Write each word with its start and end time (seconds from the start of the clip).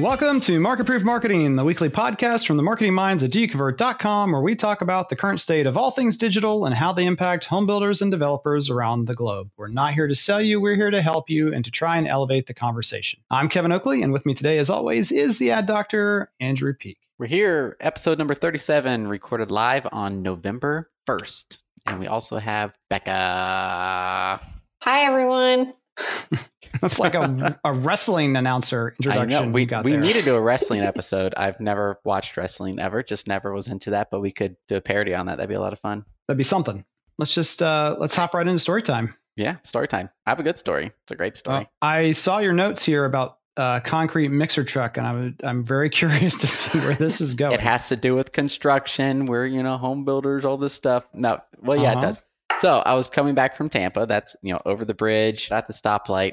Welcome 0.00 0.40
to 0.42 0.58
Market 0.58 0.86
Proof 0.86 1.02
Marketing, 1.02 1.56
the 1.56 1.64
weekly 1.64 1.90
podcast 1.90 2.46
from 2.46 2.56
the 2.56 2.62
marketing 2.62 2.94
minds 2.94 3.22
at 3.22 3.32
doyouconvert.com, 3.32 4.32
where 4.32 4.40
we 4.40 4.56
talk 4.56 4.80
about 4.80 5.10
the 5.10 5.14
current 5.14 5.40
state 5.40 5.66
of 5.66 5.76
all 5.76 5.90
things 5.90 6.16
digital 6.16 6.64
and 6.64 6.74
how 6.74 6.90
they 6.90 7.04
impact 7.04 7.44
home 7.44 7.66
builders 7.66 8.00
and 8.00 8.10
developers 8.10 8.70
around 8.70 9.04
the 9.04 9.14
globe. 9.14 9.50
We're 9.58 9.68
not 9.68 9.92
here 9.92 10.08
to 10.08 10.14
sell 10.14 10.40
you, 10.40 10.58
we're 10.58 10.74
here 10.74 10.90
to 10.90 11.02
help 11.02 11.28
you 11.28 11.52
and 11.52 11.62
to 11.66 11.70
try 11.70 11.98
and 11.98 12.08
elevate 12.08 12.46
the 12.46 12.54
conversation. 12.54 13.20
I'm 13.30 13.50
Kevin 13.50 13.72
Oakley, 13.72 14.00
and 14.00 14.10
with 14.10 14.24
me 14.24 14.32
today, 14.32 14.56
as 14.56 14.70
always, 14.70 15.12
is 15.12 15.36
the 15.36 15.50
ad 15.50 15.66
doctor, 15.66 16.32
Andrew 16.40 16.72
Peak. 16.72 16.96
We're 17.18 17.26
here, 17.26 17.76
episode 17.80 18.16
number 18.16 18.34
37, 18.34 19.06
recorded 19.06 19.50
live 19.50 19.86
on 19.92 20.22
November 20.22 20.90
1st. 21.06 21.58
And 21.84 22.00
we 22.00 22.06
also 22.06 22.38
have 22.38 22.72
Becca. 22.88 23.12
Hi, 24.80 25.04
everyone. 25.04 25.74
That's 26.80 26.98
like 26.98 27.14
a, 27.14 27.58
a 27.64 27.72
wrestling 27.72 28.36
announcer 28.36 28.94
introduction. 29.00 29.34
I 29.34 29.44
know. 29.44 29.50
We, 29.50 29.66
got 29.66 29.84
we 29.84 29.92
there. 29.92 30.00
need 30.00 30.12
to 30.14 30.22
do 30.22 30.36
a 30.36 30.40
wrestling 30.40 30.80
episode. 30.92 31.34
I've 31.36 31.60
never 31.60 31.98
watched 32.04 32.36
wrestling 32.36 32.78
ever, 32.78 33.02
just 33.02 33.26
never 33.28 33.52
was 33.52 33.68
into 33.68 33.90
that, 33.90 34.08
but 34.10 34.20
we 34.20 34.30
could 34.30 34.56
do 34.68 34.76
a 34.76 34.80
parody 34.80 35.14
on 35.14 35.26
that. 35.26 35.36
That'd 35.36 35.48
be 35.48 35.54
a 35.56 35.60
lot 35.60 35.72
of 35.72 35.80
fun. 35.80 36.04
That'd 36.28 36.38
be 36.38 36.44
something. 36.44 36.84
Let's 37.18 37.34
just 37.34 37.60
uh, 37.60 37.96
let's 37.98 38.14
hop 38.14 38.34
right 38.34 38.46
into 38.46 38.58
story 38.60 38.82
time. 38.82 39.14
Yeah, 39.36 39.56
story 39.62 39.88
time. 39.88 40.08
I 40.26 40.30
have 40.30 40.40
a 40.40 40.42
good 40.42 40.58
story. 40.58 40.86
It's 41.02 41.12
a 41.12 41.16
great 41.16 41.36
story. 41.36 41.62
Uh, 41.64 41.84
I 41.84 42.12
saw 42.12 42.38
your 42.38 42.52
notes 42.52 42.82
here 42.84 43.04
about 43.04 43.38
uh, 43.56 43.80
concrete 43.80 44.28
mixer 44.28 44.64
truck, 44.64 44.96
and 44.96 45.06
I'm 45.06 45.36
I'm 45.42 45.64
very 45.64 45.90
curious 46.00 46.38
to 46.38 46.46
see 46.46 46.78
where 46.78 46.94
this 46.94 47.20
is 47.20 47.34
going. 47.34 47.52
it 47.52 47.60
has 47.60 47.88
to 47.90 47.96
do 47.96 48.14
with 48.14 48.32
construction. 48.32 49.26
We're 49.26 49.44
you 49.46 49.62
know 49.62 49.76
home 49.76 50.04
builders, 50.06 50.44
all 50.46 50.56
this 50.56 50.72
stuff. 50.72 51.06
No, 51.12 51.40
well, 51.60 51.76
yeah, 51.76 51.90
Uh-huh. 51.90 51.98
it 51.98 52.02
does. 52.02 52.22
So 52.58 52.80
I 52.80 52.94
was 52.94 53.08
coming 53.08 53.34
back 53.34 53.56
from 53.56 53.68
Tampa. 53.68 54.06
That's 54.06 54.36
you 54.42 54.52
know 54.52 54.60
over 54.66 54.84
the 54.84 54.94
bridge 54.94 55.50
at 55.50 55.66
the 55.66 55.72
stoplight. 55.72 56.32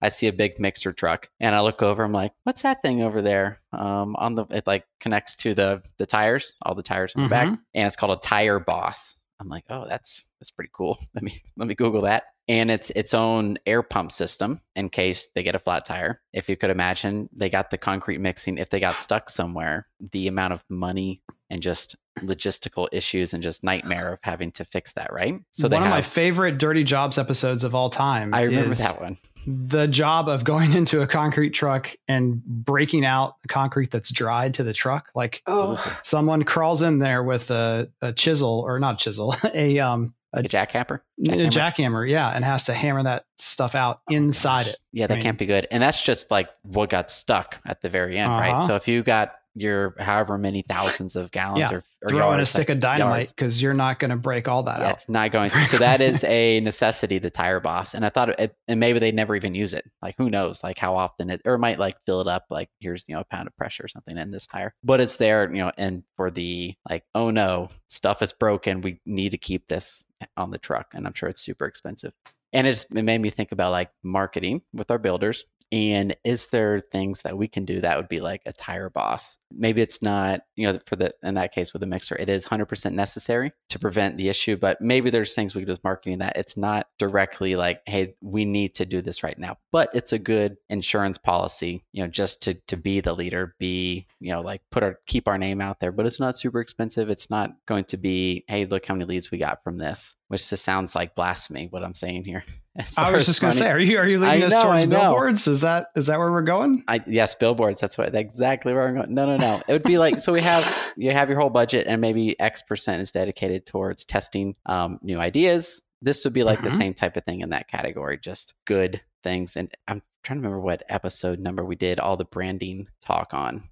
I 0.00 0.08
see 0.08 0.28
a 0.28 0.32
big 0.32 0.60
mixer 0.60 0.92
truck, 0.92 1.28
and 1.40 1.54
I 1.56 1.60
look 1.60 1.82
over. 1.82 2.02
I'm 2.04 2.12
like, 2.12 2.32
"What's 2.44 2.62
that 2.62 2.82
thing 2.82 3.02
over 3.02 3.22
there?" 3.22 3.60
Um, 3.72 4.16
on 4.16 4.34
the 4.34 4.44
it 4.50 4.66
like 4.66 4.86
connects 5.00 5.36
to 5.36 5.54
the 5.54 5.82
the 5.98 6.06
tires, 6.06 6.54
all 6.62 6.74
the 6.74 6.82
tires 6.82 7.14
in 7.14 7.22
the 7.22 7.28
back, 7.28 7.48
Mhm. 7.48 7.58
and 7.74 7.86
it's 7.86 7.96
called 7.96 8.16
a 8.16 8.20
tire 8.20 8.58
boss. 8.60 9.16
I'm 9.40 9.48
like, 9.48 9.64
"Oh, 9.70 9.86
that's 9.88 10.26
that's 10.40 10.50
pretty 10.50 10.70
cool." 10.72 10.98
Let 11.14 11.22
me 11.22 11.42
let 11.56 11.68
me 11.68 11.74
Google 11.74 12.02
that. 12.02 12.24
And 12.48 12.70
it's 12.70 12.90
its 12.90 13.12
own 13.12 13.58
air 13.66 13.82
pump 13.82 14.10
system 14.10 14.60
in 14.74 14.88
case 14.88 15.28
they 15.34 15.42
get 15.42 15.54
a 15.54 15.58
flat 15.58 15.84
tire. 15.84 16.20
If 16.32 16.48
you 16.48 16.56
could 16.56 16.70
imagine, 16.70 17.28
they 17.32 17.50
got 17.50 17.68
the 17.70 17.76
concrete 17.76 18.18
mixing. 18.18 18.56
If 18.56 18.70
they 18.70 18.80
got 18.80 19.00
stuck 19.00 19.28
somewhere, 19.30 19.86
the 20.12 20.28
amount 20.28 20.54
of 20.54 20.64
money 20.70 21.20
and 21.50 21.60
just 21.62 21.94
logistical 22.20 22.88
issues 22.92 23.32
and 23.34 23.42
just 23.42 23.62
nightmare 23.64 24.12
of 24.14 24.18
having 24.22 24.52
to 24.52 24.64
fix 24.64 24.92
that, 24.92 25.12
right? 25.12 25.40
So 25.52 25.68
they 25.68 25.76
one 25.76 25.84
of 25.84 25.90
my 25.90 26.02
favorite 26.02 26.58
Dirty 26.58 26.84
Jobs 26.84 27.18
episodes 27.18 27.64
of 27.64 27.74
all 27.74 27.90
time. 27.90 28.34
I 28.34 28.42
remember 28.42 28.72
is 28.72 28.78
that 28.78 29.00
one. 29.00 29.16
The 29.46 29.86
job 29.86 30.28
of 30.28 30.44
going 30.44 30.72
into 30.76 31.00
a 31.02 31.06
concrete 31.06 31.50
truck 31.50 31.90
and 32.08 32.42
breaking 32.44 33.04
out 33.04 33.40
the 33.42 33.48
concrete 33.48 33.90
that's 33.90 34.10
dried 34.10 34.54
to 34.54 34.62
the 34.64 34.72
truck. 34.72 35.10
Like 35.14 35.42
Oh, 35.46 35.82
someone 36.02 36.42
crawls 36.44 36.82
in 36.82 36.98
there 36.98 37.22
with 37.22 37.50
a, 37.50 37.90
a 38.02 38.12
chisel 38.12 38.62
or 38.66 38.78
not 38.78 38.98
chisel, 38.98 39.34
a 39.54 39.78
um 39.78 40.14
A 40.34 40.42
jackhammer? 40.42 41.00
a 41.20 41.48
jackhammer, 41.48 42.08
yeah, 42.08 42.28
and 42.28 42.44
has 42.44 42.64
to 42.64 42.74
hammer 42.74 43.02
that 43.04 43.24
stuff 43.38 43.74
out 43.74 44.00
Oh 44.10 44.14
inside 44.14 44.64
gosh. 44.66 44.74
it. 44.74 44.80
Yeah, 44.92 45.06
that 45.06 45.14
I 45.14 45.16
mean- 45.16 45.22
can't 45.22 45.38
be 45.38 45.46
good. 45.46 45.66
And 45.70 45.82
that's 45.82 46.02
just 46.02 46.30
like 46.30 46.48
what 46.62 46.90
got 46.90 47.10
stuck 47.10 47.58
at 47.64 47.80
the 47.80 47.88
very 47.88 48.18
end, 48.18 48.30
right? 48.32 48.50
Uh-huh. 48.54 48.60
So 48.66 48.76
if 48.76 48.86
you 48.88 49.02
got 49.02 49.34
your 49.60 49.94
however 49.98 50.38
many 50.38 50.62
thousands 50.62 51.16
of 51.16 51.30
gallons 51.30 51.70
Yeah, 51.70 51.78
or, 51.78 51.82
or 52.02 52.10
Throw 52.10 52.32
in 52.32 52.40
a 52.40 52.46
stick 52.46 52.68
of 52.68 52.80
dynamite 52.80 53.32
because 53.36 53.60
you're 53.60 53.74
not 53.74 53.98
going 53.98 54.10
to 54.10 54.16
break 54.16 54.48
all 54.48 54.62
that 54.64 54.80
Yeah, 54.80 54.88
out. 54.88 54.92
it's 54.94 55.08
not 55.08 55.30
going 55.30 55.50
to. 55.50 55.64
So 55.64 55.78
that 55.78 56.00
is 56.00 56.24
a 56.24 56.60
necessity, 56.60 57.18
the 57.18 57.30
tire 57.30 57.60
boss. 57.60 57.94
And 57.94 58.04
I 58.04 58.08
thought, 58.08 58.38
it, 58.40 58.54
and 58.66 58.80
maybe 58.80 58.98
they 58.98 59.12
never 59.12 59.34
even 59.36 59.54
use 59.54 59.74
it. 59.74 59.84
Like 60.02 60.14
who 60.18 60.30
knows, 60.30 60.62
like 60.62 60.78
how 60.78 60.94
often 60.94 61.30
it, 61.30 61.42
or 61.44 61.54
it 61.54 61.58
might 61.58 61.78
like 61.78 61.96
fill 62.06 62.20
it 62.20 62.28
up. 62.28 62.44
Like 62.50 62.68
here's 62.80 63.04
you 63.08 63.14
know 63.14 63.20
a 63.20 63.24
pound 63.24 63.46
of 63.48 63.56
pressure 63.56 63.84
or 63.84 63.88
something 63.88 64.16
in 64.16 64.30
this 64.30 64.46
tire, 64.46 64.74
but 64.82 65.00
it's 65.00 65.16
there, 65.16 65.50
you 65.50 65.58
know. 65.58 65.72
And 65.76 66.02
for 66.16 66.30
the 66.30 66.74
like, 66.88 67.04
oh 67.14 67.30
no, 67.30 67.68
stuff 67.88 68.22
is 68.22 68.32
broken. 68.32 68.80
We 68.80 69.00
need 69.06 69.30
to 69.30 69.38
keep 69.38 69.68
this 69.68 70.04
on 70.36 70.50
the 70.50 70.58
truck, 70.58 70.88
and 70.94 71.06
I'm 71.06 71.14
sure 71.14 71.28
it's 71.28 71.40
super 71.40 71.66
expensive. 71.66 72.12
And 72.54 72.66
it's, 72.66 72.84
it 72.84 73.02
made 73.02 73.20
me 73.20 73.28
think 73.28 73.52
about 73.52 73.72
like 73.72 73.90
marketing 74.02 74.62
with 74.72 74.90
our 74.90 74.98
builders. 74.98 75.44
And 75.70 76.16
is 76.24 76.46
there 76.48 76.80
things 76.80 77.22
that 77.22 77.36
we 77.36 77.46
can 77.46 77.64
do 77.64 77.80
that 77.80 77.96
would 77.96 78.08
be 78.08 78.20
like 78.20 78.42
a 78.46 78.52
tire 78.52 78.88
boss? 78.88 79.36
Maybe 79.50 79.82
it's 79.82 80.02
not, 80.02 80.40
you 80.56 80.66
know, 80.66 80.78
for 80.86 80.96
the 80.96 81.14
in 81.22 81.34
that 81.34 81.52
case 81.52 81.72
with 81.72 81.80
the 81.80 81.86
mixer, 81.86 82.16
it 82.16 82.28
is 82.28 82.46
100% 82.46 82.92
necessary 82.92 83.52
to 83.68 83.78
prevent 83.78 84.16
the 84.16 84.28
issue. 84.28 84.56
But 84.56 84.80
maybe 84.80 85.10
there's 85.10 85.34
things 85.34 85.54
we 85.54 85.62
could 85.62 85.66
do 85.66 85.72
with 85.72 85.84
marketing 85.84 86.18
that 86.18 86.36
it's 86.36 86.56
not 86.56 86.88
directly 86.98 87.54
like, 87.54 87.82
hey, 87.86 88.14
we 88.22 88.44
need 88.44 88.74
to 88.76 88.86
do 88.86 89.02
this 89.02 89.22
right 89.22 89.38
now. 89.38 89.58
But 89.70 89.90
it's 89.92 90.12
a 90.12 90.18
good 90.18 90.56
insurance 90.70 91.18
policy, 91.18 91.84
you 91.92 92.02
know, 92.02 92.08
just 92.08 92.42
to 92.42 92.54
to 92.54 92.76
be 92.76 93.00
the 93.00 93.14
leader, 93.14 93.54
be, 93.58 94.06
you 94.20 94.32
know, 94.32 94.40
like 94.40 94.62
put 94.70 94.82
our 94.82 94.98
keep 95.06 95.28
our 95.28 95.38
name 95.38 95.60
out 95.60 95.80
there. 95.80 95.92
But 95.92 96.06
it's 96.06 96.20
not 96.20 96.38
super 96.38 96.60
expensive. 96.60 97.10
It's 97.10 97.30
not 97.30 97.50
going 97.66 97.84
to 97.86 97.96
be, 97.98 98.44
hey, 98.48 98.64
look 98.64 98.86
how 98.86 98.94
many 98.94 99.04
leads 99.04 99.30
we 99.30 99.38
got 99.38 99.62
from 99.62 99.78
this, 99.78 100.14
which 100.28 100.48
just 100.48 100.64
sounds 100.64 100.94
like 100.94 101.14
blasphemy. 101.14 101.66
What 101.70 101.84
I'm 101.84 101.94
saying 101.94 102.24
here. 102.24 102.44
As 102.76 102.96
I 102.96 103.10
was 103.10 103.26
just 103.26 103.40
going 103.40 103.52
to 103.52 103.58
say, 103.58 103.70
are 103.70 103.78
you 103.78 103.98
are 103.98 104.06
you 104.06 104.22
I 104.24 104.32
leading 104.34 104.44
us 104.44 104.52
know, 104.52 104.62
towards 104.62 104.82
I 104.84 104.86
know. 104.86 105.00
billboards? 105.00 105.48
Is 105.48 105.62
that 105.62 105.88
is 105.96 106.06
that 106.06 106.18
where 106.18 106.30
we're 106.30 106.42
going? 106.42 106.84
I, 106.86 107.02
yes, 107.08 107.34
billboards. 107.34 107.80
That's 107.80 107.98
what 107.98 108.14
exactly 108.14 108.72
where 108.72 108.86
I'm 108.86 108.94
going. 108.94 109.14
No, 109.14 109.26
no, 109.26 109.36
no. 109.36 109.60
It 109.66 109.72
would 109.72 109.82
be 109.82 109.98
like 109.98 110.20
so 110.20 110.32
we 110.32 110.40
have 110.42 110.92
you 110.96 111.10
have 111.10 111.28
your 111.28 111.40
whole 111.40 111.50
budget 111.50 111.86
and 111.88 112.00
maybe 112.00 112.38
X 112.38 112.62
percent 112.62 113.00
is 113.02 113.10
dedicated 113.10 113.66
towards 113.66 114.04
testing 114.04 114.54
um, 114.66 115.00
new 115.02 115.18
ideas. 115.18 115.82
This 116.02 116.24
would 116.24 116.34
be 116.34 116.44
like 116.44 116.62
the 116.62 116.68
Mhm. 116.68 116.76
same 116.78 116.94
type 116.94 117.16
of 117.16 117.24
thing 117.24 117.40
in 117.40 117.50
that 117.50 117.66
category, 117.68 118.16
just 118.18 118.54
good 118.64 119.00
things. 119.24 119.56
And 119.56 119.72
I'm 119.88 120.00
trying 120.22 120.38
to 120.38 120.42
remember 120.42 120.60
what 120.60 120.84
episode 120.88 121.40
number 121.40 121.64
we 121.64 121.74
did 121.74 121.98
all 121.98 122.16
the 122.16 122.24
branding 122.26 122.86
talk 123.04 123.34
on. 123.34 123.64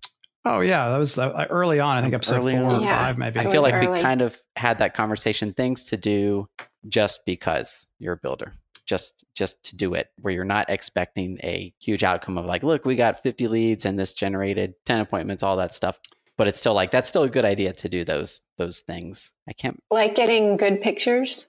Oh 0.44 0.60
yeah, 0.60 0.88
that 0.88 0.96
was 0.98 1.16
uh, 1.18 1.46
early 1.50 1.78
on. 1.78 1.96
I 1.98 2.02
think 2.02 2.14
episode 2.14 2.38
Early 2.38 2.54
four 2.54 2.64
or. 2.76 2.80
Yeah. 2.80 2.88
five, 2.88 3.18
maybe. 3.18 3.38
I 3.38 3.44
feel 3.44 3.62
was 3.62 3.70
like 3.70 3.88
we 3.88 4.00
kind 4.00 4.22
of 4.22 4.36
had 4.56 4.78
that 4.78 4.94
conversation. 4.94 5.52
Things 5.52 5.84
to 5.84 5.96
do 5.96 6.48
just 6.88 7.24
because 7.26 7.86
you're 7.98 8.14
a 8.14 8.16
builder. 8.16 8.52
Just 8.86 9.24
just 9.34 9.62
to 9.64 9.76
do 9.76 9.94
it 9.94 10.08
where 10.20 10.32
you're 10.32 10.44
not 10.44 10.70
expecting 10.70 11.38
a 11.42 11.72
huge 11.80 12.04
outcome 12.04 12.38
of 12.38 12.44
like, 12.46 12.62
look, 12.62 12.84
we 12.84 12.94
got 12.94 13.22
50 13.22 13.48
leads 13.48 13.84
and 13.84 13.98
this 13.98 14.12
generated 14.12 14.74
10 14.86 15.00
appointments, 15.00 15.42
all 15.42 15.56
that 15.56 15.72
stuff. 15.72 15.98
But 16.38 16.46
it's 16.48 16.58
still 16.58 16.74
like 16.74 16.90
that's 16.90 17.08
still 17.08 17.22
a 17.24 17.28
good 17.28 17.44
idea 17.44 17.72
to 17.72 17.88
do 17.88 18.04
those 18.04 18.42
those 18.58 18.80
things. 18.80 19.32
I 19.48 19.52
can't 19.52 19.82
like 19.90 20.14
getting 20.14 20.56
good 20.56 20.80
pictures. 20.80 21.48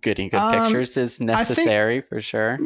getting 0.00 0.28
good 0.28 0.38
Um, 0.40 0.52
pictures 0.62 0.96
is 0.96 1.20
necessary 1.20 2.02
for 2.02 2.20
sure. 2.20 2.58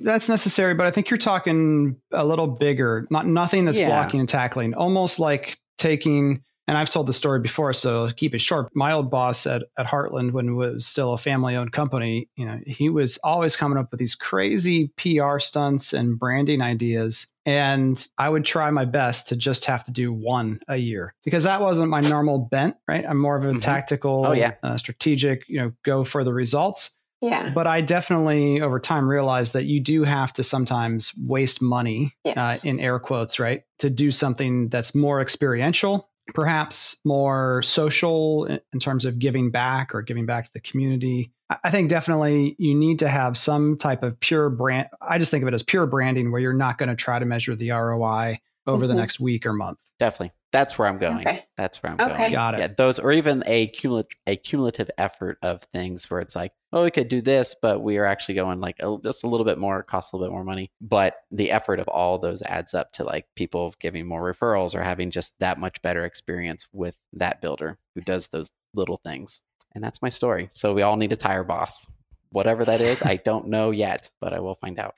That's 0.00 0.28
necessary, 0.30 0.72
but 0.74 0.86
I 0.86 0.90
think 0.90 1.10
you're 1.10 1.18
talking 1.18 1.96
a 2.10 2.24
little 2.24 2.46
bigger. 2.46 3.06
Not 3.10 3.26
nothing 3.26 3.66
that's 3.66 3.78
Yeah. 3.78 3.88
blocking 3.88 4.18
and 4.20 4.28
tackling. 4.28 4.74
Almost 4.74 5.18
like 5.20 5.58
taking. 5.78 6.42
And 6.70 6.78
I've 6.78 6.88
told 6.88 7.08
the 7.08 7.12
story 7.12 7.40
before, 7.40 7.72
so 7.72 8.04
I'll 8.04 8.12
keep 8.12 8.32
it 8.32 8.40
short. 8.40 8.68
My 8.76 8.92
old 8.92 9.10
boss 9.10 9.44
at, 9.44 9.64
at 9.76 9.86
Heartland, 9.86 10.30
when 10.30 10.50
it 10.50 10.52
was 10.52 10.86
still 10.86 11.14
a 11.14 11.18
family 11.18 11.56
owned 11.56 11.72
company, 11.72 12.28
you 12.36 12.46
know, 12.46 12.60
he 12.64 12.88
was 12.88 13.18
always 13.24 13.56
coming 13.56 13.76
up 13.76 13.90
with 13.90 13.98
these 13.98 14.14
crazy 14.14 14.92
PR 14.96 15.40
stunts 15.40 15.92
and 15.92 16.16
branding 16.16 16.62
ideas. 16.62 17.26
And 17.44 18.06
I 18.18 18.28
would 18.28 18.44
try 18.44 18.70
my 18.70 18.84
best 18.84 19.26
to 19.30 19.36
just 19.36 19.64
have 19.64 19.82
to 19.82 19.90
do 19.90 20.12
one 20.12 20.60
a 20.68 20.76
year 20.76 21.12
because 21.24 21.42
that 21.42 21.60
wasn't 21.60 21.90
my 21.90 22.02
normal 22.02 22.38
bent, 22.38 22.76
right? 22.86 23.04
I'm 23.04 23.18
more 23.18 23.36
of 23.36 23.42
a 23.42 23.52
Mhm. 23.54 23.60
tactical, 23.62 24.26
Oh, 24.28 24.32
yeah. 24.32 24.52
uh, 24.62 24.76
strategic, 24.76 25.48
you 25.48 25.58
know, 25.60 25.72
go 25.84 26.04
for 26.04 26.22
the 26.22 26.32
results. 26.32 26.90
Yeah. 27.20 27.50
But 27.52 27.66
I 27.66 27.80
definitely 27.80 28.60
over 28.62 28.78
time 28.78 29.08
realized 29.08 29.54
that 29.54 29.64
you 29.64 29.80
do 29.80 30.04
have 30.04 30.32
to 30.34 30.44
sometimes 30.44 31.12
waste 31.26 31.60
money, 31.60 32.14
uh, 32.24 32.58
in 32.62 32.78
air 32.78 33.00
quotes, 33.00 33.40
right, 33.40 33.62
to 33.80 33.90
do 33.90 34.12
something 34.12 34.68
that's 34.68 34.94
more 34.94 35.20
experiential, 35.20 36.06
perhaps 36.34 36.96
more 37.04 37.62
social 37.62 38.44
in- 38.46 38.80
terms 38.80 39.04
of 39.04 39.18
giving 39.18 39.50
back 39.50 39.94
or 39.94 40.02
giving 40.02 40.26
back 40.26 40.46
to 40.46 40.52
the 40.54 40.60
community. 40.60 41.32
I 41.64 41.70
think 41.70 41.90
definitely 41.90 42.56
you 42.58 42.74
need 42.74 42.98
to 43.00 43.08
have 43.08 43.36
some 43.36 43.76
type 43.76 44.02
of 44.02 44.18
pure 44.20 44.48
brand. 44.48 44.88
I 45.02 45.18
just 45.18 45.30
think 45.30 45.42
of 45.42 45.48
it 45.48 45.54
as 45.54 45.62
pure 45.62 45.86
branding 45.86 46.30
where 46.30 46.40
you're 46.40 46.52
not 46.52 46.78
going 46.78 46.88
to 46.88 46.96
try 46.96 47.18
to 47.18 47.26
measure 47.26 47.54
the 47.54 47.70
ROI 47.70 48.38
over 48.66 48.86
the 48.86 48.94
Mhm. 48.94 48.98
next 48.98 49.20
week 49.20 49.46
or 49.46 49.52
month. 49.52 49.78
Definitely. 49.98 50.32
That's 50.52 50.78
where 50.78 50.88
I'm 50.88 50.98
going. 50.98 51.18
Okay. 51.26 51.44
That's 51.56 51.82
where 51.82 51.92
I'm 51.92 52.00
Okay. 52.00 52.16
going. 52.18 52.32
Got 52.32 52.54
it. 52.54 52.60
Yeah, 52.60 52.66
those 52.68 52.98
or 52.98 53.12
even 53.12 53.42
a 53.46 53.68
cumulative 53.68 54.10
a 54.26 54.36
cumulative 54.36 54.90
effort 54.98 55.38
of 55.42 55.62
things 55.72 56.10
where 56.10 56.20
it's 56.20 56.34
like, 56.34 56.52
oh, 56.72 56.84
we 56.84 56.90
could 56.90 57.08
do 57.08 57.20
this, 57.20 57.54
but 57.54 57.80
we 57.82 57.98
are 57.98 58.04
actually 58.06 58.34
going 58.34 58.60
like 58.60 58.76
a, 58.80 58.96
just 59.02 59.22
a 59.24 59.28
little 59.28 59.44
bit 59.44 59.58
more, 59.58 59.82
costs 59.82 60.12
a 60.12 60.16
little 60.16 60.28
bit 60.28 60.32
more 60.34 60.44
money. 60.44 60.70
But 60.80 61.16
the 61.30 61.50
effort 61.52 61.78
of 61.78 61.86
all 61.88 62.18
those 62.18 62.42
adds 62.42 62.74
up 62.74 62.92
to 62.94 63.04
like 63.04 63.26
people 63.36 63.74
giving 63.78 64.06
more 64.06 64.22
referrals 64.22 64.74
or 64.74 64.82
having 64.82 65.10
just 65.10 65.38
that 65.38 65.58
much 65.58 65.80
better 65.82 66.04
experience 66.04 66.66
with 66.72 66.96
that 67.12 67.40
builder 67.40 67.78
who 67.94 68.00
does 68.00 68.28
those 68.28 68.50
little 68.74 68.96
things. 68.96 69.42
And 69.74 69.84
that's 69.84 70.02
my 70.02 70.08
story. 70.08 70.50
So 70.52 70.74
we 70.74 70.82
all 70.82 70.96
need 70.96 71.12
a 71.12 71.16
tire 71.16 71.44
boss. 71.44 71.86
Whatever 72.32 72.64
that 72.64 72.80
is, 72.80 73.02
I 73.02 73.16
don't 73.16 73.48
know 73.48 73.70
yet, 73.72 74.10
but 74.20 74.32
I 74.32 74.40
will 74.40 74.54
find 74.56 74.78
out. 74.78 74.94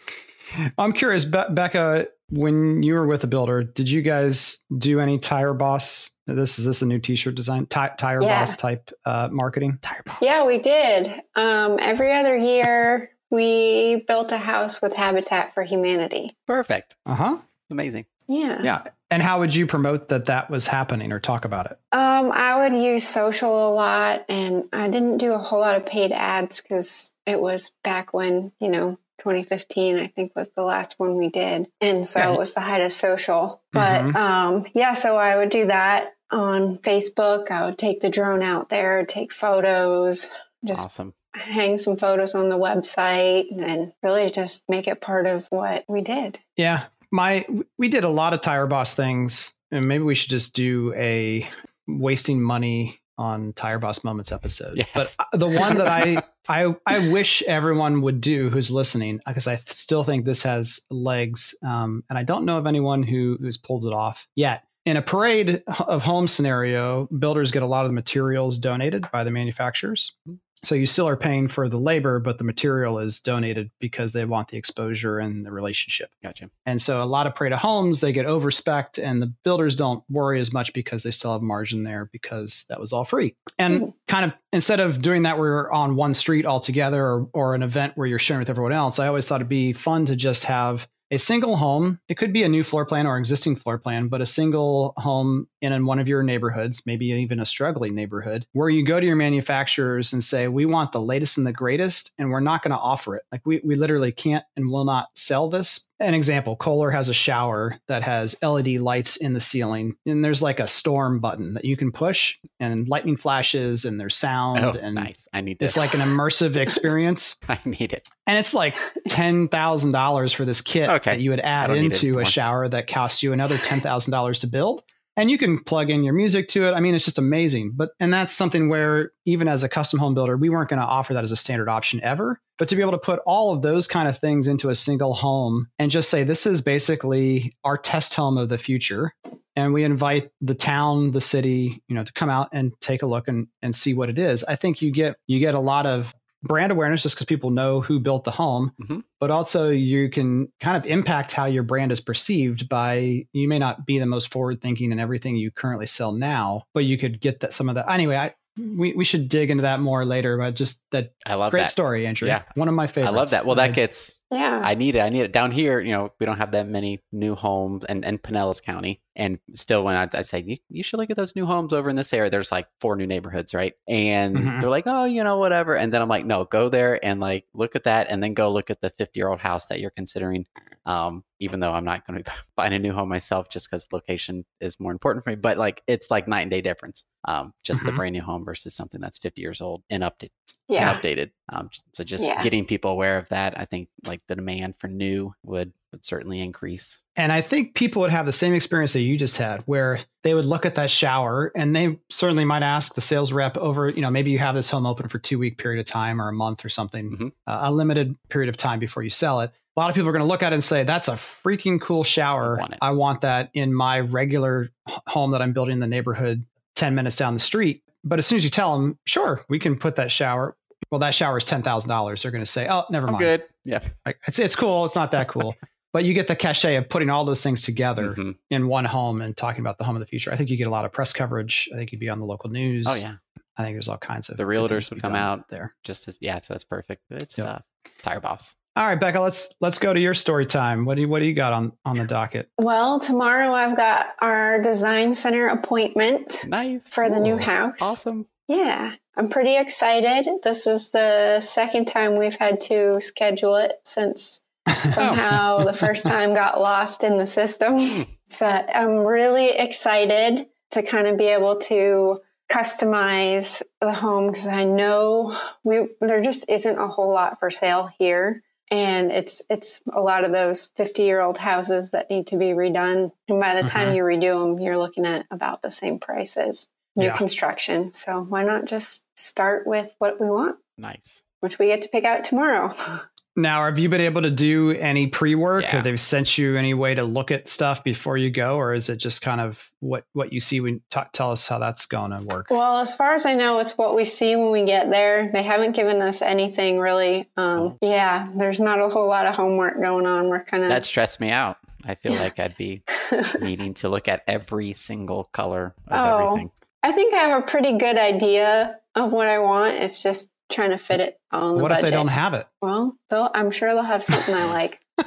I'm 0.79 0.93
curious, 0.93 1.25
Be- 1.25 1.45
Becca, 1.51 2.09
when 2.33 2.83
you 2.83 2.95
were 2.95 3.07
with 3.07 3.23
a 3.25 3.27
builder, 3.27 3.63
did 3.63 3.89
you 3.91 4.01
guys 4.03 4.59
do 4.77 5.01
any 5.01 5.19
tire 5.19 5.53
boss? 5.53 6.11
This 6.27 6.59
is 6.59 6.65
this 6.65 6.81
a 6.83 6.87
new 6.87 6.99
T-shirt 6.99 7.35
design? 7.35 7.67
Ti- 7.67 7.89
tire 7.99 8.23
Yeah. 8.23 8.41
boss 8.41 8.57
type 8.57 8.91
uh, 9.05 9.29
marketing? 9.31 9.79
Tire 9.83 10.03
boss. 10.07 10.17
Yeah, 10.23 10.45
we 10.45 10.59
did. 10.59 11.13
Um, 11.37 11.77
every 11.79 12.13
other 12.13 12.37
year, 12.37 13.11
we 13.31 14.05
built 14.09 14.33
a 14.33 14.39
house 14.39 14.81
with 14.81 14.95
Habitat 14.95 15.53
for 15.53 15.63
Humanity. 15.63 16.37
Perfect. 16.47 16.97
Uh 17.05 17.15
huh. 17.15 17.39
Amazing. 17.71 18.07
Yeah. 18.29 18.63
Yeah, 18.63 18.83
And 19.11 19.23
how 19.23 19.41
would 19.41 19.55
you 19.55 19.67
promote 19.67 20.09
that 20.09 20.27
that 20.27 20.49
was 20.49 20.67
happening 20.67 21.13
or 21.13 21.21
talk 21.21 21.45
about 21.45 21.67
it? 21.67 21.79
Um, 21.93 22.31
I 22.33 22.61
would 22.67 22.81
use 22.81 23.07
social 23.07 23.69
a 23.69 23.73
lot, 23.75 24.25
and 24.29 24.65
I 24.73 24.89
didn't 24.89 25.19
do 25.19 25.33
a 25.33 25.39
whole 25.39 25.61
lot 25.61 25.77
of 25.77 25.85
paid 25.85 26.13
ads 26.13 26.63
because 26.63 27.13
it 27.27 27.39
was 27.41 27.73
back 27.83 28.15
when 28.15 28.53
you 28.59 28.71
know 28.71 28.99
2015 29.23 29.99
i 29.99 30.07
think 30.09 30.33
was 30.35 30.51
the 30.55 30.63
last 30.63 30.95
one 30.99 31.17
we 31.17 31.29
did 31.29 31.69
and 31.81 32.07
so 32.07 32.19
Yeah. 32.19 32.33
it 32.35 32.39
was 32.39 32.55
the 32.55 32.61
height 32.61 32.81
of 32.83 32.93
social 32.93 33.63
but 33.73 34.03
Mhm. 34.03 34.15
um, 34.17 34.67
yeah 34.75 34.93
so 34.93 35.17
i 35.17 35.37
would 35.37 35.51
do 35.51 35.67
that 35.67 36.13
on 36.31 36.79
facebook 36.79 37.51
i 37.51 37.65
would 37.67 37.79
take 37.79 38.01
the 38.01 38.11
drone 38.11 38.43
out 38.43 38.69
there 38.69 39.05
take 39.07 39.33
photos 39.33 40.31
just 40.65 40.87
Awesome. 40.87 41.15
hang 41.35 41.79
some 41.79 41.97
photos 41.97 42.35
on 42.35 42.49
the 42.49 42.59
website 42.59 43.47
and 43.51 43.93
really 44.03 44.29
just 44.31 44.65
make 44.69 44.87
it 44.89 45.01
part 45.01 45.27
of 45.27 45.47
what 45.51 45.85
we 45.89 46.01
did 46.03 46.39
Yeah, 46.57 46.85
my 47.11 47.45
we 47.79 47.89
did 47.89 48.05
a 48.05 48.09
lot 48.09 48.33
of 48.33 48.41
Tire 48.41 48.67
Boss 48.67 48.95
things, 48.95 49.55
and 49.71 49.87
maybe 49.89 50.05
we 50.05 50.15
should 50.15 50.31
just 50.31 50.55
do 50.55 50.93
a 50.95 51.47
wasting 51.87 52.41
money 52.41 52.99
on 53.23 53.53
Tire 53.53 53.79
Boss 53.79 54.03
moments 54.03 54.33
episode. 54.33 54.77
Yes. 54.77 55.17
But 55.17 55.39
the 55.39 55.49
one 55.49 55.79
that 55.79 55.87
I 55.87 56.23
I 56.49 56.75
I 56.87 57.09
wish 57.11 57.43
everyone 57.43 58.03
would 58.03 58.21
do 58.21 58.51
who's 58.51 58.71
listening, 58.71 59.21
because 59.27 59.47
I 59.47 59.61
still 59.67 60.03
think 60.03 60.25
this 60.25 60.43
has 60.43 60.81
legs, 60.91 61.55
um, 61.63 62.03
and 62.11 62.19
I 62.19 62.25
don't 62.25 62.45
know 62.45 62.59
of 62.59 62.67
anyone 62.67 63.05
who 63.05 63.39
who's 63.41 63.57
pulled 63.57 63.87
it 63.87 63.93
off 63.93 64.27
yet. 64.35 64.65
In 64.85 64.97
a 64.97 65.03
parade 65.03 65.63
of 65.87 66.03
home 66.03 66.27
scenario, 66.27 67.07
builders 67.17 67.53
get 67.53 67.63
a 67.63 67.67
lot 67.67 67.85
of 67.85 67.91
the 67.91 67.95
materials 67.95 68.59
donated 68.59 69.07
by 69.13 69.23
the 69.23 69.31
manufacturers. 69.31 70.17
So 70.65 70.75
you 70.77 70.87
still 70.87 71.09
are 71.09 71.17
paying 71.17 71.49
for 71.49 71.69
the 71.69 71.79
labor, 71.79 72.21
but 72.21 72.39
the 72.39 72.45
material 72.45 72.99
is 73.01 73.19
donated 73.19 73.71
because 73.81 74.13
they 74.13 74.25
want 74.25 74.49
the 74.49 74.57
exposure 74.57 75.19
and 75.19 75.45
the 75.45 75.51
relationship. 75.51 76.11
Gotcha. 76.23 76.51
And 76.67 76.81
so 76.81 77.03
a 77.03 77.05
lot 77.05 77.27
of 77.27 77.35
Parade 77.35 77.53
of 77.53 77.59
homes, 77.59 78.01
they 78.01 78.13
get 78.13 78.27
overspec 78.27 79.03
and 79.03 79.21
the 79.21 79.33
builders 79.45 79.75
don't 79.75 80.05
worry 80.09 80.39
as 80.39 80.53
much 80.53 80.73
because 80.73 81.03
they 81.03 81.11
still 81.11 81.33
have 81.33 81.43
margin 81.43 81.83
there 81.83 82.09
because 82.13 82.65
that 82.69 82.79
was 82.79 82.93
all 82.93 83.05
free. 83.05 83.35
And 83.59 83.81
Mhm. 83.81 83.95
kind 84.07 84.25
of 84.25 84.33
instead 84.53 84.79
of 84.79 85.03
doing 85.03 85.23
that 85.23 85.37
where 85.39 85.49
you're 85.49 85.73
on 85.73 85.97
one 85.97 86.15
street 86.15 86.47
altogether 86.47 87.05
or, 87.05 87.29
or 87.33 87.55
an 87.55 87.63
event 87.63 87.95
where 87.97 88.07
you're 88.07 88.19
sharing 88.21 88.41
with 88.41 88.51
everyone 88.51 88.73
else, 88.73 88.99
I 88.99 89.09
always 89.09 89.27
thought 89.27 89.41
it'd 89.41 89.49
be 89.49 89.73
fun 89.73 90.07
to 90.07 90.15
just 90.17 90.45
have 90.45 90.87
a 91.13 91.19
single 91.19 91.57
home. 91.57 92.01
It 92.09 92.17
could 92.17 92.33
be 92.33 92.43
a 92.43 92.49
new 92.49 92.65
floor 92.65 92.87
plan 92.87 93.07
or 93.07 93.19
existing 93.19 93.57
floor 93.57 93.79
plan, 93.79 94.09
but 94.09 94.23
a 94.23 94.27
single 94.27 94.95
home 94.97 95.47
in, 95.61 95.85
one 95.85 95.99
of 95.99 96.09
your 96.09 96.23
neighborhoods, 96.23 96.83
maybe 96.87 97.07
even 97.07 97.39
a 97.39 97.47
struggling 97.47 97.95
neighborhood, 97.95 98.47
where 98.53 98.71
you 98.71 98.85
go 98.85 98.99
to 98.99 99.07
your 99.07 99.15
manufacturers 99.15 100.13
and 100.13 100.25
say, 100.25 100.49
We 100.49 100.65
want 100.65 100.93
the 100.93 101.03
latest 101.03 101.37
and 101.37 101.47
the 101.47 101.53
greatest, 101.53 102.13
and 102.19 102.31
we're 102.31 102.41
not 102.41 102.63
going 102.63 102.73
to 102.73 102.79
offer 102.79 103.15
it. 103.15 103.25
Like 103.31 103.43
we, 103.45 103.61
we 103.63 103.77
literally 103.77 104.11
can't 104.11 104.45
and 104.57 104.71
will 104.71 104.87
not 104.87 105.09
sell 105.15 105.51
this. 105.51 105.87
An 106.03 106.15
example 106.15 106.57
Kohler 106.57 106.91
has 106.91 107.09
a 107.09 107.15
shower 107.15 107.79
that 107.89 108.03
has 108.03 108.35
LED 108.43 108.81
lights 108.81 109.17
in 109.17 109.33
the 109.35 109.41
ceiling, 109.41 109.95
and 110.05 110.25
there's 110.25 110.43
like 110.43 110.59
a 110.61 110.67
storm 110.67 111.21
button 111.21 111.55
that 111.55 111.65
you 111.65 111.77
can 111.77 111.93
push, 111.93 112.39
and 112.61 112.89
lightning 112.89 113.17
flashes, 113.17 113.85
and 113.85 114.01
there's 114.01 114.17
sound, 114.17 114.59
Oh, 114.65 114.73
and 114.73 114.97
nice. 114.97 115.29
I 115.33 115.41
need 115.41 115.59
this. 115.59 115.71
it's 115.71 115.77
like 115.77 115.95
an 115.95 116.01
immersive 116.01 116.57
experience. 116.57 117.37
I 117.49 117.59
need 117.65 117.93
it. 117.93 118.09
And 118.27 118.37
it's 118.39 118.53
like 118.53 118.77
ten 119.09 119.49
thousand 119.49 119.93
dollars 119.93 120.33
for 120.33 120.45
this 120.45 120.61
kit 120.61 120.89
Okay. 120.89 121.13
that 121.13 121.21
you 121.21 121.31
would 121.31 121.41
add 121.41 121.69
don't 121.69 121.77
need 121.81 121.93
it 121.95 122.03
into 122.03 122.19
a 122.19 122.25
shower 122.25 122.69
that 122.69 122.87
costs 122.89 123.23
you 123.23 123.33
another 123.33 123.57
ten 123.59 123.81
thousand 123.81 124.11
dollars 124.11 124.41
to 124.41 124.47
build. 124.47 124.83
And 125.17 125.31
you 125.31 125.37
can 125.37 125.63
plug 125.63 125.91
in 125.91 126.05
your 126.05 126.15
music 126.15 126.49
to 126.49 126.67
it. 126.67 126.73
I 126.73 126.81
mean, 126.81 126.95
it's 126.95 127.05
just 127.05 127.19
amazing. 127.19 127.73
But 127.75 127.91
and 128.01 128.13
that's 128.13 128.33
something 128.33 128.69
where 128.69 129.13
even 129.27 129.47
as 129.47 129.63
a 129.63 129.69
custom 129.69 129.99
home 129.99 130.15
builder, 130.15 130.37
we 130.37 130.49
weren't 130.49 130.71
going 130.71 130.81
to 130.81 130.87
offer 130.87 131.13
that 131.15 131.25
as 131.25 131.33
a 131.33 131.37
standard 131.37 131.69
option 131.69 132.01
ever. 132.03 132.41
But 132.59 132.69
to 132.69 132.77
be 132.77 132.83
able 132.83 132.93
to 132.93 132.99
put 132.99 133.21
all 133.27 133.53
of 133.53 133.63
those 133.63 133.87
kind 133.87 134.09
of 134.09 134.19
things 134.19 134.47
into 134.47 134.71
a 134.71 134.75
single 134.75 135.15
home 135.15 135.69
and 135.79 135.91
just 135.91 136.09
say 136.09 136.23
this 136.23 136.47
is 136.47 136.61
basically 136.61 137.55
our 137.65 137.77
test 137.77 138.15
home 138.15 138.39
of 138.39 138.49
the 138.49 138.59
future. 138.59 139.13
And 139.55 139.75
we 139.75 139.85
invite 139.85 140.31
the 140.41 140.55
town, 140.55 141.11
the 141.11 141.21
city, 141.21 141.83
you 141.87 141.95
know, 141.95 142.05
to 142.05 142.13
come 142.15 142.31
out 142.31 142.49
and 142.53 142.73
take 142.81 143.03
a 143.03 143.07
look 143.07 143.29
and, 143.29 143.49
and 143.61 143.77
see 143.77 143.93
what 143.93 144.09
it 144.09 144.19
is. 144.19 144.45
I 144.45 144.57
think 144.57 144.81
you 144.81 144.91
get 144.91 145.17
you 145.27 145.41
get 145.41 145.55
a 145.55 145.61
lot 145.61 145.85
of 145.85 146.15
brand 146.43 146.73
awareness 146.73 147.03
just 147.03 147.15
because 147.15 147.27
people 147.27 147.51
know 147.51 147.81
who 147.81 148.01
built 148.01 148.25
the 148.25 148.31
home, 148.31 148.73
Mhm. 148.83 149.03
but 149.21 149.31
also 149.31 149.71
you 149.71 150.11
can 150.11 150.49
kind 150.61 150.77
of 150.77 150.85
impact 150.87 151.33
how 151.33 151.45
your 151.45 151.63
brand 151.63 151.93
is 151.93 152.01
perceived 152.01 152.69
by 152.69 153.25
you 153.33 153.49
may 153.49 153.59
not 153.59 153.87
be 153.87 153.99
the 153.99 154.07
most 154.07 154.33
forward 154.33 154.61
thinking 154.61 154.93
in 154.93 154.99
everything 154.99 155.37
you 155.37 155.51
currently 155.51 155.87
sell 155.87 156.13
now, 156.13 156.63
but 156.75 156.85
you 156.85 156.99
could 156.99 157.21
get 157.21 157.41
that 157.41 157.53
some 157.53 157.69
of 157.69 157.75
that. 157.77 157.91
Anyway, 157.91 158.17
I 158.17 158.35
we, 158.59 158.93
we 158.93 159.05
should 159.07 159.31
dig 159.31 159.51
into 159.51 159.63
that 159.63 159.81
more 159.81 160.05
later, 160.05 160.37
but 160.37 160.55
just 160.55 160.83
that 160.91 161.13
I 161.25 161.37
love 161.37 161.53
great 161.53 161.63
that. 161.63 161.71
story, 161.71 162.07
Andrew. 162.07 162.29
Yeah. 162.29 162.43
One 162.55 162.69
of 162.69 162.75
my 162.75 162.87
favorites. 162.87 163.11
I 163.11 163.17
love 163.17 163.31
that. 163.31 163.47
Well, 163.47 163.57
that 163.57 163.73
gets 163.73 164.19
yeah 164.33 164.61
I 164.65 164.75
need 164.75 164.97
it. 164.97 165.01
I 165.01 165.09
need 165.11 165.23
it 165.23 165.33
down 165.33 165.51
here. 165.51 165.81
You 165.81 165.93
know, 165.93 166.13
we 166.19 166.27
don't 166.27 166.39
have 166.39 166.53
that 166.53 166.67
many 166.69 167.03
new 167.13 167.35
homes, 167.35 167.85
and 167.85 168.05
and 168.05 168.21
Pinellas 168.23 168.63
County, 168.63 169.01
and 169.15 169.39
still, 169.53 169.85
when 169.85 169.95
I, 169.97 170.09
I 170.15 170.23
say 170.23 170.41
you, 170.41 170.57
you 170.71 170.83
should 170.83 170.99
look 170.99 171.11
at 171.11 171.17
those 171.17 171.37
new 171.37 171.47
homes 171.47 171.73
over 171.73 171.91
in 171.91 171.97
this 171.97 172.13
area, 172.13 172.31
there's 172.31 172.51
like 172.53 172.67
four 172.81 172.97
new 172.97 173.07
neighborhoods, 173.07 173.53
right? 173.55 173.75
And 173.89 174.37
Mhm. 174.37 174.61
they're 174.61 174.71
like, 174.71 174.85
oh, 174.87 175.05
you 175.05 175.23
know, 175.23 175.39
whatever. 175.39 175.77
And 175.77 175.93
then 175.93 176.01
I'm 176.03 176.09
like, 176.09 176.25
no, 176.25 176.45
go 176.45 176.69
there 176.69 177.05
and 177.05 177.21
like 177.21 177.45
look 177.55 177.77
at 177.77 177.85
that, 177.85 178.07
and 178.11 178.23
then 178.23 178.35
go 178.35 178.51
look 178.51 178.71
at 178.71 178.81
the 178.81 178.91
50 178.91 179.19
year 179.21 179.29
old 179.29 179.41
house 179.41 179.67
that 179.67 179.81
you're 179.81 179.91
considering. 179.91 180.47
Um, 180.85 181.23
even 181.39 181.61
though 181.61 181.73
I'm 181.73 181.85
not 181.85 182.07
going 182.07 182.19
to 182.23 182.25
be 182.25 182.37
buying 182.57 182.73
a 182.73 182.79
new 182.79 182.93
home 182.93 183.09
myself, 183.09 183.49
just 183.51 183.71
because 183.71 183.87
location 183.93 184.45
is 184.61 184.81
more 184.81 184.93
important 184.93 185.25
for 185.25 185.31
me. 185.31 185.37
But 185.37 185.59
like, 185.59 185.83
it's 185.87 186.11
like 186.11 186.27
night 186.27 186.43
and 186.43 186.51
day 186.51 186.61
difference. 186.61 187.05
Um, 187.25 187.53
just 187.63 187.85
the 187.85 187.93
Mhm. 187.93 187.97
brand 187.97 188.13
new 188.15 188.23
home 188.23 188.45
versus 188.45 188.75
something 188.75 189.01
that's 189.01 189.19
50 189.19 189.43
years 189.43 189.61
old 189.61 189.83
and 189.91 190.03
updated 190.03 190.31
yeah 190.73 190.91
and 190.91 191.01
updated. 191.03 191.31
Um, 191.51 191.71
so 191.93 192.03
just 192.05 192.25
Yeah. 192.27 192.43
getting 192.43 192.65
people 192.65 192.91
aware 192.91 193.19
of 193.19 193.29
that, 193.29 193.59
I 193.59 193.65
think 193.67 193.89
like 194.07 194.21
the 194.29 194.35
demand 194.37 194.75
for 194.79 194.89
new 194.89 195.35
would 195.45 195.73
would 195.93 196.05
certainly 196.07 196.41
increase. 196.41 197.03
And 197.17 197.31
I 197.31 197.43
think 197.43 197.75
people 197.75 198.01
would 198.01 198.11
have 198.13 198.25
the 198.25 198.33
same 198.33 198.55
experience 198.55 198.95
that 198.95 199.03
you 199.03 199.19
just 199.19 199.37
had, 199.37 199.61
where 199.67 200.01
they 200.23 200.33
would 200.33 200.47
look 200.47 200.65
at 200.65 200.75
that 200.77 200.91
shower 200.91 201.53
and 201.55 201.77
they 201.77 201.99
certainly 202.11 202.47
might 202.47 202.63
ask 202.63 202.95
the 202.95 203.03
sales 203.03 203.31
rep 203.31 203.59
over, 203.59 203.91
you 203.91 204.01
know, 204.01 204.11
maybe 204.11 204.31
you 204.31 204.39
have 204.39 204.55
this 204.55 204.71
home 204.71 204.87
open 204.87 205.11
for 205.11 205.19
two 205.19 205.39
week 205.39 205.59
period 205.59 205.81
of 205.81 205.85
time 205.87 206.19
or 206.19 206.29
a 206.31 206.33
month 206.33 206.65
or 206.65 206.71
something, 206.71 207.11
Mhm. 207.19 207.33
uh, 207.47 207.59
a 207.65 207.71
limited 207.71 208.17
period 208.31 208.49
of 208.49 208.57
time 208.57 208.79
before 208.79 209.03
you 209.03 209.11
sell 209.11 209.43
it. 209.43 209.51
A 209.77 209.81
lot 209.81 209.91
of 209.91 209.95
people 209.95 210.09
are 210.09 210.13
going 210.13 210.23
to 210.25 210.29
look 210.29 210.43
at 210.43 210.53
it 210.53 210.55
and 210.55 210.65
say, 210.65 210.83
that's 210.83 211.09
a 211.09 211.13
freaking 211.13 211.79
cool 211.79 212.05
shower. 212.05 212.57
I 212.57 212.61
want. 212.63 212.75
I 212.81 212.91
want 212.93 213.21
that 213.21 213.51
in 213.53 213.75
my 213.75 214.01
regular 214.01 214.71
home 215.07 215.33
that 215.33 215.43
I'm 215.43 215.53
building 215.53 215.75
in 215.75 215.81
the 215.81 215.87
neighborhood 215.87 216.47
10 216.77 216.95
minutes 216.95 217.17
down 217.17 217.35
the 217.35 217.41
street. 217.41 217.83
But 218.05 218.19
as 218.19 218.27
soon 218.27 218.39
as 218.39 218.45
you 218.45 218.51
tell 218.51 218.73
them, 218.77 218.99
sure, 219.07 219.45
we 219.51 219.59
can 219.59 219.77
put 219.77 219.95
that 219.97 220.11
shower. 220.11 220.57
Well, 220.91 220.99
that 221.01 221.15
shower 221.15 221.39
is 221.39 221.45
$10,000. 221.45 222.23
They're 222.23 222.31
going 222.31 222.43
to 222.45 222.51
say, 222.51 222.67
oh, 222.69 222.85
never 222.91 223.07
I'm 223.07 223.13
mind. 223.15 223.23
good. 223.25 223.45
Yeah. 223.65 223.81
Like, 224.05 224.19
it's, 224.27 224.39
it's 224.39 224.57
cool. 224.57 224.85
It's 224.85 224.95
not 224.95 225.11
that 225.13 225.29
cool. 225.29 225.55
but 225.93 226.05
you 226.05 226.15
get 226.15 226.29
the 226.29 226.37
cachet 226.37 226.77
of 226.77 226.89
putting 226.89 227.11
all 227.11 227.25
those 227.25 227.43
things 227.43 227.63
together 227.63 228.15
Mhm. 228.15 228.37
in 228.51 228.67
one 228.69 228.85
home 228.85 229.21
and 229.23 229.37
talking 229.37 229.61
about 229.61 229.79
the 229.79 229.85
home 229.85 229.97
of 229.97 230.01
the 230.01 230.07
future. 230.07 230.33
I 230.33 230.37
think 230.37 230.51
you 230.51 230.57
get 230.57 230.67
a 230.67 230.71
lot 230.71 230.85
of 230.85 230.93
press 230.93 231.13
coverage. 231.13 231.69
I 231.73 231.77
think 231.77 231.93
you'd 231.93 232.01
be 232.01 232.09
on 232.09 232.19
the 232.19 232.27
local 232.27 232.51
news. 232.51 232.87
Oh 232.89 232.95
yeah. 232.95 233.15
I 233.59 233.65
think 233.65 233.75
there's 233.75 233.89
all 233.89 233.99
kinds 233.99 234.31
of 234.31 234.37
The 234.39 234.45
realtors 234.45 234.91
would 234.91 235.03
come 235.03 235.15
out. 235.15 235.49
there. 235.51 235.75
Just 235.85 236.09
as 236.09 236.19
yeah, 236.23 236.41
so 236.41 236.55
that's 236.55 236.65
perfect. 236.65 237.03
Good 237.11 237.31
stuff. 237.31 237.63
Tire 238.01 238.21
boss. 238.21 238.57
All 238.75 238.87
right, 238.87 238.99
Becca, 238.99 239.21
let's 239.21 239.51
let's 239.61 239.79
go 239.79 239.93
to 239.93 240.01
your 240.01 240.15
story 240.15 240.47
time. 240.47 240.87
What 240.87 240.95
do 240.95 241.03
you 241.03 241.09
what 241.09 241.19
do 241.19 241.27
you 241.27 241.35
got 241.35 241.53
on 241.53 241.73
on 241.85 241.99
the 241.99 242.07
docket? 242.07 242.49
well 242.59 242.99
tomorrow 242.99 243.53
i've 243.53 243.77
got 243.77 244.15
our 244.21 244.59
design 244.63 245.13
center 245.13 245.49
appointment 245.49 246.47
Nice. 246.49 246.89
for 246.93 247.11
the 247.11 247.19
new 247.21 247.37
house 247.37 247.77
Awesome. 247.83 248.27
Yeah, 248.53 248.93
I'm 249.17 249.31
pretty 249.31 249.57
excited. 249.57 250.29
This 250.43 250.67
is 250.67 250.91
the 250.91 251.41
second 251.41 251.87
time 251.87 252.19
we've 252.19 252.37
had 252.37 252.61
to 252.63 253.01
schedule 253.01 253.57
it 253.57 253.73
since 253.85 254.41
somehow 254.89 255.65
the 255.65 255.73
first 255.73 256.07
time 256.07 256.35
got 256.35 256.61
lost 256.61 257.03
in 257.03 257.17
the 257.17 257.27
system. 257.27 258.05
So 258.29 258.47
I'm 258.47 258.99
really 258.99 259.49
excited 259.51 260.47
to 260.73 260.83
kind 260.83 261.07
of 261.07 261.17
be 261.17 261.29
able 261.29 261.57
to 261.61 262.21
customize 262.51 263.63
the 263.81 263.95
home 263.95 264.27
because 264.27 264.47
I 264.47 264.65
know 264.65 265.35
we 265.65 265.89
there 266.03 266.21
just 266.21 266.45
isn't 266.51 266.79
a 266.79 266.89
whole 266.89 267.11
lot 267.11 267.39
for 267.39 267.49
sale 267.49 267.91
here. 267.99 268.43
And 268.71 269.11
it's 269.13 269.41
it's 269.49 269.81
a 269.93 270.01
lot 270.01 270.25
of 270.25 270.33
those 270.33 270.67
50 270.77 271.03
year 271.03 271.21
old 271.23 271.39
houses 271.39 271.91
that 271.93 272.11
need 272.11 272.27
to 272.29 272.37
be 272.37 272.49
redone. 272.49 273.13
And 273.29 273.41
by 273.41 273.55
the 273.61 273.67
time 273.67 273.89
Mhm. 273.89 273.97
you 273.97 274.03
redo 274.03 274.43
them, 274.43 274.59
you're 274.59 274.79
looking 274.79 275.07
at 275.07 275.25
about 275.31 275.63
the 275.63 275.71
same 275.71 275.99
price 275.99 276.37
as 276.37 276.69
new 276.97 277.07
Yeah. 277.07 277.17
construction. 277.17 277.93
So 277.95 278.23
why 278.29 278.45
not 278.45 278.65
just 278.67 279.05
start 279.17 279.67
with 279.67 279.93
what 279.99 280.21
we 280.21 280.29
want, 280.29 280.57
Nice. 280.79 281.25
which 281.41 281.59
we 281.59 281.67
get 281.67 281.83
to 281.83 281.89
pick 281.89 282.05
out 282.05 282.25
tomorrow? 282.25 282.73
Now, 283.35 283.65
have 283.65 283.79
you 283.79 283.89
been 283.89 284.03
able 284.03 284.21
to 284.21 284.31
do 284.31 284.73
any 284.73 285.07
pre-work? 285.07 285.63
Yeah. 285.63 285.71
Have 285.71 285.85
they 285.85 285.97
sent 285.97 286.37
you 286.37 286.55
any 286.59 286.75
way 286.75 286.95
to 286.95 287.03
look 287.03 287.31
at 287.31 287.49
stuff 287.49 287.83
before 287.83 288.19
you 288.19 288.29
go, 288.31 288.57
or 288.59 288.75
is 288.75 288.91
it 288.91 288.97
just 288.99 289.23
kind 289.23 289.41
of 289.41 289.71
what 289.81 290.05
what 290.13 290.35
you 290.35 290.39
see? 290.41 290.61
When 290.61 290.83
t- 290.91 291.01
tell 291.15 291.33
us 291.33 291.49
how 291.49 291.59
that's 291.59 291.87
going 291.87 292.11
to 292.11 292.19
work. 292.27 292.49
Well, 292.51 292.77
as 292.81 292.95
far 292.95 293.15
as 293.15 293.25
I 293.25 293.33
know, 293.33 293.59
it's 293.61 293.79
what 293.79 293.97
we 293.97 294.05
see 294.05 294.37
when 294.37 294.53
we 294.53 294.67
get 294.67 294.91
there. 294.91 295.31
They 295.33 295.43
haven't 295.43 295.73
given 295.75 296.03
us 296.03 296.21
anything 296.21 296.79
really. 296.79 297.27
Um, 297.39 297.79
yeah, 297.81 298.29
there's 298.35 298.61
not 298.61 298.83
a 298.83 298.91
whole 298.91 299.09
lot 299.09 299.25
of 299.25 299.35
homework 299.35 299.81
going 299.81 300.05
on. 300.05 300.29
We're 300.29 300.45
kind 300.45 300.63
of 300.65 300.69
That 300.69 300.85
stressed 300.85 301.19
me 301.19 301.31
out. 301.31 301.57
I 301.87 301.95
feel 301.95 302.13
Yeah. 302.13 302.21
like 302.21 302.39
I'd 302.39 302.59
be 302.59 302.83
needing 303.41 303.73
to 303.77 303.89
look 303.89 304.09
at 304.09 304.25
every 304.27 304.75
single 304.75 305.25
color 305.33 305.75
of 305.89 305.93
Oh. 306.07 306.27
everything. 306.27 306.51
I 306.83 306.93
think 306.93 307.15
I 307.15 307.19
have 307.19 307.43
a 307.43 307.47
pretty 307.47 307.79
good 307.79 307.97
idea 307.97 308.79
of 308.95 309.13
what 309.13 309.29
I 309.29 309.39
want. 309.39 309.77
It's 309.77 310.03
just 310.03 310.31
trying 310.51 310.71
to 310.71 310.79
fit 310.79 311.01
it 311.01 311.19
on 311.31 311.57
the 311.57 311.63
what 311.63 311.69
budget. 311.69 311.71
What 311.71 311.79
if 311.85 311.91
they 311.91 311.97
don't 311.97 312.09
have 312.09 312.35
it? 312.35 312.47
well, 312.61 312.97
they'll, 313.11 313.31
I'm 313.35 313.51
sure 313.51 313.73
they'll 313.75 313.83
have 313.83 314.05
something 314.05 314.35
I 314.35 314.47
like. 314.47 314.81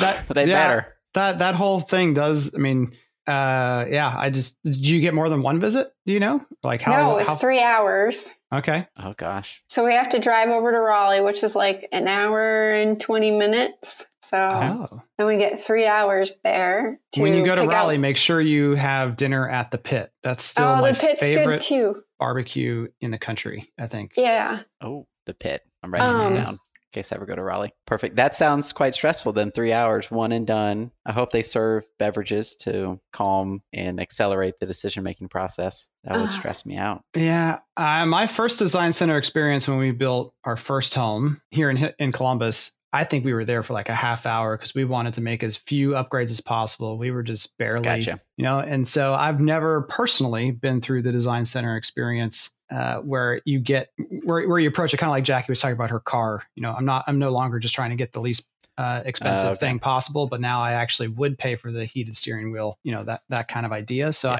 That- 0.00 0.28
they 0.28 0.46
yeah. 0.46 0.68
better. 0.68 0.96
that 1.14 1.38
that 1.40 1.54
whole 1.54 1.80
thing 1.80 2.14
does. 2.14 2.54
I 2.54 2.58
mean, 2.58 2.92
uh, 3.28 3.86
yeah. 3.90 4.14
I 4.16 4.30
just 4.30 4.58
did 4.64 4.86
you 4.86 5.00
get 5.00 5.14
more 5.14 5.28
than 5.28 5.42
one 5.42 5.60
visit? 5.60 5.92
Do 6.06 6.12
you 6.12 6.20
know? 6.20 6.44
Like 6.62 6.80
how? 6.82 6.92
no, 7.12 7.18
it's 7.18 7.28
how, 7.28 7.36
three 7.36 7.60
hours. 7.62 8.30
Okay. 8.52 8.86
Oh 9.02 9.14
gosh. 9.16 9.62
So 9.68 9.84
we 9.84 9.92
have 9.94 10.08
to 10.10 10.18
drive 10.18 10.48
over 10.48 10.72
to 10.72 10.80
Raleigh, 10.80 11.20
which 11.20 11.42
is 11.42 11.54
like 11.54 11.86
an 11.92 12.08
hour 12.08 12.70
and 12.72 12.98
20 13.00 13.32
minutes. 13.32 14.06
So 14.22 14.38
Oh. 14.38 15.02
then 15.18 15.26
we 15.26 15.36
get 15.36 15.60
three 15.60 15.86
hours 15.86 16.36
there. 16.44 16.98
To 17.12 17.22
When 17.22 17.34
you 17.34 17.44
go 17.44 17.54
to 17.54 17.62
pick 17.62 17.70
out- 17.70 17.74
Raleigh, 17.74 17.98
make 17.98 18.16
sure 18.16 18.40
you 18.40 18.74
have 18.74 19.16
dinner 19.16 19.48
at 19.48 19.70
the 19.70 19.78
pit. 19.78 20.10
That's 20.22 20.44
still 20.44 20.64
oh, 20.66 20.76
my 20.80 20.92
the 20.92 20.98
pit's 21.00 21.20
good 21.20 21.34
favorite 21.36 21.60
too. 21.60 22.02
barbecue 22.18 22.88
in 23.00 23.10
the 23.10 23.18
country. 23.18 23.70
I 23.78 23.86
think. 23.86 24.12
Yeah. 24.16 24.60
Oh, 24.80 25.06
the 25.26 25.34
pit. 25.34 25.62
I'm 25.82 25.92
writing 25.92 26.18
this 26.18 26.30
Um, 26.30 26.36
down 26.36 26.60
in 26.92 26.98
case 27.00 27.12
I 27.12 27.16
ever 27.16 27.26
go 27.26 27.34
to 27.36 27.42
Raleigh. 27.42 27.72
Perfect. 27.86 28.16
That 28.16 28.34
sounds 28.34 28.72
quite 28.72 28.94
stressful. 28.94 29.32
Then 29.34 29.50
three 29.50 29.72
hours, 29.72 30.10
one 30.10 30.32
and 30.32 30.46
done. 30.46 30.90
I 31.04 31.12
hope 31.12 31.32
they 31.32 31.42
serve 31.42 31.84
beverages 31.98 32.56
to 32.56 32.98
calm 33.12 33.62
and 33.72 34.00
accelerate 34.00 34.54
the 34.58 34.66
decision 34.66 35.02
making 35.02 35.28
process. 35.28 35.90
That 36.04 36.14
would 36.16 36.24
Ah. 36.30 36.32
stress 36.32 36.64
me 36.64 36.76
out. 36.76 37.02
Yeah, 37.14 37.58
uh, 37.76 38.06
my 38.06 38.26
first 38.26 38.58
design 38.58 38.92
center 38.92 39.18
experience 39.18 39.68
when 39.68 39.78
we 39.78 39.90
built 39.90 40.32
our 40.44 40.56
first 40.56 40.94
home 40.94 41.40
here 41.50 41.68
in 41.70 41.92
in 41.98 42.12
Columbus, 42.12 42.72
I 42.94 43.04
think 43.04 43.22
we 43.22 43.34
were 43.34 43.44
there 43.44 43.62
for 43.62 43.74
like 43.74 43.90
a 43.90 43.94
half 43.94 44.24
hour 44.24 44.56
because 44.56 44.74
we 44.74 44.86
wanted 44.86 45.12
to 45.14 45.20
make 45.20 45.42
as 45.42 45.56
few 45.58 45.90
upgrades 45.90 46.30
as 46.30 46.40
possible. 46.40 46.96
We 46.96 47.10
were 47.10 47.22
just 47.22 47.58
barely, 47.58 47.82
Gotcha. 47.84 48.18
you 48.38 48.44
know. 48.44 48.60
And 48.60 48.88
so 48.88 49.12
I've 49.12 49.40
never 49.40 49.82
personally 49.82 50.52
been 50.52 50.80
through 50.80 51.02
the 51.02 51.12
design 51.12 51.44
center 51.44 51.76
experience 51.76 52.48
uh, 52.70 52.98
where 52.98 53.40
you 53.44 53.60
get 53.60 53.90
where 54.24 54.46
where 54.48 54.58
you 54.58 54.68
approach 54.68 54.92
it 54.94 54.98
kind 54.98 55.08
of 55.08 55.12
like 55.12 55.24
Jackie 55.24 55.50
was 55.50 55.60
talking 55.60 55.74
about 55.74 55.90
her 55.90 56.00
car. 56.00 56.42
You 56.54 56.62
know, 56.62 56.72
I'm 56.72 56.84
not 56.84 57.04
I'm 57.06 57.18
no 57.18 57.30
longer 57.30 57.58
just 57.58 57.74
trying 57.74 57.90
to 57.90 57.96
get 57.96 58.12
the 58.12 58.20
least 58.20 58.44
uh, 58.76 59.02
expensive 59.04 59.46
Oh, 59.46 59.50
okay. 59.52 59.60
thing 59.60 59.78
possible, 59.78 60.26
but 60.26 60.40
now 60.40 60.60
I 60.60 60.72
actually 60.72 61.08
would 61.08 61.38
pay 61.38 61.56
for 61.56 61.72
the 61.72 61.84
heated 61.84 62.16
steering 62.16 62.52
wheel. 62.52 62.78
You 62.84 62.92
know 62.92 63.04
that 63.04 63.22
that 63.28 63.48
kind 63.48 63.66
of 63.66 63.72
idea. 63.72 64.12
So. 64.12 64.32
Yeah. 64.32 64.38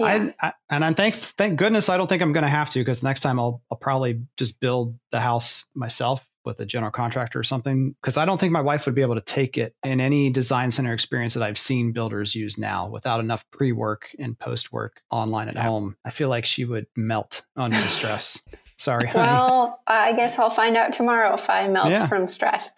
Yeah. 0.00 0.06
I, 0.42 0.48
I 0.48 0.52
and 0.70 0.84
I'm 0.84 0.96
thank 0.96 1.14
thank 1.14 1.56
goodness 1.56 1.88
I 1.88 1.96
don't 1.96 2.08
think 2.08 2.20
I'm 2.20 2.32
going 2.32 2.42
to 2.42 2.48
have 2.50 2.68
to 2.70 2.80
because 2.80 3.04
next 3.04 3.20
time 3.20 3.38
I'll 3.38 3.62
I'll 3.70 3.78
probably 3.78 4.22
just 4.36 4.58
build 4.58 4.98
the 5.12 5.20
house 5.20 5.66
myself 5.72 6.26
with 6.44 6.60
a 6.60 6.66
general 6.66 6.90
contractor 6.92 7.38
or 7.38 7.44
something 7.44 7.94
because 8.00 8.16
I 8.16 8.24
don't 8.24 8.38
think 8.38 8.52
my 8.52 8.60
wife 8.60 8.86
would 8.86 8.94
be 8.94 9.02
able 9.02 9.14
to 9.14 9.20
take 9.20 9.56
it 9.58 9.74
in 9.84 10.00
any 10.00 10.30
design 10.30 10.70
center 10.70 10.92
experience 10.92 11.34
that 11.34 11.42
I've 11.42 11.58
seen 11.58 11.92
builders 11.92 12.34
use 12.34 12.58
now 12.58 12.88
without 12.88 13.20
enough 13.20 13.44
pre-work 13.50 14.08
and 14.18 14.38
post-work 14.38 15.00
online 15.10 15.48
at 15.48 15.54
Yeah. 15.54 15.62
home. 15.62 15.96
I 16.04 16.10
feel 16.10 16.28
like 16.28 16.44
she 16.44 16.64
would 16.64 16.86
melt 16.96 17.42
under 17.56 17.76
the 17.76 17.82
stress. 17.82 18.38
Sorry, 18.76 19.06
honey. 19.06 19.24
well, 19.26 19.80
I 19.86 20.12
guess 20.14 20.38
I'll 20.38 20.50
find 20.50 20.76
out 20.76 20.92
tomorrow 20.92 21.34
if 21.34 21.48
I 21.48 21.68
melt 21.68 21.90
Yeah. 21.90 22.06
from 22.08 22.28
stress. 22.28 22.70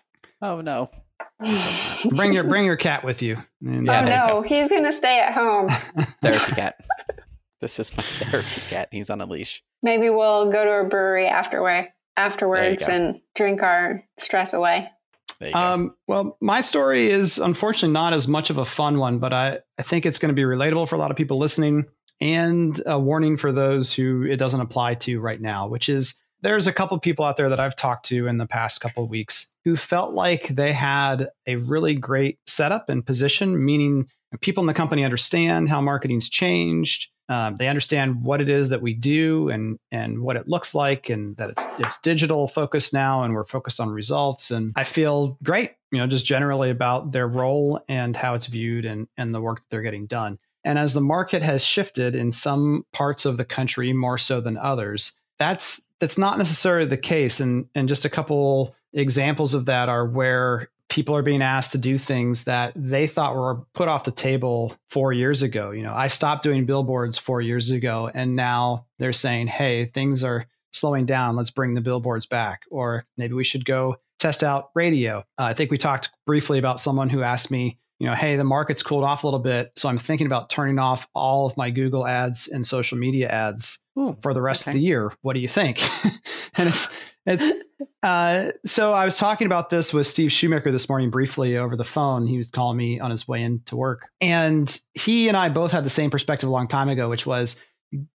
Oh 0.43 0.61
no. 0.61 0.91
bring 2.11 2.33
your 2.33 2.45
bring 2.45 2.65
your 2.65 2.77
cat 2.77 3.05
with 3.05 3.23
you. 3.23 3.37
And, 3.63 3.89
oh, 3.89 3.93
Yeah, 3.93 4.01
oh 4.03 4.05
there 4.05 4.27
you 4.29 4.35
no, 4.35 4.41
he's 4.43 4.69
gonna 4.69 4.93
stay 4.93 5.21
at 5.21 5.33
home. 5.33 5.69
Therapy 6.23 6.53
cat. 6.53 6.77
this 7.61 7.79
is 7.79 7.97
my 7.97 8.03
therapy 8.03 8.61
cat. 8.69 8.89
He's 8.93 9.11
on 9.11 9.21
a 9.21 9.27
leash. 9.27 9.63
Maybe 9.83 10.09
we'll 10.11 10.51
go 10.51 10.65
to 10.65 10.81
a 10.81 10.85
brewery 10.85 11.27
afterward 11.27 11.89
afterwards 12.17 12.83
and 12.85 13.21
drink 13.35 13.63
our 13.63 14.03
stress 14.19 14.53
away. 14.53 14.91
There 15.39 15.49
you 15.49 15.55
go. 15.55 15.61
Um, 15.61 15.95
well, 16.07 16.37
my 16.41 16.61
story 16.61 17.11
is 17.11 17.39
unfortunately 17.39 17.93
not 17.93 18.13
as 18.13 18.27
much 18.27 18.51
of 18.51 18.59
a 18.59 18.65
fun 18.65 18.99
one, 18.99 19.19
but 19.19 19.33
I, 19.33 19.59
I 19.79 19.83
think 19.83 20.07
it's 20.07 20.19
going 20.19 20.31
to 20.31 20.35
be 20.35 20.43
relatable 20.43 20.89
for 20.89 20.95
a 20.95 20.99
lot 20.99 21.11
of 21.11 21.17
people 21.17 21.39
listening 21.39 21.87
and 22.21 22.81
a 22.87 22.99
warning 22.99 23.37
for 23.37 23.53
those 23.53 23.93
who 23.93 24.23
it 24.23 24.37
doesn't 24.37 24.61
apply 24.61 24.95
to 24.95 25.21
right 25.21 25.41
now, 25.41 25.69
which 25.69 25.89
is 25.89 26.15
there's 26.43 26.67
a 26.67 26.73
couple 26.73 26.99
people 26.99 27.25
out 27.25 27.37
there 27.37 27.49
that 27.49 27.61
I've 27.61 27.77
talked 27.77 28.07
to 28.07 28.27
in 28.27 28.37
the 28.39 28.47
past 28.47 28.81
couple 28.81 29.05
of 29.05 29.11
weeks 29.11 29.51
who 29.65 29.77
felt 29.77 30.15
like 30.15 30.49
they 30.49 30.73
had 30.73 31.29
a 31.47 31.57
really 31.57 31.95
great 31.95 32.39
setup 32.47 32.89
and 32.89 33.05
position, 33.05 33.65
meaning 33.65 34.07
people 34.41 34.63
in 34.63 34.67
the 34.67 34.75
company 34.75 35.05
understand 35.05 35.69
how 35.69 35.81
marketing's 35.81 36.29
changed. 36.29 37.11
Um, 37.29 37.57
they 37.57 37.67
understand 37.67 38.23
what 38.23 38.41
it 38.41 38.49
is 38.49 38.69
that 38.69 38.83
we 38.83 38.95
do 38.95 39.49
and 39.49 39.79
and 39.91 40.21
what 40.21 40.37
it 40.37 40.47
looks 40.47 40.75
like, 40.75 41.09
and 41.09 41.37
that 41.39 41.51
it's 41.51 41.67
it's 41.79 41.99
digital 41.99 42.47
focused 42.47 42.93
now, 42.93 43.25
and 43.25 43.35
we're 43.35 43.45
focused 43.45 43.81
on 43.81 43.91
results. 43.91 44.51
And 44.51 44.73
I 44.77 44.85
feel 44.85 45.37
great, 45.43 45.73
you 45.91 45.99
know, 45.99 46.07
just 46.07 46.25
generally 46.25 46.71
about 46.71 47.13
their 47.13 47.27
role 47.27 47.81
and 47.89 48.17
how 48.17 48.35
it's 48.35 48.47
viewed 48.47 48.85
and 48.85 49.09
and 49.17 49.35
the 49.35 49.41
work 49.41 49.59
that 49.59 49.65
they're 49.71 49.83
getting 49.83 50.07
done. 50.07 50.39
And 50.65 50.79
as 50.79 50.93
the 50.93 51.01
market 51.01 51.43
has 51.43 51.65
shifted 51.65 52.15
in 52.15 52.33
some 52.33 52.85
parts 52.93 53.25
of 53.25 53.37
the 53.37 53.45
country 53.45 53.93
more 53.93 54.19
so 54.19 54.41
than 54.41 54.57
others, 54.57 55.13
that's 55.39 55.85
that's 56.01 56.19
not 56.19 56.39
necessarily 56.39 56.87
the 56.87 56.97
case. 56.97 57.41
And 57.41 57.67
and 57.75 57.89
just 57.89 58.05
a 58.05 58.11
couple 58.11 58.75
examples 58.93 59.53
of 59.55 59.67
that 59.67 59.89
are 59.89 60.07
where 60.07 60.69
people 60.89 61.17
are 61.17 61.23
being 61.23 61.43
asked 61.43 61.73
to 61.73 61.79
do 61.79 61.99
things 61.99 62.45
that 62.45 62.73
they 62.77 63.07
thought 63.07 63.35
were 63.35 63.63
put 63.75 63.89
off 63.89 64.05
the 64.05 64.11
table 64.11 64.75
four 64.91 65.13
years 65.13 65.43
ago. 65.43 65.71
You 65.71 65.83
know, 65.83 65.95
I 65.95 66.09
stopped 66.09 66.43
doing 66.43 66.65
billboards 66.65 67.19
four 67.19 67.41
years 67.41 67.71
ago, 67.71 68.11
and 68.15 68.37
now 68.37 68.87
they're 68.99 69.13
saying, 69.13 69.49
hey, 69.49 69.87
things 69.87 70.23
are 70.23 70.47
slowing 70.73 71.07
down. 71.07 71.37
Let's 71.37 71.51
bring 71.51 71.75
the 71.75 71.81
billboards 71.81 72.27
back. 72.27 72.63
Or 72.71 73.05
maybe 73.17 73.35
we 73.35 73.45
should 73.45 73.65
go 73.65 73.97
test 74.19 74.43
out 74.43 74.71
radio. 74.75 75.19
Uh, 75.39 75.45
I 75.45 75.55
think 75.55 75.71
we 75.71 75.79
talked 75.79 76.11
briefly 76.27 76.59
about 76.59 76.81
someone 76.81 77.09
who 77.09 77.23
asked 77.23 77.51
me, 77.51 77.79
you 77.99 78.07
know, 78.07 78.15
hey, 78.15 78.37
the 78.37 78.45
market's 78.45 78.83
cooled 78.83 79.05
off 79.05 79.25
a 79.25 79.27
little 79.27 79.41
bit. 79.41 79.73
So 79.77 79.89
I'm 79.89 79.99
thinking 79.99 80.27
about 80.27 80.51
turning 80.51 80.79
off 80.79 81.09
all 81.15 81.47
of 81.47 81.57
my 81.57 81.71
Google 81.71 82.07
ads 82.07 82.47
and 82.47 82.65
social 82.65 82.99
media 82.99 83.29
ads 83.29 83.79
Ooh, 83.99 84.17
for 84.23 84.35
the 84.35 84.43
rest 84.43 84.67
of 84.67 84.75
the 84.75 84.81
year. 84.81 85.13
What 85.23 85.33
do 85.33 85.41
you 85.41 85.49
think? 85.49 85.81
and 86.55 86.69
it's 86.69 86.89
it's 87.27 87.51
uh, 88.03 88.53
so 88.65 88.93
I 88.93 89.05
was 89.05 89.19
talking 89.19 89.47
about 89.47 89.71
this 89.71 89.93
with 89.93 90.07
Steve 90.07 90.33
Shoemaker 90.33 90.71
this 90.71 90.89
morning 90.89 91.11
briefly 91.11 91.57
over 91.57 91.77
the 91.77 91.85
phone. 91.85 92.27
He 92.27 92.37
was 92.37 92.51
calling 92.51 92.77
me 92.77 93.01
on 93.01 93.11
his 93.11 93.27
way 93.27 93.43
into 93.43 93.77
work, 93.77 94.09
and 94.21 94.81
he 94.95 95.29
and 95.29 95.37
I 95.37 95.49
both 95.49 95.73
had 95.73 95.85
the 95.85 95.91
same 95.91 96.11
perspective 96.11 96.49
a 96.49 96.53
long 96.53 96.69
time 96.69 96.89
ago, 96.89 97.09
which 97.09 97.27
was 97.27 97.59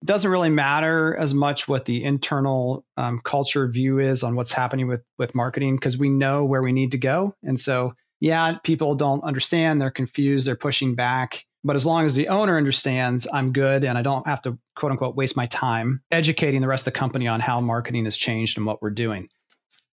doesn't 0.03 0.29
really 0.29 0.49
matter 0.49 1.15
as 1.17 1.33
much 1.33 1.67
what 1.67 1.85
the 1.85 2.03
internal 2.03 2.85
um, 2.97 3.21
culture 3.23 3.67
view 3.67 3.99
is 3.99 4.23
on 4.23 4.35
what's 4.35 4.51
happening 4.51 4.87
with 4.87 5.03
with 5.17 5.35
marketing 5.35 5.75
because 5.75 5.97
we 5.97 6.09
know 6.09 6.45
where 6.45 6.61
we 6.61 6.71
need 6.71 6.91
to 6.91 6.97
go, 6.97 7.35
and 7.43 7.59
so 7.59 7.93
yeah, 8.21 8.57
people 8.63 8.95
don't 8.95 9.23
understand, 9.23 9.81
they're 9.81 9.91
confused, 9.91 10.47
they're 10.47 10.55
pushing 10.55 10.95
back. 10.95 11.43
But 11.63 11.75
as 11.75 11.85
long 11.85 12.05
as 12.05 12.15
the 12.15 12.27
owner 12.27 12.57
understands, 12.57 13.27
I'm 13.31 13.53
good 13.53 13.83
and 13.83 13.97
I 13.97 14.01
don't 14.01 14.25
have 14.25 14.41
to 14.43 14.57
quote 14.75 14.91
unquote 14.91 15.15
waste 15.15 15.37
my 15.37 15.45
time 15.47 16.01
educating 16.11 16.61
the 16.61 16.67
rest 16.67 16.81
of 16.81 16.93
the 16.93 16.99
company 16.99 17.27
on 17.27 17.39
how 17.39 17.61
marketing 17.61 18.05
has 18.05 18.17
changed 18.17 18.57
and 18.57 18.65
what 18.65 18.81
we're 18.81 18.89
doing. 18.89 19.29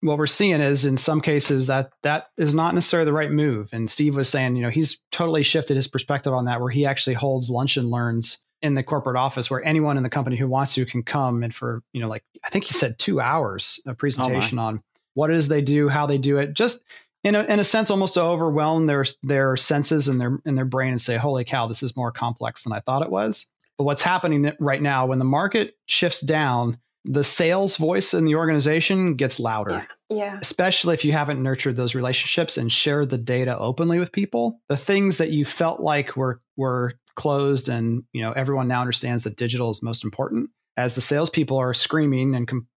What 0.01 0.17
we're 0.17 0.29
seeing 0.29 0.61
is 0.61 0.85
in 0.85 0.97
some 0.97 1.21
cases 1.21 1.67
that 1.67 1.91
that 2.03 2.29
is 2.37 2.55
not 2.55 2.75
necessarily 2.75 3.05
the 3.05 3.13
right 3.13 3.33
move. 3.33 3.69
And 3.73 3.91
Steve 3.91 4.17
was 4.17 4.29
saying, 4.29 4.55
you 4.57 4.63
know, 4.63 4.71
he's 4.71 5.01
totally 5.11 5.43
shifted 5.43 5.75
his 5.75 5.89
perspective 5.89 6.33
on 6.33 6.45
that, 6.45 6.61
where 6.61 6.71
he 6.71 6.87
actually 6.87 7.15
holds 7.15 7.51
lunch 7.51 7.77
and 7.77 7.91
learns 7.91 8.39
in 8.63 8.75
the 8.75 8.83
corporate 8.83 9.17
office 9.17 9.51
where 9.51 9.65
anyone 9.65 9.97
in 9.97 10.03
the 10.03 10.11
company 10.11 10.37
who 10.37 10.49
wants 10.49 10.75
to 10.75 10.85
can 10.85 11.03
come 11.03 11.43
and 11.43 11.55
for, 11.55 11.83
you 11.93 12.01
know, 12.01 12.09
like 12.09 12.25
I 12.45 12.51
think 12.51 12.65
he 12.65 12.75
said 12.75 12.99
two 12.99 13.21
hours 13.21 13.81
a 13.87 13.91
oh, 13.91 13.95
presentation 13.95 14.59
on 14.59 14.83
what 15.15 15.31
it 15.31 15.37
is 15.37 15.49
they 15.49 15.63
do, 15.63 15.89
how 15.89 16.07
they 16.07 16.19
do 16.19 16.39
it, 16.39 16.55
just 16.55 16.85
in 17.25 17.35
a, 17.35 17.43
in 17.45 17.59
a 17.59 17.65
sense 17.65 17.91
almost 17.91 18.15
to 18.15 18.23
overwhelm 18.23 18.87
their 18.87 19.05
their 19.23 19.57
senses 19.57 20.09
and 20.09 20.21
their 20.21 20.39
in 20.45 20.55
their 20.55 20.65
brain 20.65 20.91
and 20.91 21.01
say 21.01 21.17
holy 21.17 21.45
cow 21.45 21.67
this 21.67 21.83
is 21.83 21.97
more 21.97 22.13
complex 22.13 22.63
than 22.63 22.73
i 22.73 22.81
thought 22.81 23.03
it 23.03 23.11
was. 23.11 23.47
But 23.77 23.85
what's 23.85 24.03
happening 24.03 24.53
right 24.59 24.83
now 24.83 25.07
when 25.07 25.21
the 25.21 25.25
market 25.25 25.77
shifts 25.87 26.21
down 26.21 26.79
the 27.05 27.25
sales 27.25 27.77
voice 27.77 28.13
in 28.13 28.25
the 28.25 28.35
organization 28.35 29.15
gets 29.15 29.39
louder. 29.39 29.87
Yeah. 30.11 30.39
especially 30.41 30.95
if 30.95 31.05
you 31.05 31.13
haven't 31.13 31.43
nurtured 31.43 31.77
those 31.77 31.95
relationships 31.95 32.57
and 32.57 32.73
shared 32.73 33.11
the 33.11 33.19
data 33.19 33.59
openly 33.59 33.99
with 33.99 34.11
people. 34.11 34.59
The 34.71 34.77
things 34.77 35.19
that 35.19 35.31
you 35.31 35.45
felt 35.45 35.81
like 35.81 36.17
were 36.17 36.41
were 36.57 36.95
closed 37.15 37.69
and 37.69 38.05
you 38.13 38.23
know 38.23 38.33
everyone 38.33 38.69
now 38.69 38.81
understands 38.81 39.25
that 39.25 39.37
digital 39.37 39.71
is 39.71 39.83
most 39.83 40.05
important 40.05 40.51
as 40.79 40.95
the 40.95 41.01
salespeople 41.01 41.57
are 41.59 41.75
screaming 41.75 42.37
and 42.37 42.47
com- 42.47 42.69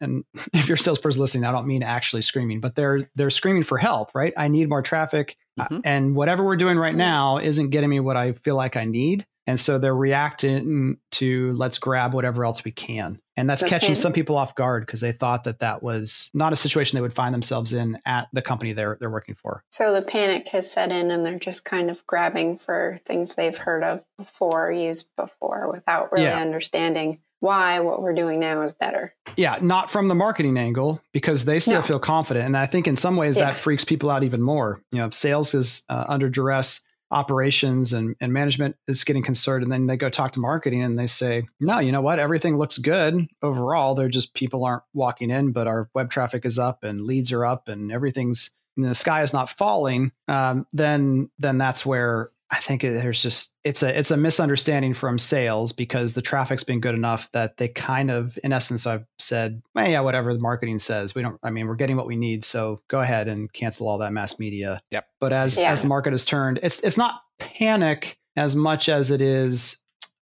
and 0.00 0.24
if 0.54 0.68
you're 0.68 0.76
a 0.76 0.78
salesperson 0.78 1.20
listening, 1.20 1.44
I 1.44 1.50
don't 1.52 1.66
mean 1.66 1.82
actually 1.82 2.22
screaming, 2.22 2.60
but 2.60 2.76
they're 2.76 3.10
they're 3.16 3.28
screaming 3.30 3.64
for 3.64 3.76
help, 3.76 4.12
right? 4.14 4.32
I 4.36 4.48
need 4.48 4.68
more 4.68 4.82
traffic, 4.82 5.36
Mhm. 5.58 5.82
and 5.84 6.14
whatever 6.16 6.44
we're 6.44 6.56
doing 6.56 6.78
right 6.78 6.94
now 6.94 7.38
isn't 7.38 7.70
getting 7.70 7.90
me 7.90 7.98
what 8.00 8.16
I 8.16 8.32
feel 8.32 8.54
like 8.56 8.76
I 8.76 8.84
need, 8.84 9.26
and 9.48 9.58
so 9.58 9.78
they're 9.78 9.94
reacting 9.96 10.96
to 11.12 11.52
let's 11.52 11.76
grab 11.78 12.14
whatever 12.14 12.44
else 12.44 12.62
we 12.64 12.70
can, 12.70 13.18
and 13.36 13.50
that's 13.50 13.64
Okay. 13.64 13.70
catching 13.70 13.94
some 13.96 14.12
people 14.12 14.36
off 14.36 14.54
guard 14.54 14.86
because 14.86 15.00
they 15.00 15.10
thought 15.12 15.42
that 15.44 15.58
that 15.58 15.82
was 15.82 16.30
not 16.34 16.52
a 16.52 16.56
situation 16.56 16.96
they 16.96 17.02
would 17.02 17.12
find 17.12 17.34
themselves 17.34 17.72
in 17.72 17.98
at 18.06 18.28
the 18.32 18.42
company 18.42 18.72
they're 18.72 18.96
they're 19.00 19.10
working 19.10 19.34
for. 19.34 19.64
So 19.70 19.92
the 19.92 20.02
panic 20.02 20.46
has 20.48 20.70
set 20.70 20.92
in 20.92 21.10
and 21.10 21.26
they're 21.26 21.38
just 21.38 21.64
kind 21.64 21.90
of 21.90 22.06
grabbing 22.06 22.58
for 22.58 23.00
things 23.04 23.34
they've 23.34 23.58
heard 23.58 23.82
of 23.82 24.02
before, 24.18 24.70
used 24.70 25.08
before, 25.16 25.68
without 25.72 26.12
really 26.12 26.26
Yeah. 26.26 26.38
understanding 26.38 27.18
why 27.40 27.80
what 27.80 28.02
we're 28.02 28.14
doing 28.14 28.38
now 28.40 28.62
is 28.62 28.72
better. 28.72 29.14
Yeah, 29.36 29.58
not 29.60 29.90
from 29.90 30.08
the 30.08 30.14
marketing 30.14 30.56
angle 30.56 31.00
because 31.12 31.44
they 31.44 31.58
still 31.60 31.80
No. 31.80 31.86
feel 31.86 31.98
confident, 31.98 32.46
and 32.46 32.56
I 32.56 32.66
think 32.66 32.86
in 32.86 32.96
some 32.96 33.16
ways 33.16 33.36
Yeah. 33.36 33.46
that 33.46 33.56
freaks 33.56 33.84
people 33.84 34.10
out 34.10 34.22
even 34.22 34.40
more. 34.42 34.80
You 34.92 34.98
know, 34.98 35.06
if 35.06 35.14
sales 35.14 35.54
is 35.54 35.84
uh, 35.88 36.04
under 36.08 36.28
duress, 36.28 36.80
operations 37.12 37.92
and, 37.92 38.14
and 38.20 38.32
management 38.32 38.76
is 38.86 39.02
getting 39.04 39.22
concerned, 39.22 39.62
and 39.64 39.72
then 39.72 39.86
they 39.86 39.96
go 39.96 40.08
talk 40.08 40.32
to 40.34 40.40
marketing 40.40 40.82
and 40.82 40.96
they 40.98 41.06
say, 41.08 41.42
"No, 41.58 41.78
you 41.80 41.90
know 41.92 42.00
what? 42.00 42.18
Everything 42.20 42.56
looks 42.56 42.78
good 42.78 43.26
overall. 43.42 43.94
They're 43.94 44.08
just 44.08 44.32
people 44.34 44.64
aren't 44.64 44.84
walking 44.94 45.28
in, 45.30 45.50
but 45.52 45.66
our 45.66 45.88
web 45.94 46.10
traffic 46.10 46.44
is 46.44 46.58
up 46.58 46.84
and 46.84 47.02
leads 47.02 47.32
are 47.32 47.44
up 47.44 47.68
and 47.68 47.90
everything's 47.90 48.50
the 48.76 48.94
sky 48.94 49.22
is 49.22 49.32
not 49.32 49.50
falling, 49.50 50.12
um, 50.28 50.66
then 50.72 51.28
then 51.38 51.58
that's 51.58 51.84
where 51.84 52.30
I 52.52 52.58
think 52.58 52.82
there's 52.82 53.22
just 53.22 53.52
it's 53.62 53.82
a 53.82 53.96
it's 53.96 54.10
a 54.10 54.16
misunderstanding 54.16 54.92
from 54.92 55.18
sales 55.18 55.72
because 55.72 56.14
the 56.14 56.22
traffic's 56.22 56.64
been 56.64 56.80
good 56.80 56.94
enough 56.96 57.28
that 57.32 57.56
they 57.58 57.68
kind 57.68 58.10
of 58.10 58.36
in 58.42 58.52
essence 58.52 58.86
I've 58.86 59.04
said, 59.18 59.62
well, 59.74 59.88
yeah, 59.88 60.00
whatever 60.00 60.32
the 60.34 60.40
marketing 60.40 60.80
says, 60.80 61.14
we 61.14 61.22
don't. 61.22 61.38
I 61.44 61.50
mean, 61.50 61.68
we're 61.68 61.76
getting 61.76 61.96
what 61.96 62.06
we 62.06 62.16
need, 62.16 62.44
so 62.44 62.82
go 62.88 63.00
ahead 63.00 63.28
and 63.28 63.52
cancel 63.52 63.88
all 63.88 63.98
that 63.98 64.12
mass 64.12 64.38
media. 64.40 64.80
Yep. 64.90 65.06
But 65.20 65.32
as 65.32 65.56
Yeah. 65.56 65.70
as 65.70 65.82
the 65.82 65.86
market 65.88 66.12
has 66.12 66.24
turned, 66.24 66.58
it's 66.62 66.80
it's 66.80 66.96
not 66.96 67.20
panic 67.38 68.18
as 68.36 68.56
much 68.56 68.88
as 68.88 69.10
it 69.10 69.20
is 69.20 69.78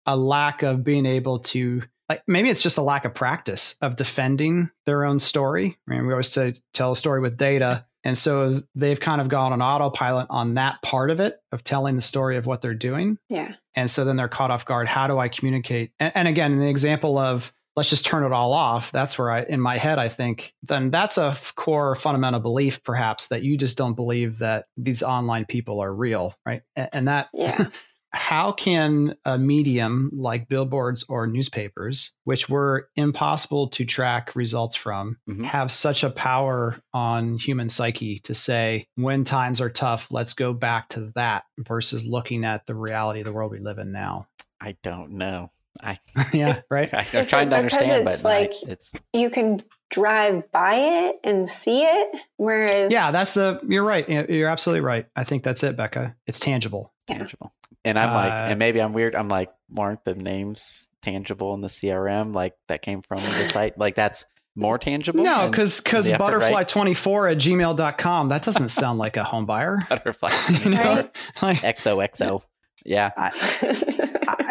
a 0.05 0.15
lack 0.15 0.63
of 0.63 0.83
being 0.83 1.05
able 1.05 1.39
to 1.39 1.81
like 2.09 2.21
maybe 2.27 2.49
it's 2.49 2.61
just 2.61 2.77
a 2.77 2.81
lack 2.81 3.05
of 3.05 3.13
practice 3.13 3.75
of 3.81 3.95
defending 3.95 4.69
their 4.85 5.05
own 5.05 5.19
story. 5.19 5.77
I 5.87 5.91
mean, 5.91 6.05
we 6.05 6.13
always 6.13 6.29
say 6.31 6.53
tell 6.73 6.93
a 6.93 6.95
story 6.95 7.21
with 7.21 7.37
data. 7.37 7.85
And 8.03 8.17
so 8.17 8.63
they've 8.75 8.99
kind 8.99 9.21
of 9.21 9.29
gone 9.29 9.53
on 9.53 9.61
autopilot 9.61 10.27
on 10.29 10.55
that 10.55 10.81
part 10.81 11.09
of 11.09 11.19
it 11.19 11.39
of 11.51 11.63
telling 11.63 11.95
the 11.95 12.01
story 12.01 12.37
of 12.37 12.45
what 12.45 12.61
they're 12.61 12.73
doing. 12.73 13.17
Yeah. 13.29 13.53
And 13.75 13.89
so 13.89 14.03
then 14.05 14.17
they're 14.17 14.27
caught 14.27 14.51
off 14.51 14.65
guard. 14.65 14.87
How 14.87 15.07
do 15.07 15.19
I 15.19 15.29
communicate? 15.29 15.91
And, 15.99 16.11
and 16.15 16.27
again, 16.27 16.51
in 16.53 16.59
the 16.59 16.69
example 16.69 17.17
of 17.17 17.53
let's 17.75 17.89
just 17.89 18.05
turn 18.05 18.23
it 18.23 18.31
all 18.31 18.53
off, 18.53 18.91
that's 18.91 19.17
where 19.17 19.31
I, 19.31 19.43
in 19.43 19.59
my 19.59 19.77
head, 19.77 19.97
I 19.97 20.09
think 20.09 20.53
then 20.61 20.91
that's 20.91 21.17
a 21.17 21.35
core 21.55 21.95
fundamental 21.95 22.39
belief, 22.39 22.83
perhaps, 22.83 23.29
that 23.29 23.41
you 23.41 23.57
just 23.57 23.77
don't 23.77 23.95
believe 23.95 24.39
that 24.39 24.65
these 24.77 25.01
online 25.01 25.45
people 25.45 25.79
are 25.81 25.93
real, 25.93 26.35
right? 26.45 26.61
And, 26.75 26.89
and 26.93 27.07
that, 27.07 27.29
Yeah. 27.33 27.67
how 28.13 28.51
can 28.51 29.15
a 29.25 29.37
medium 29.37 30.09
like 30.13 30.47
billboards 30.47 31.03
or 31.09 31.25
newspapers, 31.27 32.11
which 32.25 32.47
were 32.47 32.89
impossible 32.95 33.67
to 33.69 33.85
track 33.85 34.35
results 34.35 34.75
from, 34.75 35.17
Mhm. 35.27 35.43
have 35.45 35.71
such 35.71 36.03
a 36.03 36.09
power 36.11 36.79
on 36.93 37.37
human 37.37 37.69
psyche 37.69 38.19
to 38.19 38.35
say, 38.35 38.87
when 38.95 39.23
times 39.23 39.59
are 39.59 39.69
tough, 39.69 40.07
let's 40.11 40.33
go 40.33 40.53
back 40.53 40.89
to 40.89 41.11
that 41.15 41.43
versus 41.57 42.05
looking 42.05 42.45
at 42.45 42.65
the 42.67 42.75
reality 42.75 43.21
of 43.21 43.25
the 43.25 43.33
world 43.33 43.51
we 43.51 43.59
live 43.59 43.79
in 43.79 43.91
now? 43.91 44.27
I 44.61 44.77
don't 44.83 45.13
know. 45.13 45.51
I, 45.81 45.97
yeah, 46.33 46.61
right. 46.69 46.93
I 46.93 47.05
am 47.13 47.23
Is 47.23 47.29
trying 47.29 47.47
it 47.47 47.51
to 47.51 47.55
understand, 47.57 48.07
it's 48.07 48.21
but 48.21 48.27
like 48.29 48.49
like- 48.51 48.63
it's 48.71 48.91
You 49.13 49.29
can 49.29 49.61
drive 49.89 50.51
by 50.51 50.75
it 50.75 51.19
and 51.23 51.47
see 51.49 51.83
it, 51.83 52.15
whereas 52.37 52.91
Yeah, 52.91 53.11
that's 53.11 53.33
the, 53.33 53.59
you're 53.67 53.83
right. 53.83 54.07
You're 54.29 54.49
absolutely 54.49 54.81
right. 54.81 55.05
I 55.15 55.23
think 55.23 55.43
that's 55.43 55.63
it, 55.63 55.75
Becca. 55.77 56.15
It's 56.27 56.39
tangible. 56.39 56.93
Yeah. 57.09 57.17
tangible. 57.17 57.53
And 57.85 57.97
I'm 57.97 58.13
like, 58.13 58.31
Uh, 58.31 58.51
and 58.51 58.59
maybe 58.59 58.81
I'm 58.81 58.93
weird. 58.93 59.13
I'm 59.15 59.27
like, 59.27 59.51
aren't 59.77 60.03
the 60.05 60.15
names 60.15 60.89
tangible 61.01 61.53
in 61.53 61.61
the 61.61 61.67
CRM 61.67 62.33
like 62.33 62.55
that 62.67 62.81
came 62.81 63.01
from 63.01 63.17
the 63.21 63.45
site? 63.45 63.77
Like 63.77 63.95
that's 63.95 64.25
more 64.55 64.77
tangible. 64.77 65.23
No, 65.23 65.49
because 65.49 65.81
because 65.81 66.05
the 66.05 66.13
effort, 66.13 66.37
right? 66.39 66.53
butterfly24 66.67 67.31
at 67.31 67.37
gmail.com, 67.39 68.29
that 68.29 68.43
doesn't 68.43 68.69
sound 68.69 68.99
like 68.99 69.17
a 69.17 69.23
home 69.23 69.45
buyer. 69.45 69.79
butterfly 69.89 70.31
you 70.63 70.69
know? 70.69 70.77
Right. 70.95 71.15
Like, 71.41 71.57
XOXO. 71.57 72.43
Yeah. 72.85 73.11
I, 73.17 73.31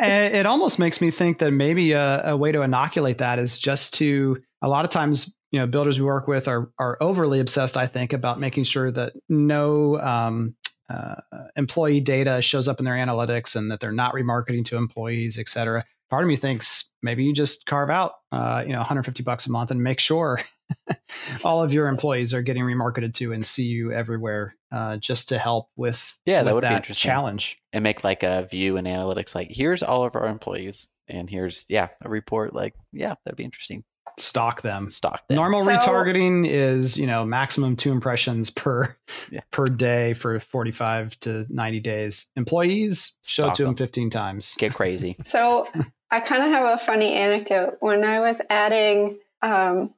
it 0.32 0.46
almost 0.46 0.78
makes 0.78 1.00
me 1.00 1.10
think 1.10 1.38
that 1.38 1.50
maybe 1.52 1.92
a, 1.92 2.30
a 2.30 2.36
way 2.36 2.52
to 2.52 2.62
inoculate 2.62 3.18
that 3.18 3.38
is 3.38 3.58
just 3.58 3.94
to 3.94 4.42
a 4.62 4.68
lot 4.68 4.84
of 4.84 4.90
times 4.90 5.34
you 5.50 5.60
know 5.60 5.66
builders 5.66 6.00
we 6.00 6.04
work 6.04 6.26
with 6.26 6.48
are 6.48 6.70
are 6.78 6.96
overly 7.00 7.38
obsessed 7.38 7.76
i 7.76 7.86
think 7.86 8.12
about 8.12 8.40
making 8.40 8.64
sure 8.64 8.90
that 8.90 9.12
no 9.28 10.00
um, 10.00 10.54
uh, 10.88 11.14
employee 11.56 12.00
data 12.00 12.42
shows 12.42 12.68
up 12.68 12.78
in 12.78 12.84
their 12.84 12.94
analytics 12.94 13.54
and 13.54 13.70
that 13.70 13.80
they're 13.80 13.92
not 13.92 14.14
remarketing 14.14 14.64
to 14.64 14.76
employees 14.76 15.38
et 15.38 15.48
cetera 15.48 15.84
part 16.10 16.24
of 16.24 16.28
me 16.28 16.36
thinks 16.36 16.90
maybe 17.02 17.22
you 17.22 17.32
just 17.32 17.66
carve 17.66 17.90
out 17.90 18.12
uh, 18.32 18.62
you 18.66 18.72
know 18.72 18.78
150 18.78 19.22
bucks 19.22 19.46
a 19.46 19.52
month 19.52 19.70
and 19.70 19.82
make 19.82 20.00
sure 20.00 20.40
all 21.44 21.62
of 21.62 21.72
your 21.72 21.86
employees 21.86 22.34
are 22.34 22.42
getting 22.42 22.64
remarketed 22.64 23.14
to 23.14 23.32
and 23.32 23.46
see 23.46 23.64
you 23.64 23.92
everywhere 23.92 24.56
uh, 24.72 24.96
just 24.96 25.28
to 25.28 25.38
help 25.38 25.68
with, 25.76 26.16
Yeah, 26.26 26.42
that 26.42 26.54
with 26.54 26.64
would 26.64 26.68
be 26.70 26.74
interesting. 26.74 27.08
challenge 27.10 27.58
And 27.72 27.82
make 27.82 28.02
like 28.04 28.22
a 28.22 28.44
view 28.50 28.76
and 28.76 28.86
analytics 28.86 29.34
like 29.34 29.48
here's 29.50 29.82
all 29.82 30.04
of 30.04 30.16
our 30.16 30.26
employees 30.26 30.88
and 31.08 31.28
here's 31.28 31.66
yeah, 31.68 31.88
a 32.02 32.08
report 32.08 32.54
like 32.54 32.74
yeah, 32.92 33.14
that'd 33.24 33.36
be 33.36 33.44
interesting. 33.44 33.84
stock 34.18 34.62
them 34.62 34.88
Stock 34.90 35.26
them. 35.28 35.36
Normal 35.36 35.64
So- 35.64 35.70
retargeting 35.72 36.46
is, 36.48 36.96
you 36.98 37.06
know, 37.06 37.24
maximum 37.24 37.76
two 37.76 37.92
impressions 37.92 38.50
per 38.50 38.94
Yeah. 39.30 39.40
per 39.50 39.66
day 39.66 40.14
for 40.14 40.38
45 40.40 41.18
to 41.20 41.46
90 41.48 41.80
days. 41.80 42.26
Employees 42.36 43.14
show 43.24 43.44
Stalk 43.44 43.56
to 43.56 43.62
them 43.64 43.70
them. 43.74 43.76
15 43.86 44.10
times. 44.10 44.54
Get 44.58 44.74
crazy. 44.74 45.16
So 45.24 45.66
I 46.10 46.20
kind 46.20 46.42
of 46.42 46.50
have 46.50 46.64
a 46.74 46.78
funny 46.78 47.14
anecdote. 47.14 47.78
When 47.80 48.04
I 48.04 48.20
was 48.20 48.40
adding 48.50 49.18
um, 49.40 49.94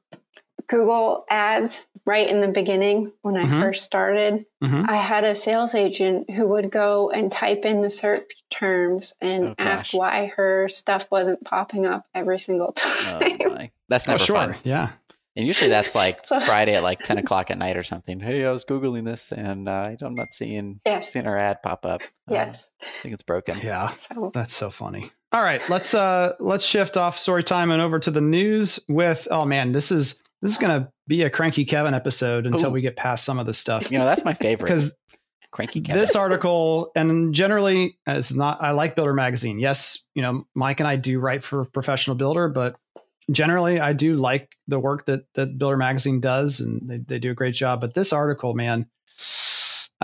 Google 0.67 1.25
ads 1.29 1.83
right 2.05 2.27
in 2.29 2.39
the 2.41 2.47
beginning, 2.47 3.11
when 3.23 3.35
I 3.35 3.45
Mhm. 3.45 3.59
first 3.59 3.83
started, 3.83 4.45
Mhm. 4.63 4.85
I 4.87 4.97
had 4.97 5.23
a 5.23 5.33
sales 5.33 5.73
agent 5.73 6.29
who 6.29 6.47
would 6.49 6.69
go 6.69 7.09
and 7.09 7.31
type 7.31 7.65
in 7.65 7.81
the 7.81 7.89
search 7.89 8.29
terms 8.51 9.13
and 9.21 9.49
Oh, 9.49 9.55
ask 9.57 9.91
why 9.93 10.31
her 10.35 10.69
stuff 10.69 11.07
wasn't 11.11 11.43
popping 11.43 11.85
up 11.87 12.05
every 12.13 12.37
single 12.39 12.73
Oh 12.85 13.19
time. 13.19 13.37
my. 13.53 13.71
That's 13.89 14.07
Oh, 14.07 14.11
never 14.13 14.23
sure. 14.23 14.35
fun. 14.35 14.55
Yeah. 14.63 14.89
And 15.37 15.45
usually 15.47 15.69
that's 15.69 15.95
like 15.95 16.19
So- 16.25 16.39
Friday 16.41 16.75
at 16.75 16.83
like 16.83 16.99
10 16.99 17.17
o'clock 17.17 17.49
at 17.51 17.57
night 17.57 17.75
or 17.75 17.83
something. 17.83 18.19
Hey, 18.19 18.45
I 18.45 18.51
was 18.51 18.63
Googling 18.65 19.05
this 19.05 19.31
and 19.31 19.67
uh, 19.67 19.89
I'm 20.01 20.13
not 20.15 20.33
seeing, 20.33 20.79
yes. 20.85 21.11
seeing 21.11 21.25
our 21.27 21.37
ad 21.37 21.61
pop 21.63 21.85
up. 21.85 22.01
Uh, 22.29 22.33
Yes. 22.35 22.69
I 22.81 22.85
think 23.01 23.13
it's 23.15 23.23
broken. 23.23 23.59
Yeah. 23.63 23.89
So 23.91 24.31
That's 24.33 24.55
so 24.55 24.69
funny. 24.69 25.11
All 25.33 25.41
right, 25.41 25.61
let's 25.69 25.93
uh 25.93 26.33
let's 26.39 26.63
shift 26.65 26.95
off 26.95 27.17
story 27.19 27.43
time 27.43 27.69
and 27.71 27.81
over 27.81 27.99
to 27.99 28.09
the 28.11 28.21
news 28.21 28.79
with 28.87 29.27
oh 29.31 29.43
man, 29.43 29.73
this 29.73 29.91
is 29.91 30.17
this 30.41 30.51
is 30.51 30.57
gonna 30.57 30.91
be 31.07 31.23
a 31.23 31.29
cranky 31.29 31.65
Kevin 31.65 31.93
episode 31.93 32.45
until 32.45 32.69
Ooh. 32.69 32.73
we 32.73 32.81
get 32.81 32.95
past 32.95 33.25
some 33.25 33.39
of 33.39 33.45
the 33.45 33.53
stuff. 33.53 33.91
You 33.91 33.97
know, 33.97 34.05
that's 34.05 34.25
my 34.25 34.33
favorite. 34.33 34.67
Because 34.67 34.95
Cranky 35.55 35.79
Kevin. 35.79 36.01
this 36.01 36.17
article 36.17 36.91
and 36.97 37.33
generally 37.33 37.97
uh, 38.09 38.11
it's 38.11 38.33
not 38.33 38.61
i 38.61 38.71
like 38.71 38.93
builder 38.93 39.13
magazine 39.13 39.57
yes 39.57 40.03
you 40.13 40.21
know 40.21 40.45
mike 40.53 40.81
and 40.81 40.87
i 40.87 40.97
do 40.97 41.17
write 41.17 41.45
for 41.45 41.63
professional 41.63 42.13
builder 42.17 42.49
but 42.49 42.75
generally 43.31 43.79
i 43.79 43.93
do 43.93 44.15
like 44.15 44.49
the 44.67 44.77
work 44.77 45.05
that 45.05 45.23
that 45.35 45.57
builder 45.57 45.77
magazine 45.77 46.19
does 46.19 46.59
and 46.59 46.81
they, 46.89 46.97
they 46.97 47.19
do 47.19 47.31
a 47.31 47.33
great 47.33 47.55
job 47.55 47.79
but 47.79 47.93
this 47.93 48.11
article 48.11 48.53
man 48.53 48.85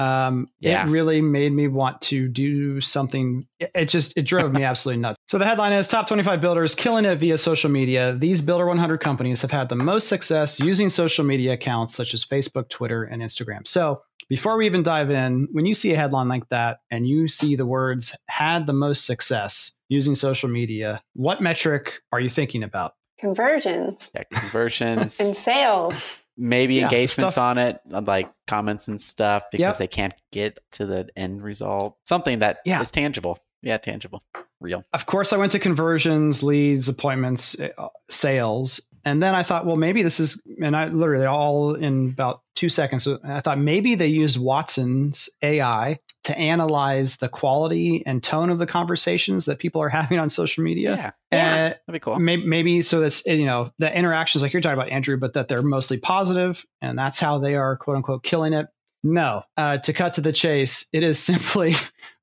um 0.02 0.48
Yeah. 0.60 0.88
it 0.88 0.90
really 0.90 1.22
made 1.22 1.52
me 1.54 1.68
want 1.68 2.02
to 2.04 2.28
do 2.28 2.82
something 2.82 3.46
it, 3.60 3.72
it 3.76 3.86
just 3.86 4.18
it 4.18 4.24
drove 4.24 4.52
me 4.52 4.64
absolutely 4.72 5.02
nuts 5.02 5.18
so 5.28 5.38
the 5.38 5.46
headline 5.46 5.74
is 5.74 5.88
top 5.88 6.08
25 6.08 6.42
builders 6.42 6.76
killing 6.76 7.06
it 7.06 7.16
via 7.18 7.38
social 7.38 7.70
media 7.70 8.16
these 8.18 8.42
builder 8.42 8.66
100 8.66 9.00
companies 9.00 9.42
have 9.42 9.52
had 9.52 9.70
the 9.70 9.76
most 9.76 10.08
success 10.08 10.60
using 10.60 10.90
social 10.90 11.26
media 11.26 11.54
accounts 11.54 11.96
such 11.96 12.14
as 12.14 12.26
facebook 12.26 12.70
twitter 12.70 13.04
and 13.04 13.22
instagram 13.22 13.68
so 13.68 14.02
before 14.30 14.56
we 14.56 14.66
even 14.66 14.82
dive 14.82 15.12
in, 15.12 15.50
when 15.52 15.66
you 15.66 15.74
see 15.74 15.92
a 15.92 15.98
headline 15.98 16.30
like 16.30 16.48
that 16.50 16.80
and 16.90 17.06
you 17.06 17.28
see 17.28 17.58
the 17.58 17.66
words 17.66 18.16
had 18.30 18.66
the 18.66 18.72
most 18.72 19.06
success 19.06 19.74
using 19.90 20.16
social 20.16 20.48
media, 20.48 21.02
what 21.16 21.42
metric 21.42 22.00
are 22.14 22.22
you 22.22 22.30
thinking 22.30 22.64
about? 22.64 22.94
conversions 23.20 24.10
yeah, 24.16 24.24
conversions, 24.34 25.20
and 25.20 25.36
sales. 25.36 26.10
Maybe 26.42 26.76
Yeah, 26.76 26.84
engagements 26.86 27.36
stuff- 27.36 27.38
on 27.38 27.58
it, 27.60 27.80
uh, 27.94 28.02
like 28.02 28.30
comments 28.48 28.88
and 28.88 29.00
stuff, 29.00 29.44
because 29.52 29.60
Yep. 29.62 29.78
they 29.78 29.88
can't 29.88 30.14
get 30.32 30.58
to 30.72 30.86
the 30.88 31.08
end 31.16 31.44
result. 31.44 31.96
Something 32.06 32.40
that 32.40 32.58
is 32.66 32.70
Yeah. 32.72 32.84
tangible. 32.84 33.38
Yeah, 33.62 33.78
tangible. 33.78 34.24
Real. 34.60 34.84
Of 34.94 35.06
course, 35.06 35.34
I 35.34 35.38
went 35.38 35.52
to 35.54 35.60
conversions, 35.60 36.42
leads, 36.44 36.90
appointments, 36.90 37.56
uh, 37.60 37.88
sales. 38.10 38.82
And 39.06 39.22
then 39.22 39.34
I 39.34 39.42
thought, 39.44 39.66
well, 39.66 39.78
maybe 39.78 40.04
this 40.04 40.20
is, 40.20 40.42
and 40.62 40.76
I 40.76 40.86
literally 40.88 41.26
all 41.26 41.74
in 41.74 42.10
about 42.10 42.42
two 42.56 42.70
seconds, 42.70 43.08
I 43.24 43.42
thought 43.42 43.58
maybe 43.60 43.96
they 43.96 44.08
used 44.08 44.40
Watson's 44.40 45.30
AI 45.42 46.00
to 46.24 46.38
analyze 46.38 47.18
the 47.18 47.28
quality 47.30 48.06
and 48.06 48.22
tone 48.24 48.50
of 48.50 48.60
the 48.60 48.68
conversations 48.68 49.46
that 49.46 49.58
people 49.60 49.82
are 49.82 49.90
having 50.00 50.20
on 50.20 50.30
social 50.30 50.64
media. 50.64 50.96
Yeah. 50.96 51.12
Yeah. 51.32 51.54
Uh, 51.54 51.56
That'd 51.88 51.94
be 51.94 52.00
cool. 52.00 52.20
maybe, 52.20 52.46
maybe 52.46 52.82
so 52.82 53.00
that's 53.00 53.26
you 53.26 53.46
know 53.46 53.72
the 53.80 53.96
interactions 53.98 54.42
like 54.44 54.54
you're 54.54 54.62
talking 54.62 54.78
about 54.78 54.90
andrew 54.92 55.18
but 55.18 55.34
that 55.34 55.48
they're 55.48 55.62
mostly 55.62 55.98
positive 55.98 56.66
and 56.82 56.98
that's 57.00 57.18
how 57.20 57.38
they 57.40 57.56
are 57.56 57.78
quote 57.78 57.96
unquote 57.98 58.24
killing 58.24 58.52
it 58.54 58.68
no 59.04 59.42
uh, 59.58 59.78
to 59.80 59.94
cut 59.94 60.14
to 60.16 60.22
the 60.22 60.34
chase 60.34 60.86
it 60.92 61.04
is 61.04 61.18
simply 61.32 61.74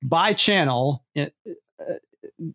by 0.02 0.32
channel 0.34 1.02
it, 1.14 1.34
uh, 1.80 1.94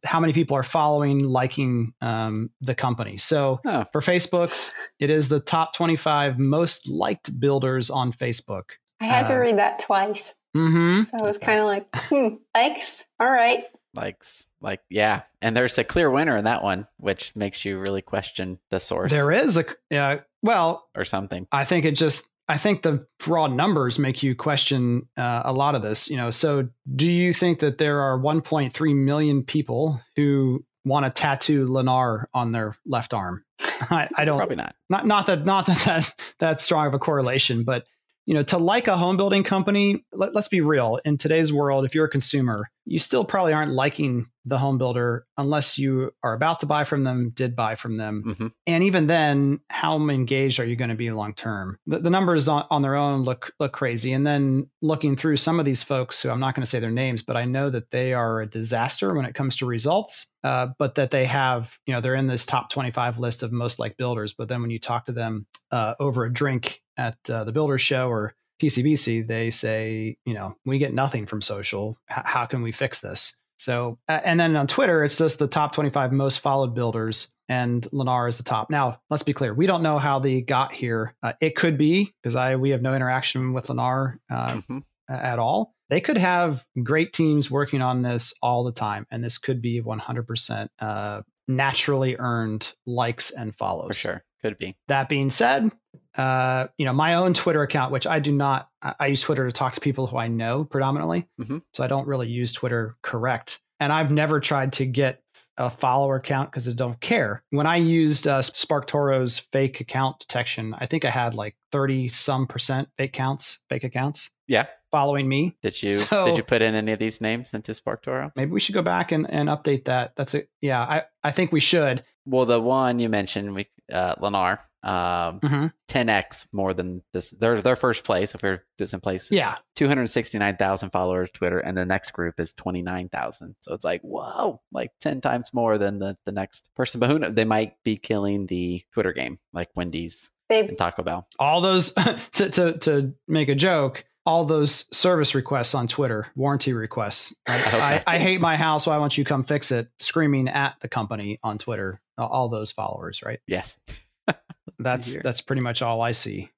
how 0.06 0.19
many 0.19 0.32
people 0.32 0.56
are 0.56 0.63
following 0.63 1.23
liking 1.25 1.91
um, 2.01 2.49
the 2.62 2.75
company 2.75 3.17
so 3.17 3.60
Oh. 3.65 3.84
for 3.91 3.99
facebook's 4.01 4.73
it 4.99 5.10
is 5.10 5.27
the 5.27 5.39
top 5.39 5.73
25 5.75 6.38
most 6.39 6.88
liked 6.88 7.38
builders 7.39 7.89
on 7.89 8.13
facebook 8.13 8.63
I 9.01 9.06
had 9.06 9.27
to 9.27 9.34
Uh, 9.36 9.39
read 9.39 9.58
that 9.58 9.79
twice. 9.79 10.34
Mm-hmm. 10.56 11.04
So 11.04 11.18
I 11.18 11.22
was 11.22 11.38
kind 11.38 11.60
of 11.60 11.66
like, 11.66 11.88
hmm, 11.96 12.36
likes. 12.56 13.06
All 13.20 13.32
right. 13.32 13.66
Likes, 13.96 14.48
like, 14.60 14.82
yeah. 14.89 15.22
And 15.42 15.56
there's 15.56 15.78
a 15.78 15.84
clear 15.84 16.10
winner 16.10 16.36
in 16.36 16.46
that 16.46 16.63
one, 16.63 16.88
which 16.98 17.36
makes 17.36 17.63
you 17.63 17.78
really 17.78 18.02
question 18.02 18.60
the 18.72 18.80
source 18.80 19.12
there 19.12 19.32
is 19.32 19.56
a 19.58 19.66
yeah 19.92 20.22
well 20.42 20.88
or 20.96 21.06
something. 21.06 21.48
I 21.52 21.66
think 21.66 21.86
it 21.86 21.92
just 21.92 22.28
I 22.48 22.58
think 22.58 22.82
the 22.82 23.08
raw 23.26 23.48
numbers 23.48 24.00
make 24.00 24.22
you 24.22 24.36
question 24.36 25.08
uh, 25.16 25.44
a 25.46 25.54
lot 25.54 25.76
of 25.76 25.82
this. 25.82 26.10
You 26.10 26.18
know, 26.18 26.32
so 26.32 26.70
do 26.96 27.08
you 27.10 27.34
think 27.34 27.60
that 27.60 27.78
there 27.78 28.02
are 28.02 28.20
1.3 28.20 28.96
million 28.96 29.44
people 29.44 30.02
who 30.16 30.66
want 30.84 31.06
to 31.06 31.12
tattoo 31.12 31.66
Lennar 31.68 32.26
on 32.34 32.52
their 32.52 32.76
left 32.86 33.13
arm? 33.13 33.46
I, 33.62 34.10
I 34.18 34.26
don't. 34.26 34.38
Probably 34.38 34.58
not. 34.58 34.76
Not 34.89 35.08
not 35.08 35.28
that 35.28 35.46
not 35.46 35.66
that 35.68 35.82
that's 35.86 36.13
that 36.39 36.62
strong 36.62 36.88
of 36.88 36.94
a 36.94 37.00
correlation, 37.00 37.63
but 37.63 37.86
you 38.26 38.34
know, 38.34 38.44
to 38.44 38.58
like 38.58 38.88
a 38.88 38.98
home 38.98 39.18
building 39.18 39.44
company, 39.44 40.06
let, 40.14 40.36
us 40.36 40.48
be 40.48 40.62
real. 40.62 41.00
In 41.04 41.18
today's 41.18 41.52
world, 41.52 41.86
if 41.86 41.94
you're 41.94 42.06
a 42.06 42.10
consumer, 42.10 42.70
you 42.86 43.00
still 43.00 43.26
probably 43.26 43.54
aren't 43.54 43.74
liking 43.74 44.28
the 44.46 44.58
home 44.58 44.78
builder 44.78 45.26
unless 45.38 45.78
you 45.78 46.12
are 46.22 46.34
about 46.34 46.60
to 46.60 46.66
buy 46.66 46.84
from 46.84 47.04
them, 47.04 47.32
did 47.34 47.56
buy 47.56 47.76
from 47.76 47.96
them. 47.96 48.24
Mm-hmm. 48.26 48.48
And 48.68 48.84
even 48.84 49.08
then, 49.08 49.60
how 49.70 49.98
engaged 50.10 50.60
are 50.60 50.66
you 50.66 50.76
going 50.76 50.90
to 50.90 50.96
be 50.96 51.10
long 51.12 51.34
term? 51.34 51.78
The, 51.88 52.00
the, 52.00 52.10
numbers 52.10 52.48
on, 52.48 52.66
on 52.70 52.82
their 52.82 52.96
own 52.96 53.24
look 53.24 53.54
look 53.60 53.72
crazy. 53.72 54.12
And 54.12 54.28
then 54.28 54.70
looking 54.82 55.16
through 55.16 55.38
some 55.38 55.60
of 55.60 55.66
these 55.66 55.82
folks 55.82 56.22
who 56.22 56.30
I'm 56.30 56.42
not 56.42 56.56
going 56.56 56.64
to 56.64 56.70
say 56.70 56.80
their 56.80 56.92
names, 56.92 57.22
but 57.22 57.38
I 57.38 57.46
know 57.46 57.70
that 57.70 57.92
they 57.92 58.14
are 58.14 58.42
a 58.42 58.50
disaster 58.50 59.14
when 59.14 59.26
it 59.26 59.36
comes 59.36 59.56
to 59.58 59.66
results. 59.66 60.28
Uh, 60.44 60.68
but 60.78 60.96
that 60.96 61.10
they 61.10 61.24
have, 61.24 61.78
you 61.86 61.94
know, 61.94 62.02
they're 62.02 62.16
in 62.16 62.28
this 62.28 62.46
top 62.46 62.70
25 62.70 63.18
list 63.18 63.44
of 63.44 63.54
most 63.54 63.80
like 63.80 63.96
builders. 63.96 64.34
But 64.34 64.50
then 64.50 64.62
when 64.62 64.72
you 64.72 64.80
talk 64.80 65.06
to 65.06 65.14
them 65.14 65.46
uh, 65.72 65.94
over 66.02 66.26
a 66.26 66.34
drink 66.34 66.83
at 66.97 67.17
uh, 67.29 67.43
the 67.43 67.51
builder 67.51 67.77
show 67.77 68.10
or 68.10 68.34
PCBC, 68.62 69.27
they 69.27 69.49
say, 69.49 70.17
you 70.25 70.34
know, 70.34 70.56
we 70.65 70.77
get 70.77 70.93
nothing 70.93 71.25
from 71.25 71.41
social. 71.41 71.97
H- 72.10 72.23
how 72.25 72.45
can 72.45 72.62
we 72.62 72.71
fix 72.71 73.01
this? 73.01 73.36
So, 73.58 73.97
and 74.08 74.39
then 74.39 74.56
on 74.56 74.67
Twitter, 74.67 75.03
it's 75.03 75.17
just 75.17 75.39
the 75.39 75.47
top 75.47 75.73
25 75.73 76.12
most 76.12 76.39
followed 76.39 76.73
builders, 76.75 77.34
and 77.47 77.84
Lennar 77.93 78.27
is 78.27 78.38
the 78.38 78.43
top. 78.43 78.69
Now, 78.69 78.99
let's 79.10 79.23
be 79.23 79.34
clear: 79.34 79.53
we 79.53 79.67
don't 79.67 79.84
know 79.84 79.99
how 79.99 80.19
they 80.19 80.41
got 80.41 80.73
here. 80.73 81.15
Uh, 81.23 81.34
it 81.39 81.56
could 81.56 81.77
be 81.77 82.13
because 82.21 82.36
I 82.36 82.56
we 82.56 82.71
have 82.71 82.82
no 82.82 82.95
interaction 82.95 83.53
with 83.53 83.67
Lennar 83.67 84.17
uh, 84.29 84.56
mm-hmm. 84.56 84.79
at 85.08 85.39
all. 85.39 85.75
They 85.89 86.01
could 86.01 86.17
have 86.17 86.65
great 86.84 87.13
teams 87.13 87.51
working 87.51 87.82
on 87.82 88.01
this 88.01 88.34
all 88.41 88.63
the 88.63 88.71
time, 88.71 89.06
and 89.12 89.23
this 89.23 89.38
could 89.38 89.62
be 89.62 89.82
100% 89.82 90.67
uh, 90.79 91.21
naturally 91.47 92.15
earned 92.17 92.73
likes 92.86 93.29
and 93.32 93.56
follows. 93.56 93.88
For 93.88 93.93
sure, 93.93 94.23
could 94.41 94.58
be. 94.58 94.75
That 94.88 95.08
being 95.08 95.29
said, 95.29 95.71
uh, 96.15 96.67
you 96.78 96.86
know, 96.86 96.93
my 96.93 97.15
own 97.15 97.34
Twitter 97.34 97.62
account, 97.62 97.91
which 97.91 98.06
I 98.06 98.19
do 98.19 98.32
not, 98.32 98.69
I 98.82 99.08
use 99.08 99.21
Twitter 99.21 99.45
to 99.45 99.52
talk 99.52 99.73
to 99.73 99.82
people 99.82 100.08
who 100.08 100.17
I 100.17 100.28
know 100.28 100.63
predominantly. 100.63 101.28
Mm-hmm. 101.39 101.60
So 101.73 101.84
I 101.84 101.88
don't 101.88 102.08
really 102.08 102.28
use 102.28 102.52
Twitter 102.52 102.95
correct. 103.02 103.60
And 103.80 103.91
I've 103.91 104.12
never 104.12 104.39
tried 104.39 104.73
to 104.73 104.86
get 104.86 105.23
a 105.58 105.69
follower 105.69 106.19
count 106.19 106.52
because 106.52 106.67
I 106.67 106.73
don't 106.73 106.99
care. 106.99 107.43
When 107.52 107.67
I 107.67 107.78
used 107.78 108.28
uh, 108.28 108.41
SparkToro's 108.41 109.39
fake 109.52 109.80
account 109.82 110.19
detection, 110.19 110.76
I 110.78 110.86
think 110.86 111.06
I 111.06 111.10
had 111.10 111.36
like 111.36 111.56
30 111.71 112.10
some 112.10 112.47
percent 112.47 112.89
fake 112.97 113.13
counts, 113.13 113.60
fake 113.69 113.84
accounts. 113.84 114.32
Yeah. 114.47 114.65
Following 114.91 115.28
me. 115.28 115.56
Did 115.62 115.82
you 115.82 115.91
so, 115.91 116.26
did 116.26 116.38
you 116.38 116.43
put 116.43 116.62
in 116.62 116.76
any 116.76 116.91
of 116.91 116.99
these 116.99 117.21
names 117.21 117.54
into 117.54 117.71
SparkToro? 117.71 118.32
Maybe 118.36 118.52
we 118.52 118.60
should 118.60 118.76
go 118.76 118.82
back 118.82 119.12
and, 119.12 119.30
and 119.30 119.49
update 119.49 119.86
that. 119.86 120.15
That's 120.15 120.34
it. 120.36 120.49
Yeah, 120.62 120.82
I, 120.82 121.04
I 121.23 121.32
think 121.32 121.52
we 121.52 121.60
should. 121.60 122.04
Well, 122.26 122.45
the 122.45 122.62
one 122.62 122.99
you 122.99 123.10
mentioned, 123.10 123.54
we 123.54 123.67
uh, 123.93 124.15
Lennar, 124.15 124.58
um, 124.84 125.39
mm-hmm. 125.39 125.65
10x 125.88 126.53
more 126.53 126.73
than 126.73 127.03
this. 127.13 127.32
They're 127.32 127.60
their 127.60 127.75
first 127.75 128.03
place. 128.03 128.34
If 128.34 128.41
they're 128.41 128.65
this 128.77 128.93
in 128.93 128.99
place, 128.99 129.32
yeah, 129.32 129.58
269,000 129.75 130.89
followers 130.89 131.29
Twitter, 131.34 131.60
and 131.60 131.77
the 131.77 131.86
next 131.86 132.12
group 132.12 132.39
is 132.39 132.53
29,000. 132.53 133.56
So 133.62 133.73
it's 133.73 133.86
like 133.86 134.01
whoa, 134.01 134.62
like 134.71 134.91
10 134.99 135.21
times 135.21 135.53
more 135.53 135.77
than 135.77 135.99
the 135.99 136.17
the 136.25 136.32
next 136.32 136.69
person. 136.75 136.99
But 136.99 137.10
who 137.10 137.19
knows? 137.19 137.34
They 137.34 137.45
might 137.45 137.75
be 137.84 137.95
killing 137.95 138.47
the 138.47 138.84
Twitter 138.91 139.13
game, 139.13 139.39
like 139.53 139.69
Wendy's 139.75 140.32
they, 140.49 140.67
and 140.67 140.77
Taco 140.77 141.03
Bell. 141.03 141.27
All 141.39 141.62
those 141.62 141.93
to 142.34 142.49
to 142.49 142.77
to 142.79 143.13
make 143.27 143.49
a 143.49 143.56
joke 143.56 144.06
all 144.26 144.46
those 144.46 144.86
service 144.96 145.36
requests 145.36 145.76
on 145.76 145.88
Twitter, 145.88 146.28
warranty 146.36 146.74
requests. 146.74 147.36
I, 147.48 148.04
I, 148.08 148.16
I, 148.16 148.20
hate 148.20 148.40
my 148.40 148.56
house. 148.56 148.88
Why 148.88 148.98
won't 148.98 149.18
you 149.18 149.26
come 149.26 149.44
fix 149.44 149.72
it? 149.72 149.90
Screaming 150.00 150.48
at 150.48 150.76
the 150.82 150.88
company 150.88 151.40
on 151.44 151.58
Twitter. 151.58 152.00
All 152.18 152.48
those 152.48 152.72
followers, 152.72 153.22
right? 153.24 153.40
Yes. 153.48 153.80
that's 154.80 155.16
that's 155.18 155.42
pretty 155.42 155.62
much 155.62 155.82
all 155.82 156.02
I 156.02 156.12
see 156.12 156.50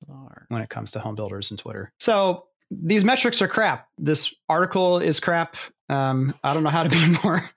when 0.49 0.62
it 0.62 0.69
comes 0.69 0.91
to 0.91 0.99
home 0.99 1.15
builders 1.15 1.51
and 1.51 1.60
Twitter. 1.60 1.91
So 1.99 2.45
these 2.69 3.04
metrics 3.04 3.41
are 3.41 3.47
crap. 3.47 3.88
This 3.97 4.34
article 4.49 4.99
is 4.99 5.19
crap. 5.19 5.56
Um, 5.88 6.34
I 6.43 6.54
don't 6.54 6.63
know 6.63 6.69
how 6.69 6.84
to 6.84 6.89
be 6.89 7.17
more 7.23 7.49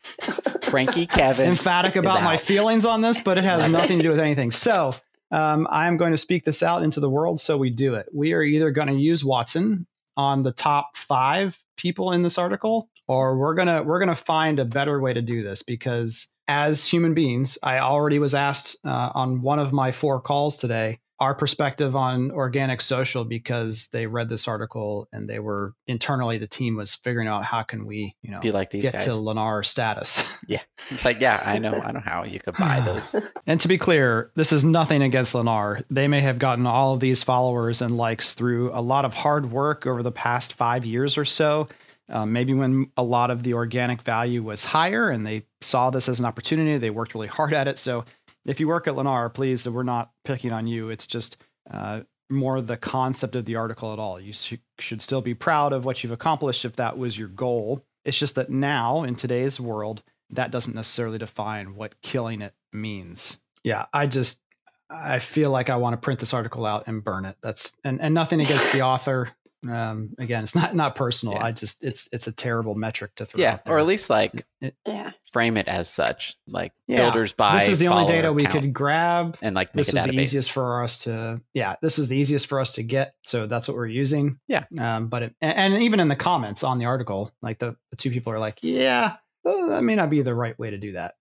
Cranky 0.63 1.07
Kevin 1.07 1.49
emphatic 1.49 1.97
about 1.97 2.23
my 2.23 2.37
feelings 2.37 2.85
on 2.85 3.01
this, 3.01 3.21
but 3.21 3.39
it 3.39 3.45
has 3.45 3.69
nothing 3.71 3.99
to 3.99 4.03
do 4.03 4.11
with 4.11 4.21
anything. 4.21 4.51
So 4.51 4.93
um, 5.31 5.67
I'm 5.71 5.97
going 5.97 6.13
to 6.13 6.19
speak 6.19 6.45
this 6.45 6.63
out 6.63 6.83
into 6.83 7.01
the 7.01 7.11
world. 7.11 7.41
So 7.41 7.57
we 7.57 7.71
do 7.71 7.95
it. 7.95 8.07
We 8.13 8.33
are 8.33 8.43
either 8.43 8.71
going 8.71 8.89
to 8.89 8.95
use 8.95 9.25
Watson 9.25 9.87
on 10.19 10.43
the 10.43 10.53
top 10.53 10.97
five 10.97 11.59
people 11.79 12.13
in 12.13 12.23
this 12.23 12.37
article, 12.37 12.91
or 13.07 13.39
we're 13.39 13.55
gonna 13.55 13.83
we're 13.83 14.01
gonna 14.01 14.15
find 14.15 14.59
a 14.59 14.67
better 14.67 15.01
way 15.01 15.15
to 15.15 15.23
do 15.23 15.43
this 15.43 15.63
because 15.63 16.29
as 16.49 16.85
human 16.85 17.15
beings, 17.15 17.57
I 17.63 17.79
already 17.79 18.19
was 18.19 18.35
asked 18.35 18.77
uh, 18.85 19.11
on 19.15 19.41
one 19.41 19.59
of 19.59 19.73
my 19.73 19.93
four 19.93 20.21
calls 20.21 20.57
today 20.57 20.99
our 21.21 21.35
perspective 21.35 21.97
on 21.97 22.31
organic 22.31 22.81
social 22.81 23.25
because 23.25 23.89
they 23.93 24.07
read 24.07 24.29
this 24.29 24.47
article 24.47 25.09
and 25.13 25.29
they 25.29 25.41
were 25.41 25.75
internally 25.87 26.39
the 26.39 26.47
team 26.47 26.77
was 26.77 26.95
figuring 26.95 27.27
out 27.27 27.45
how 27.45 27.63
can 27.63 27.87
we 27.87 28.15
you 28.23 28.31
know 28.31 28.41
be 28.41 28.53
like 28.53 28.71
these 28.71 28.85
get 28.85 28.93
guys. 28.93 29.05
to 29.05 29.11
Lennar 29.11 29.65
status. 29.65 30.23
yeah, 30.49 30.63
it's 30.91 31.05
like 31.05 31.21
yeah, 31.21 31.43
I 31.45 31.59
know, 31.59 31.73
I 31.85 31.93
know 31.93 32.01
how 32.01 32.25
you 32.25 32.39
could 32.39 32.57
buy 32.57 32.81
those. 32.81 33.15
and 33.47 33.61
to 33.61 33.69
be 33.69 33.79
clear, 33.79 34.31
this 34.37 34.53
is 34.53 34.65
nothing 34.65 35.03
against 35.03 35.35
Lennar. 35.35 35.83
They 35.91 36.09
may 36.09 36.21
have 36.21 36.39
gotten 36.39 36.67
all 36.67 36.95
of 36.95 37.01
these 37.01 37.23
followers 37.23 37.83
and 37.83 37.97
likes 37.97 38.35
through 38.35 38.71
a 38.73 38.81
lot 38.81 39.05
of 39.05 39.15
hard 39.15 39.51
work 39.51 39.87
over 39.87 40.03
the 40.03 40.13
past 40.13 40.55
five 40.55 40.85
years 40.85 41.19
or 41.19 41.25
so. 41.25 41.69
Um, 42.11 42.33
maybe 42.33 42.55
when 42.55 42.91
a 42.97 43.03
lot 43.03 43.31
of 43.31 43.43
the 43.43 43.53
organic 43.53 44.01
value 44.03 44.43
was 44.43 44.65
higher 44.65 45.11
and 45.11 45.27
they 45.27 45.45
saw 45.61 45.91
this 45.91 46.09
as 46.09 46.21
an 46.21 46.27
opportunity, 46.27 46.79
they 46.79 46.89
worked 46.91 47.15
really 47.15 47.27
hard 47.27 47.53
at 47.53 47.69
it. 47.69 47.79
So 47.79 48.05
if 48.49 48.59
you 48.59 48.67
work 48.67 48.89
at 48.89 48.95
Lennar, 48.95 49.33
please, 49.33 49.69
we're 49.69 49.83
not 49.83 50.11
picking 50.25 50.53
on 50.53 50.67
you. 50.67 50.89
It's 50.89 51.07
just 51.07 51.37
uh, 51.71 52.01
more 52.31 52.61
the 52.61 52.79
concept 52.79 53.37
of 53.37 53.45
the 53.45 53.57
article 53.57 53.93
at 53.93 53.99
all. 53.99 54.19
You 54.19 54.33
sh- 54.33 54.55
should 54.79 55.03
still 55.03 55.21
be 55.21 55.35
proud 55.35 55.73
of 55.73 55.85
what 55.85 56.03
you've 56.03 56.13
accomplished 56.13 56.65
if 56.65 56.77
that 56.77 56.97
was 56.97 57.19
your 57.19 57.29
goal. 57.29 57.85
It's 58.05 58.19
just 58.19 58.37
that 58.37 58.49
now, 58.49 59.05
in 59.05 59.17
today's 59.17 59.61
world, 59.61 60.03
that 60.31 60.51
doesn't 60.51 60.75
necessarily 60.75 61.19
define 61.19 61.75
what 61.75 62.01
killing 62.01 62.41
it 62.41 62.55
means. 62.73 63.37
Yeah, 63.65 63.85
I 63.93 64.07
just 64.07 64.41
I 64.89 65.19
feel 65.19 65.51
like 65.51 65.69
I 65.69 65.77
want 65.77 65.93
to 65.93 65.99
print 65.99 66.21
this 66.21 66.33
article 66.33 66.65
out 66.65 66.85
and 66.87 67.05
burn 67.05 67.27
it. 67.27 67.37
That's 67.43 67.77
and 67.85 68.01
and 68.01 68.15
nothing 68.15 68.41
against 68.41 68.73
the 68.73 68.81
author 68.83 69.31
um 69.69 70.11
again 70.19 70.45
it's 70.45 70.55
not 70.55 70.75
not 70.75 70.95
personal. 70.95 71.35
Yeah. 71.35 71.45
i 71.47 71.53
just 71.53 71.83
it's 71.85 72.09
it's 72.13 72.29
a 72.29 72.33
terrible 72.33 72.77
metric 72.77 73.15
to 73.17 73.27
throw 73.27 73.41
yeah 73.41 73.59
or 73.67 73.79
at 73.79 73.87
least 73.87 74.09
like 74.09 74.47
it, 74.61 74.77
yeah. 74.87 75.11
frame 75.33 75.57
it 75.57 75.67
as 75.67 75.89
such 75.91 76.37
like 76.47 76.73
yeah. 76.87 76.99
builders 76.99 77.33
buy 77.33 77.59
this 77.59 77.69
is 77.69 77.79
the 77.81 77.89
only 77.89 78.07
data 78.07 78.33
we 78.33 78.47
could 78.47 78.73
grab. 78.73 79.37
and 79.43 79.57
like 79.57 79.73
this 79.73 79.93
was 79.93 80.05
the 80.05 80.13
easiest 80.13 80.53
for 80.53 80.85
us 80.85 80.99
to 81.01 81.41
yeah 81.55 81.75
this 81.83 81.99
was 81.99 82.09
the 82.09 82.17
easiest 82.17 82.47
for 82.47 82.61
us 82.61 82.73
to 82.73 82.83
get 82.85 83.15
so 83.25 83.47
that's 83.47 83.69
what 83.69 83.77
we're 83.77 83.87
using. 83.87 84.39
Yeah. 84.49 84.65
Um 84.79 85.09
but 85.09 85.23
it, 85.25 85.35
and, 85.41 85.75
and 85.75 85.83
even 85.83 86.01
in 86.01 86.09
the 86.09 86.17
comments 86.17 86.63
on 86.63 86.79
the 86.79 86.85
article 86.85 87.33
like 87.43 87.59
the, 87.59 87.77
the 87.91 87.97
two 87.97 88.11
people 88.11 88.33
are 88.33 88.39
like 88.39 88.59
yeah 88.63 89.17
that 89.45 89.83
may 89.83 89.95
not 89.95 90.11
be 90.11 90.23
the 90.23 90.35
right 90.35 90.59
way 90.59 90.71
to 90.71 90.79
do 90.79 90.93
that. 90.93 91.15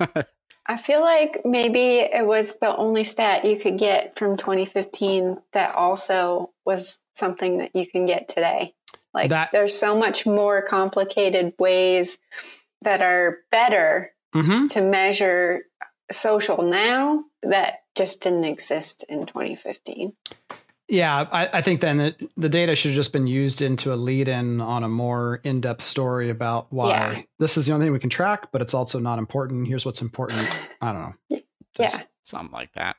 I 0.66 0.76
feel 0.76 1.00
like 1.00 1.40
maybe 1.44 1.98
it 1.98 2.24
was 2.24 2.54
the 2.60 2.76
only 2.76 3.02
stat 3.02 3.44
you 3.44 3.58
could 3.58 3.78
get 3.78 4.16
from 4.16 4.36
2015 4.36 5.38
that 5.52 5.74
also 5.74 6.49
was 6.70 7.00
something 7.14 7.58
that 7.58 7.74
you 7.74 7.84
can 7.84 8.06
get 8.06 8.28
today. 8.28 8.74
Like 9.12 9.30
that, 9.30 9.50
there's 9.50 9.76
so 9.76 9.98
much 9.98 10.24
more 10.24 10.62
complicated 10.62 11.52
ways 11.58 12.18
that 12.82 13.02
are 13.02 13.38
better 13.50 14.12
mm-hmm. 14.34 14.68
to 14.68 14.80
measure 14.80 15.62
social 16.12 16.62
now 16.62 17.24
that 17.42 17.80
just 17.96 18.22
didn't 18.22 18.44
exist 18.44 19.04
in 19.08 19.26
2015. 19.26 20.12
Yeah, 20.88 21.26
I, 21.30 21.48
I, 21.52 21.62
think 21.62 21.80
then 21.80 21.98
the, 21.98 22.16
the 22.36 22.48
data 22.48 22.74
should 22.74 22.90
have 22.90 22.96
just 22.96 23.12
been 23.12 23.26
used 23.26 23.62
into 23.62 23.92
a 23.92 23.96
lead 23.96 24.26
in 24.28 24.60
on 24.60 24.82
a 24.82 24.88
more 24.88 25.40
in 25.44 25.60
depth 25.60 25.82
story 25.84 26.30
about 26.30 26.66
why 26.70 26.88
yeah. 26.88 27.22
this 27.38 27.56
is 27.56 27.66
the 27.66 27.72
only 27.72 27.86
thing 27.86 27.92
we 27.92 28.00
can 28.00 28.10
track, 28.10 28.48
but 28.52 28.60
it's 28.60 28.74
also 28.74 28.98
not 28.98 29.18
important. 29.18 29.68
Here's 29.68 29.84
what's 29.86 30.02
important. 30.02 30.48
I 30.80 30.92
don't 30.92 31.02
know. 31.02 31.40
Just 31.76 31.98
yeah. 31.98 32.02
Something 32.22 32.52
like 32.52 32.72
that. 32.74 32.96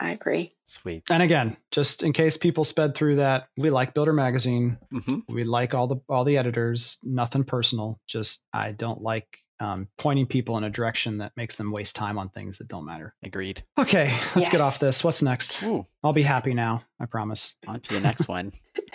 I 0.00 0.10
agree. 0.10 0.54
Sweet. 0.64 1.04
And 1.10 1.22
again, 1.22 1.56
just 1.70 2.02
in 2.02 2.12
case 2.12 2.36
people 2.36 2.64
sped 2.64 2.94
through 2.94 3.16
that, 3.16 3.48
we 3.56 3.70
like 3.70 3.94
Builder 3.94 4.12
Magazine. 4.12 4.78
Mm-hmm. 4.92 5.32
We 5.32 5.44
like 5.44 5.74
all 5.74 5.86
the 5.86 5.96
all 6.08 6.24
the 6.24 6.38
editors. 6.38 6.98
Nothing 7.02 7.44
personal. 7.44 8.00
Just 8.06 8.44
I 8.52 8.72
don't 8.72 9.02
like 9.02 9.38
um, 9.60 9.88
pointing 9.98 10.26
people 10.26 10.56
in 10.56 10.64
a 10.64 10.70
direction 10.70 11.18
that 11.18 11.32
makes 11.36 11.56
them 11.56 11.72
waste 11.72 11.96
time 11.96 12.18
on 12.18 12.28
things 12.28 12.58
that 12.58 12.68
don't 12.68 12.84
matter. 12.84 13.14
Agreed. 13.24 13.62
Okay, 13.78 14.12
let's 14.36 14.36
yes. 14.36 14.48
get 14.50 14.60
off 14.60 14.78
this. 14.78 15.02
What's 15.02 15.22
next? 15.22 15.62
Ooh. 15.64 15.84
I'll 16.04 16.12
be 16.12 16.22
happy 16.22 16.54
now. 16.54 16.84
I 17.00 17.06
promise. 17.06 17.56
On 17.66 17.80
to 17.80 17.94
the 17.94 18.00
next 18.00 18.28
one. 18.28 18.52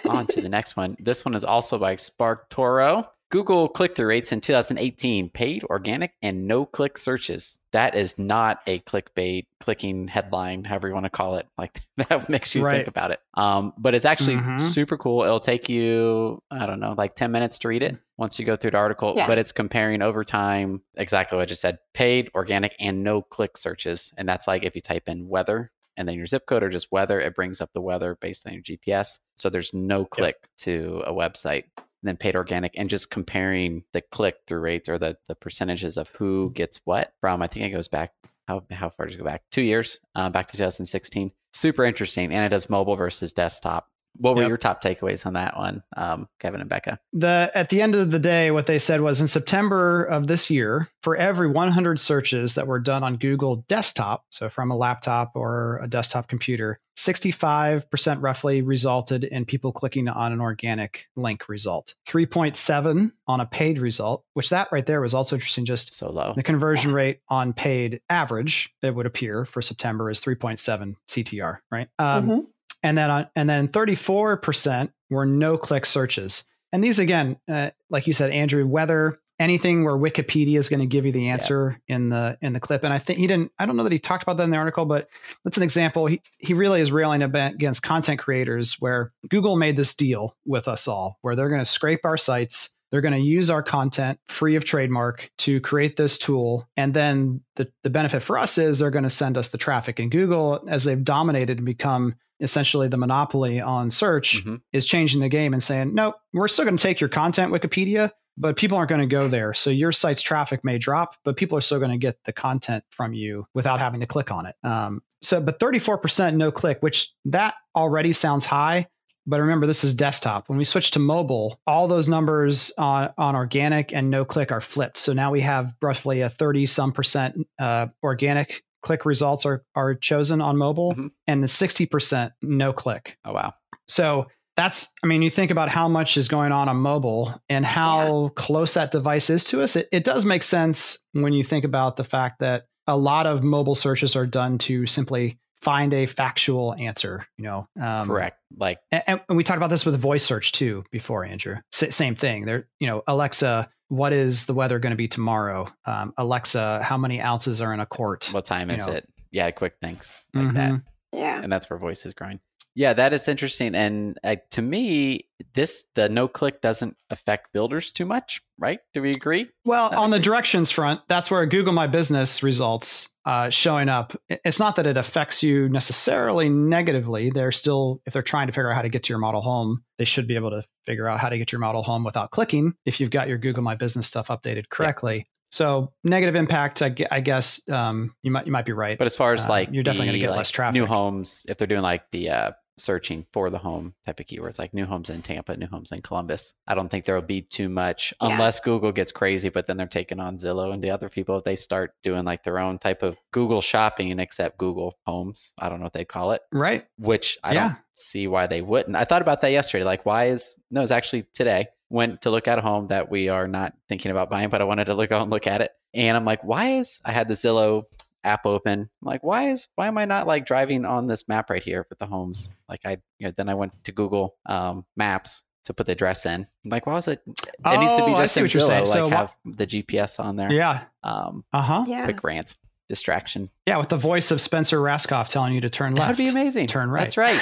on 0.10 0.28
to 0.28 0.42
the 0.42 0.50
next 0.50 0.78
one. 0.78 0.96
This 1.00 1.26
one 1.26 1.36
is 1.36 1.44
also 1.44 1.78
by 1.78 1.96
SparkToro. 1.96 3.08
Google 3.34 3.67
click 3.67 3.96
through 3.96 4.06
rates 4.06 4.32
in 4.32 4.41
2018 4.41 5.28
paid, 5.28 5.63
organic, 5.63 6.13
and 6.22 6.48
no 6.48 6.67
click 6.67 7.00
searches. 7.00 7.58
That 7.72 7.96
is 7.96 8.19
not 8.19 8.62
a 8.67 8.78
clickbait, 8.82 9.48
clicking 9.60 10.08
headline, 10.08 10.63
however 10.63 10.88
you 10.88 10.93
want 10.93 11.06
to 11.06 11.10
call 11.10 11.38
it. 11.38 11.48
Like 11.58 11.82
that 11.98 12.30
makes 12.30 12.54
you 12.54 12.63
right. 12.63 12.76
think 12.76 12.89
about 12.89 13.10
it. 13.10 13.22
Um, 13.34 13.74
but 13.76 13.96
it's 13.96 14.06
actually 14.06 14.36
mm-hmm. 14.36 14.60
super 14.60 14.98
cool. 14.98 15.24
It'll 15.24 15.39
take 15.39 15.67
you, 15.67 16.43
I 16.52 16.67
don't 16.67 16.80
know, 16.80 16.93
like 16.96 17.15
10 17.15 17.32
minutes 17.32 17.58
to 17.60 17.69
read 17.69 17.82
it 17.82 17.98
once 18.17 18.38
you 18.38 18.46
go 18.46 18.56
through 18.56 18.72
the 18.72 18.78
article. 18.78 19.15
Yeah. 19.15 19.26
But 19.26 19.39
it's 19.39 19.52
comparing 19.52 20.04
over 20.04 20.24
time 20.24 20.84
exactly 20.93 21.36
what 21.36 21.41
I 21.41 21.46
just 21.46 21.62
said 21.62 21.80
paid, 21.93 22.30
organic, 22.36 22.76
and 22.80 23.04
no 23.04 23.24
click 23.24 23.58
searches. 23.58 24.13
And 24.15 24.30
that's 24.30 24.48
like 24.48 24.63
if 24.63 24.76
you 24.76 24.82
type 24.82 25.10
in 25.10 25.28
weather 25.28 25.72
and 25.98 26.08
then 26.08 26.17
your 26.17 26.28
zip 26.28 26.46
code 26.46 26.62
or 26.62 26.69
just 26.69 26.91
weather. 26.91 27.19
It 27.19 27.36
brings 27.36 27.62
up 27.62 27.72
the 27.74 27.82
weather 27.82 28.15
based 28.22 28.46
on 28.46 28.54
your 28.54 28.62
GPS. 28.62 29.17
So 29.36 29.50
there's 29.50 29.74
no 29.74 30.06
click 30.06 30.36
yep. 30.41 30.50
to 30.58 31.04
a 31.08 31.13
website. 31.13 31.63
Then 32.04 32.18
paid 32.18 32.36
organic 32.36 32.74
and 32.78 32.89
just 32.89 33.10
comparing 33.10 33.84
the 33.94 34.02
click 34.02 34.36
through 34.46 34.60
rates 34.60 34.89
or 34.89 34.98
the, 34.98 35.18
the 35.28 35.36
percentages 35.36 35.98
of 35.98 36.10
who 36.10 36.52
gets 36.52 36.82
what 36.84 37.13
from, 37.22 37.42
I 37.42 37.48
think 37.48 37.66
it 37.66 37.76
goes 37.76 37.88
back, 37.88 38.12
how, 38.48 38.63
how 38.72 38.89
far 38.89 39.06
does 39.06 39.16
it 39.16 39.20
go 39.20 39.24
back? 39.24 39.44
Two 39.52 39.62
years, 39.62 40.00
uh, 40.16 40.30
back 40.30 40.48
to 40.48 40.58
2016. 40.58 41.32
Super 41.54 41.86
interesting. 41.86 42.34
And 42.34 42.44
it 42.44 42.50
does 42.50 42.70
mobile 42.70 42.96
versus 42.96 43.32
desktop. 43.32 43.88
What 44.17 44.36
were 44.36 44.41
yep. 44.41 44.49
your 44.49 44.58
top 44.58 44.84
takeaways 44.84 45.26
on 45.26 45.34
that 45.34 45.58
one, 45.58 45.84
um, 45.97 46.28
Kevin 46.39 46.62
and 46.62 46.69
Becca? 46.69 46.99
The 47.13 47.52
at 47.56 47.69
the 47.69 47.82
end 47.82 47.95
of 47.95 48.12
the 48.12 48.19
day, 48.19 48.52
what 48.52 48.67
they 48.67 48.80
said 48.80 49.02
was 49.02 49.19
in 49.19 49.28
September 49.28 50.04
of 50.04 50.28
this 50.28 50.49
year, 50.49 50.88
for 51.02 51.15
every 51.15 51.49
100 51.49 51.99
searches 51.99 52.56
that 52.56 52.67
were 52.67 52.80
done 52.80 53.04
on 53.04 53.17
Google 53.17 53.65
Desktop, 53.67 54.26
so 54.30 54.49
from 54.49 54.71
a 54.71 54.78
laptop 54.78 55.32
or 55.36 55.80
a 55.82 55.88
desktop 55.88 56.28
computer, 56.28 56.80
65% 56.97 58.21
roughly 58.21 58.62
resulted 58.62 59.23
in 59.23 59.45
people 59.45 59.71
clicking 59.71 60.08
on 60.08 60.32
an 60.32 60.41
organic 60.41 61.08
link 61.15 61.49
result. 61.49 61.95
3.7 62.08 63.12
on 63.28 63.39
a 63.39 63.45
paid 63.45 63.80
result, 63.80 64.23
which 64.34 64.49
that 64.49 64.67
right 64.71 64.86
there 64.86 65.02
was 65.02 65.13
also 65.13 65.36
interesting. 65.36 65.65
Just 65.65 65.93
so 65.93 66.12
low. 66.12 66.34
The 66.36 66.43
conversion 66.43 66.91
yeah. 66.91 66.95
rate 66.95 67.19
on 67.30 67.54
paid 67.54 68.02
average, 68.10 68.71
it 68.82 68.93
would 68.93 69.06
appear 69.06 69.45
for 69.45 69.62
September 69.62 70.10
is 70.10 70.19
3.7 70.19 70.95
CTR, 71.08 71.58
right? 71.71 71.88
Um, 71.99 72.28
mm-hmm 72.28 72.39
and 72.84 72.98
then 72.98 73.10
on, 73.10 73.28
and 73.36 73.50
then 73.50 73.67
34% 73.67 74.91
were 75.10 75.26
no 75.26 75.58
click 75.58 75.86
searches. 75.86 76.43
And 76.72 76.84
these 76.84 77.00
again, 77.00 77.38
uh, 77.48 77.72
like 77.89 78.08
you 78.08 78.13
said, 78.13 78.32
Andrew, 78.32 78.67
whether 78.67 79.19
anything 79.39 79.84
where 79.84 79.96
Wikipedia 79.96 80.58
is 80.58 80.69
going 80.69 80.80
to 80.80 80.86
give 80.86 81.06
you 81.06 81.12
the 81.12 81.30
answer 81.30 81.82
yeah. 81.88 81.96
in 81.96 82.10
the 82.10 82.38
in 82.41 82.54
the 82.54 82.60
clip. 82.60 82.84
And 82.84 82.93
I 82.93 83.00
think 83.00 83.19
he 83.19 83.28
didn't. 83.28 83.52
I 83.60 83.65
don't 83.65 83.76
know 83.76 83.84
that 83.84 83.91
he 83.91 84.00
talked 84.00 84.24
about 84.24 84.38
that 84.38 84.43
in 84.43 84.52
the 84.52 84.58
article, 84.58 84.86
but 84.86 85.08
that's 85.43 85.58
an 85.58 85.63
example. 85.63 86.06
He 86.08 86.22
he 86.39 86.54
really 86.54 86.82
is 86.82 86.91
railing 86.91 87.22
against 87.22 87.84
content 87.84 88.19
creators 88.19 88.76
where 88.80 89.12
Google 89.30 89.56
made 89.56 89.78
this 89.78 89.93
deal 89.93 90.36
with 90.46 90.67
us 90.67 90.88
all, 90.88 91.17
where 91.22 91.36
they're 91.36 91.50
going 91.50 91.62
to 91.62 91.65
scrape 91.65 92.06
our 92.06 92.17
sites. 92.17 92.69
They're 92.93 93.01
going 93.01 93.15
to 93.15 93.19
use 93.19 93.49
our 93.49 93.63
content 93.63 94.19
free 94.27 94.56
of 94.56 94.65
trademark 94.65 95.32
to 95.39 95.60
create 95.62 95.97
this 95.97 96.15
tool. 96.15 96.69
And 96.77 96.93
then 96.93 97.41
the, 97.56 97.67
the 97.82 97.89
benefit 97.89 98.21
for 98.21 98.38
us 98.38 98.60
is 98.60 98.77
they're 98.77 98.91
going 98.91 99.01
to 99.01 99.10
send 99.10 99.36
us 99.36 99.47
the 99.47 99.58
traffic. 99.58 99.97
And 99.97 100.12
Google, 100.12 100.63
as 100.67 100.84
they've 100.84 101.03
dominated 101.03 101.58
and 101.58 101.65
become 101.65 102.13
essentially 102.39 102.88
the 102.88 102.97
monopoly 102.97 103.60
on 103.60 103.89
search 103.89 104.38
mm-hmm. 104.38 104.58
is 104.73 104.86
changing 104.86 105.21
the 105.21 105.27
game 105.29 105.53
and 105.53 105.63
saying, 105.63 105.95
no, 105.95 106.13
we're 106.34 106.47
still 106.47 106.65
going 106.65 106.77
to 106.77 106.84
take 106.84 106.99
your 106.99 107.10
content, 107.10 107.51
Wikipedia, 107.51 108.12
but 108.38 108.58
people 108.58 108.77
aren't 108.77 108.89
going 108.89 109.01
to 109.01 109.08
go 109.08 109.27
there. 109.27 109.56
So 109.56 109.71
your 109.71 109.91
site's 109.91 110.21
traffic 110.21 110.63
may 110.63 110.77
drop, 110.77 111.15
but 111.23 111.36
people 111.36 111.58
are 111.58 111.62
still 111.62 111.79
going 111.79 111.89
to 111.89 111.97
get 111.97 112.23
the 112.25 112.34
content 112.34 112.84
from 112.91 113.15
you 113.15 113.47
without 113.56 113.79
having 113.79 114.01
to 114.01 114.06
click 114.06 114.29
on 114.29 114.45
it. 114.45 114.56
Um, 114.62 115.01
so, 115.23 115.41
but 115.41 115.60
34% 115.60 116.36
no 116.36 116.51
click, 116.51 116.77
which 116.82 117.12
that 117.25 117.56
already 117.75 118.13
sounds 118.13 118.45
high. 118.45 118.88
But 119.25 119.39
remember, 119.39 119.65
this 119.65 119.83
is 119.83 119.93
desktop. 119.93 120.49
When 120.49 120.57
we 120.57 120.65
switch 120.65 120.91
to 120.91 120.99
mobile, 120.99 121.59
all 121.65 121.88
those 121.88 122.07
numbers 122.07 122.71
on, 122.77 123.13
on 123.17 123.36
organic 123.36 123.93
and 123.93 124.09
no 124.09 124.25
click 124.25 124.51
are 124.51 124.62
flipped. 124.62 124.97
So 124.97 125.13
now 125.13 125.31
we 125.31 125.41
have 125.41 125.73
roughly 125.81 126.21
a 126.21 126.29
30 126.29 126.65
some 126.65 126.91
percent 126.91 127.36
uh, 127.59 127.88
organic 128.03 128.63
click 128.83 129.05
results 129.05 129.45
are 129.45 129.63
are 129.73 129.95
chosen 129.95 130.41
on 130.41 130.57
mobile 130.57 130.91
mm-hmm. 130.91 131.07
and 131.25 131.41
the 131.41 131.47
60% 131.47 132.31
no 132.41 132.73
click. 132.73 133.17
Oh 133.25 133.33
wow. 133.33 133.53
So 133.88 134.27
that's 134.55 134.89
I 135.03 135.07
mean 135.07 135.23
you 135.23 135.31
think 135.31 135.49
about 135.49 135.69
how 135.69 135.88
much 135.88 136.15
is 136.15 136.27
going 136.27 136.51
on 136.51 136.69
on 136.69 136.77
mobile 136.77 137.33
and 137.49 137.65
how 137.65 138.23
yeah. 138.23 138.29
close 138.36 138.75
that 138.75 138.91
device 138.91 139.31
is 139.31 139.43
to 139.45 139.63
us. 139.63 139.75
It, 139.75 139.88
it 139.91 140.03
does 140.03 140.25
make 140.25 140.43
sense 140.43 140.99
when 141.13 141.33
you 141.33 141.43
think 141.43 141.65
about 141.65 141.95
the 141.95 142.03
fact 142.03 142.39
that 142.39 142.65
a 142.86 142.97
lot 142.97 143.25
of 143.25 143.43
mobile 143.43 143.75
searches 143.75 144.15
are 144.15 144.27
done 144.27 144.57
to 144.59 144.86
simply 144.86 145.39
find 145.63 145.93
a 145.93 146.06
factual 146.06 146.76
answer 146.76 147.26
you 147.38 147.45
know 147.45 147.67
um, 147.82 148.06
correct 148.06 148.39
like 148.58 148.80
and, 148.91 149.21
and, 149.28 149.38
we 149.38 149.43
talked 149.43 149.58
about 149.58 149.69
this 149.69 149.86
with 149.86 149.99
voice 149.99 150.26
search 150.26 150.52
too 150.52 150.84
before 150.91 151.23
andrew 151.23 151.56
S- 151.73 151.95
same 151.95 152.15
thing 152.15 152.45
there 152.45 152.67
you 152.80 152.88
know 152.88 153.02
alexa 153.08 153.69
what 153.93 154.12
is 154.12 154.45
the 154.45 154.54
weather 154.54 154.80
going 154.80 154.91
to 154.91 154.97
be 154.97 155.08
tomorrow? 155.08 155.67
Um, 155.86 156.13
Alexa, 156.17 156.82
how 156.82 156.97
many 156.97 157.21
ounces 157.21 157.62
are 157.62 157.73
in 157.73 157.80
a 157.80 157.86
quart? 157.86 158.30
What 158.32 158.45
time 158.45 158.71
is 158.71 158.88
know? 158.88 158.93
it? 158.93 159.08
Yeah, 159.32 159.52
quick 159.52 159.76
things 159.80 160.23
like 160.34 160.45
mm-hmm. 160.45 160.56
that. 160.56 160.82
Yeah. 161.12 161.39
And 161.41 161.52
that's 161.52 161.69
where 161.69 161.78
voice 161.78 162.06
is 162.06 162.13
growing. 162.13 162.39
Yeah, 162.75 162.93
that 162.93 163.13
is 163.13 163.27
interesting. 163.27 163.75
And 163.75 164.17
uh, 164.23 164.38
to 164.51 164.62
me, 164.62 165.27
this 165.53 165.86
the 165.95 166.09
no 166.09 166.27
click 166.27 166.62
doesn't 166.62 166.97
affect 167.09 167.53
builders 167.53 167.91
too 167.91 168.05
much, 168.05 168.41
right? 168.57 168.79
Do 168.93 169.01
we 169.01 169.12
agree? 169.12 169.49
Well, 169.65 169.91
Not 169.91 169.99
on 169.99 170.09
agree? 170.09 170.19
the 170.19 170.23
directions 170.23 170.71
front, 170.71 171.01
that's 171.07 171.29
where 171.29 171.45
Google 171.45 171.73
My 171.73 171.88
Business 171.88 172.41
results 172.41 173.09
uh, 173.25 173.49
showing 173.49 173.89
up. 173.89 174.15
It's 174.27 174.59
not 174.59 174.75
that 174.77 174.86
it 174.86 174.97
affects 174.97 175.43
you 175.43 175.69
necessarily 175.69 176.49
negatively. 176.49 177.29
They're 177.29 177.51
still, 177.51 178.01
if 178.05 178.13
they're 178.13 178.21
trying 178.21 178.47
to 178.47 178.53
figure 178.53 178.69
out 178.69 178.75
how 178.75 178.81
to 178.81 178.89
get 178.89 179.03
to 179.03 179.09
your 179.09 179.19
model 179.19 179.41
home, 179.41 179.83
they 179.97 180.05
should 180.05 180.27
be 180.27 180.36
able 180.36 180.49
to 180.49 180.63
figure 180.86 181.07
out 181.07 181.19
how 181.19 181.29
to 181.29 181.38
get 181.38 181.51
your 181.51 181.59
model 181.59 181.83
home 181.83 182.03
without 182.03 182.31
clicking 182.31 182.73
if 182.86 182.99
you've 182.99 183.12
got 183.12 183.27
your 183.27 183.38
Google 183.38 183.63
My 183.63 183.75
Business 183.75 184.07
stuff 184.07 184.27
updated 184.27 184.69
correctly. 184.69 185.17
Yeah. 185.17 185.23
So 185.51 185.93
negative 186.03 186.36
impact, 186.36 186.81
I, 186.81 186.89
guess 186.89 187.62
um, 187.69 188.15
you 188.23 188.31
might 188.31 188.47
you 188.47 188.51
might 188.51 188.65
be 188.65 188.71
right. 188.71 188.97
But 188.97 189.05
as 189.05 189.15
far 189.15 189.33
as 189.33 189.45
uh, 189.45 189.49
like 189.49 189.69
you're 189.71 189.83
definitely 189.83 190.07
going 190.07 190.13
to 190.13 190.19
get 190.19 190.29
like 190.31 190.38
less 190.38 190.49
traffic. 190.49 190.73
New 190.73 190.88
homes, 190.88 191.45
if 191.47 191.59
they're 191.59 191.67
doing 191.67 191.83
like 191.83 192.09
the 192.09 192.31
uh, 192.31 192.51
searching 192.77 193.25
for 193.31 193.49
the 193.49 193.57
home 193.57 193.93
type 194.05 194.19
of 194.19 194.25
keywords 194.25 194.59
like 194.59 194.73
new 194.73 194.86
homes 194.86 195.09
in 195.09 195.21
Tampa, 195.21 195.55
new 195.55 195.67
homes 195.67 195.91
in 195.91 196.01
Columbus. 196.01 196.53
I 196.67 196.75
don't 196.75 196.89
think 196.89 197.05
there 197.05 197.15
will 197.15 197.21
be 197.21 197.41
too 197.41 197.69
much 197.69 198.13
yeah. 198.21 198.29
unless 198.29 198.59
Google 198.59 198.91
gets 198.91 199.12
crazy, 199.12 199.49
but 199.49 199.67
then 199.67 199.77
they're 199.77 199.88
taking 199.88 200.19
on 200.19 200.38
Zillow 200.38 200.73
and 200.73 200.83
the 200.83 200.91
other 200.91 201.09
people. 201.09 201.38
If 201.38 201.43
they 201.43 201.55
start 201.55 201.93
doing 202.03 202.25
like 202.25 202.43
their 202.43 202.59
own 202.59 202.79
type 202.79 203.03
of 203.03 203.17
Google 203.31 203.62
shopping 203.62 204.17
except 204.19 204.57
Google 204.57 204.97
homes, 205.05 205.53
I 205.57 205.69
don't 205.69 205.79
know 205.79 205.86
what 205.86 205.93
they'd 205.93 206.07
call 206.07 206.31
it. 206.31 206.41
Right. 206.51 206.86
Which 206.97 207.38
I 207.43 207.53
yeah. 207.53 207.67
don't 207.67 207.77
see 207.93 208.27
why 208.27 208.47
they 208.47 208.62
wouldn't. 208.62 208.95
I 208.95 209.05
thought 209.05 209.21
about 209.21 209.41
that 209.41 209.51
yesterday. 209.51 209.83
Like, 209.83 210.05
why 210.05 210.25
is 210.25 210.57
no, 210.71 210.81
it's 210.81 210.91
actually 210.91 211.23
today 211.33 211.67
went 211.89 212.23
to 212.23 212.31
look 212.31 212.47
at 212.47 212.57
a 212.57 212.62
home 212.62 212.88
that 212.88 213.12
we 213.12 213.29
are 213.29 213.47
not 213.47 213.73
thinking 213.88 214.12
about 214.12 214.29
buying, 214.29 214.49
but 214.49 214.62
I 214.62 214.63
wanted 214.63 214.86
to 214.86 214.95
look 214.95 215.12
out 215.12 215.21
and 215.21 215.31
look 215.31 215.45
at 215.45 215.62
it. 215.62 215.71
And 215.93 216.17
I'm 216.17 216.25
like, 216.25 216.43
why 216.43 216.77
is 216.77 216.99
I 217.05 217.12
had 217.12 217.27
the 217.27 217.36
Zillow 217.36 217.83
app 218.23 218.45
open. 218.45 218.81
I'm 218.81 219.07
like, 219.07 219.23
why 219.23 219.49
is 219.49 219.67
why 219.75 219.88
am 219.88 219.97
I 219.97 220.05
not 220.05 220.27
like 220.27 220.45
driving 220.45 220.86
on 220.86 221.07
this 221.07 221.27
map 221.27 221.49
right 221.49 221.63
here 221.63 221.86
with 221.89 221.99
the 221.99 222.05
homes? 222.05 222.55
Like 222.69 222.81
I 222.86 222.97
you 223.19 223.27
know, 223.27 223.33
then 223.36 223.49
I 223.49 223.55
went 223.55 223.83
to 223.86 223.91
Google 223.91 224.36
um, 224.45 224.86
Maps 224.95 225.43
to 225.65 225.73
put 225.73 225.86
the 225.86 225.93
address 225.93 226.25
in. 226.25 226.41
I'm 226.65 226.69
like, 226.69 226.86
why 226.86 226.97
is 226.97 227.07
it? 227.07 227.21
It 227.27 227.51
oh, 227.65 227.79
needs 227.79 227.95
to 227.95 228.05
be 228.05 228.13
oh, 228.13 228.17
just 228.17 228.36
in 228.38 228.45
Zillow, 228.45 228.79
like 228.79 228.88
so, 228.88 229.09
have 229.09 229.36
the 229.45 229.65
GPS 229.65 230.19
on 230.19 230.36
there. 230.36 230.51
Yeah. 230.51 230.86
Um, 231.03 231.45
uh 231.53 231.62
huh. 231.62 231.86
Yeah. 231.88 232.03
Quick 232.05 232.23
rant. 232.23 232.57
Distraction. 232.89 233.49
Yeah, 233.65 233.77
with 233.77 233.88
the 233.88 233.97
voice 233.97 234.29
of 234.29 234.41
Spencer 234.41 234.77
Rascoff 234.77 235.29
telling 235.29 235.53
you 235.53 235.62
to 235.62 235.69
turn 235.69 235.95
left. 235.95 236.01
That 236.01 236.09
would 236.09 236.17
be 236.17 236.27
amazing. 236.29 236.67
Turn 236.67 236.89
right. 236.89 237.03
That's 237.03 237.17
right. 237.17 237.39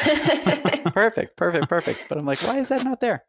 perfect, 0.94 1.36
perfect, 1.36 1.68
perfect. 1.68 2.06
But 2.08 2.20
I'm 2.20 2.26
like, 2.28 2.44
why 2.44 2.60
is 2.60 2.70
that 2.70 2.84
not 2.84 3.02
there? 3.02 3.24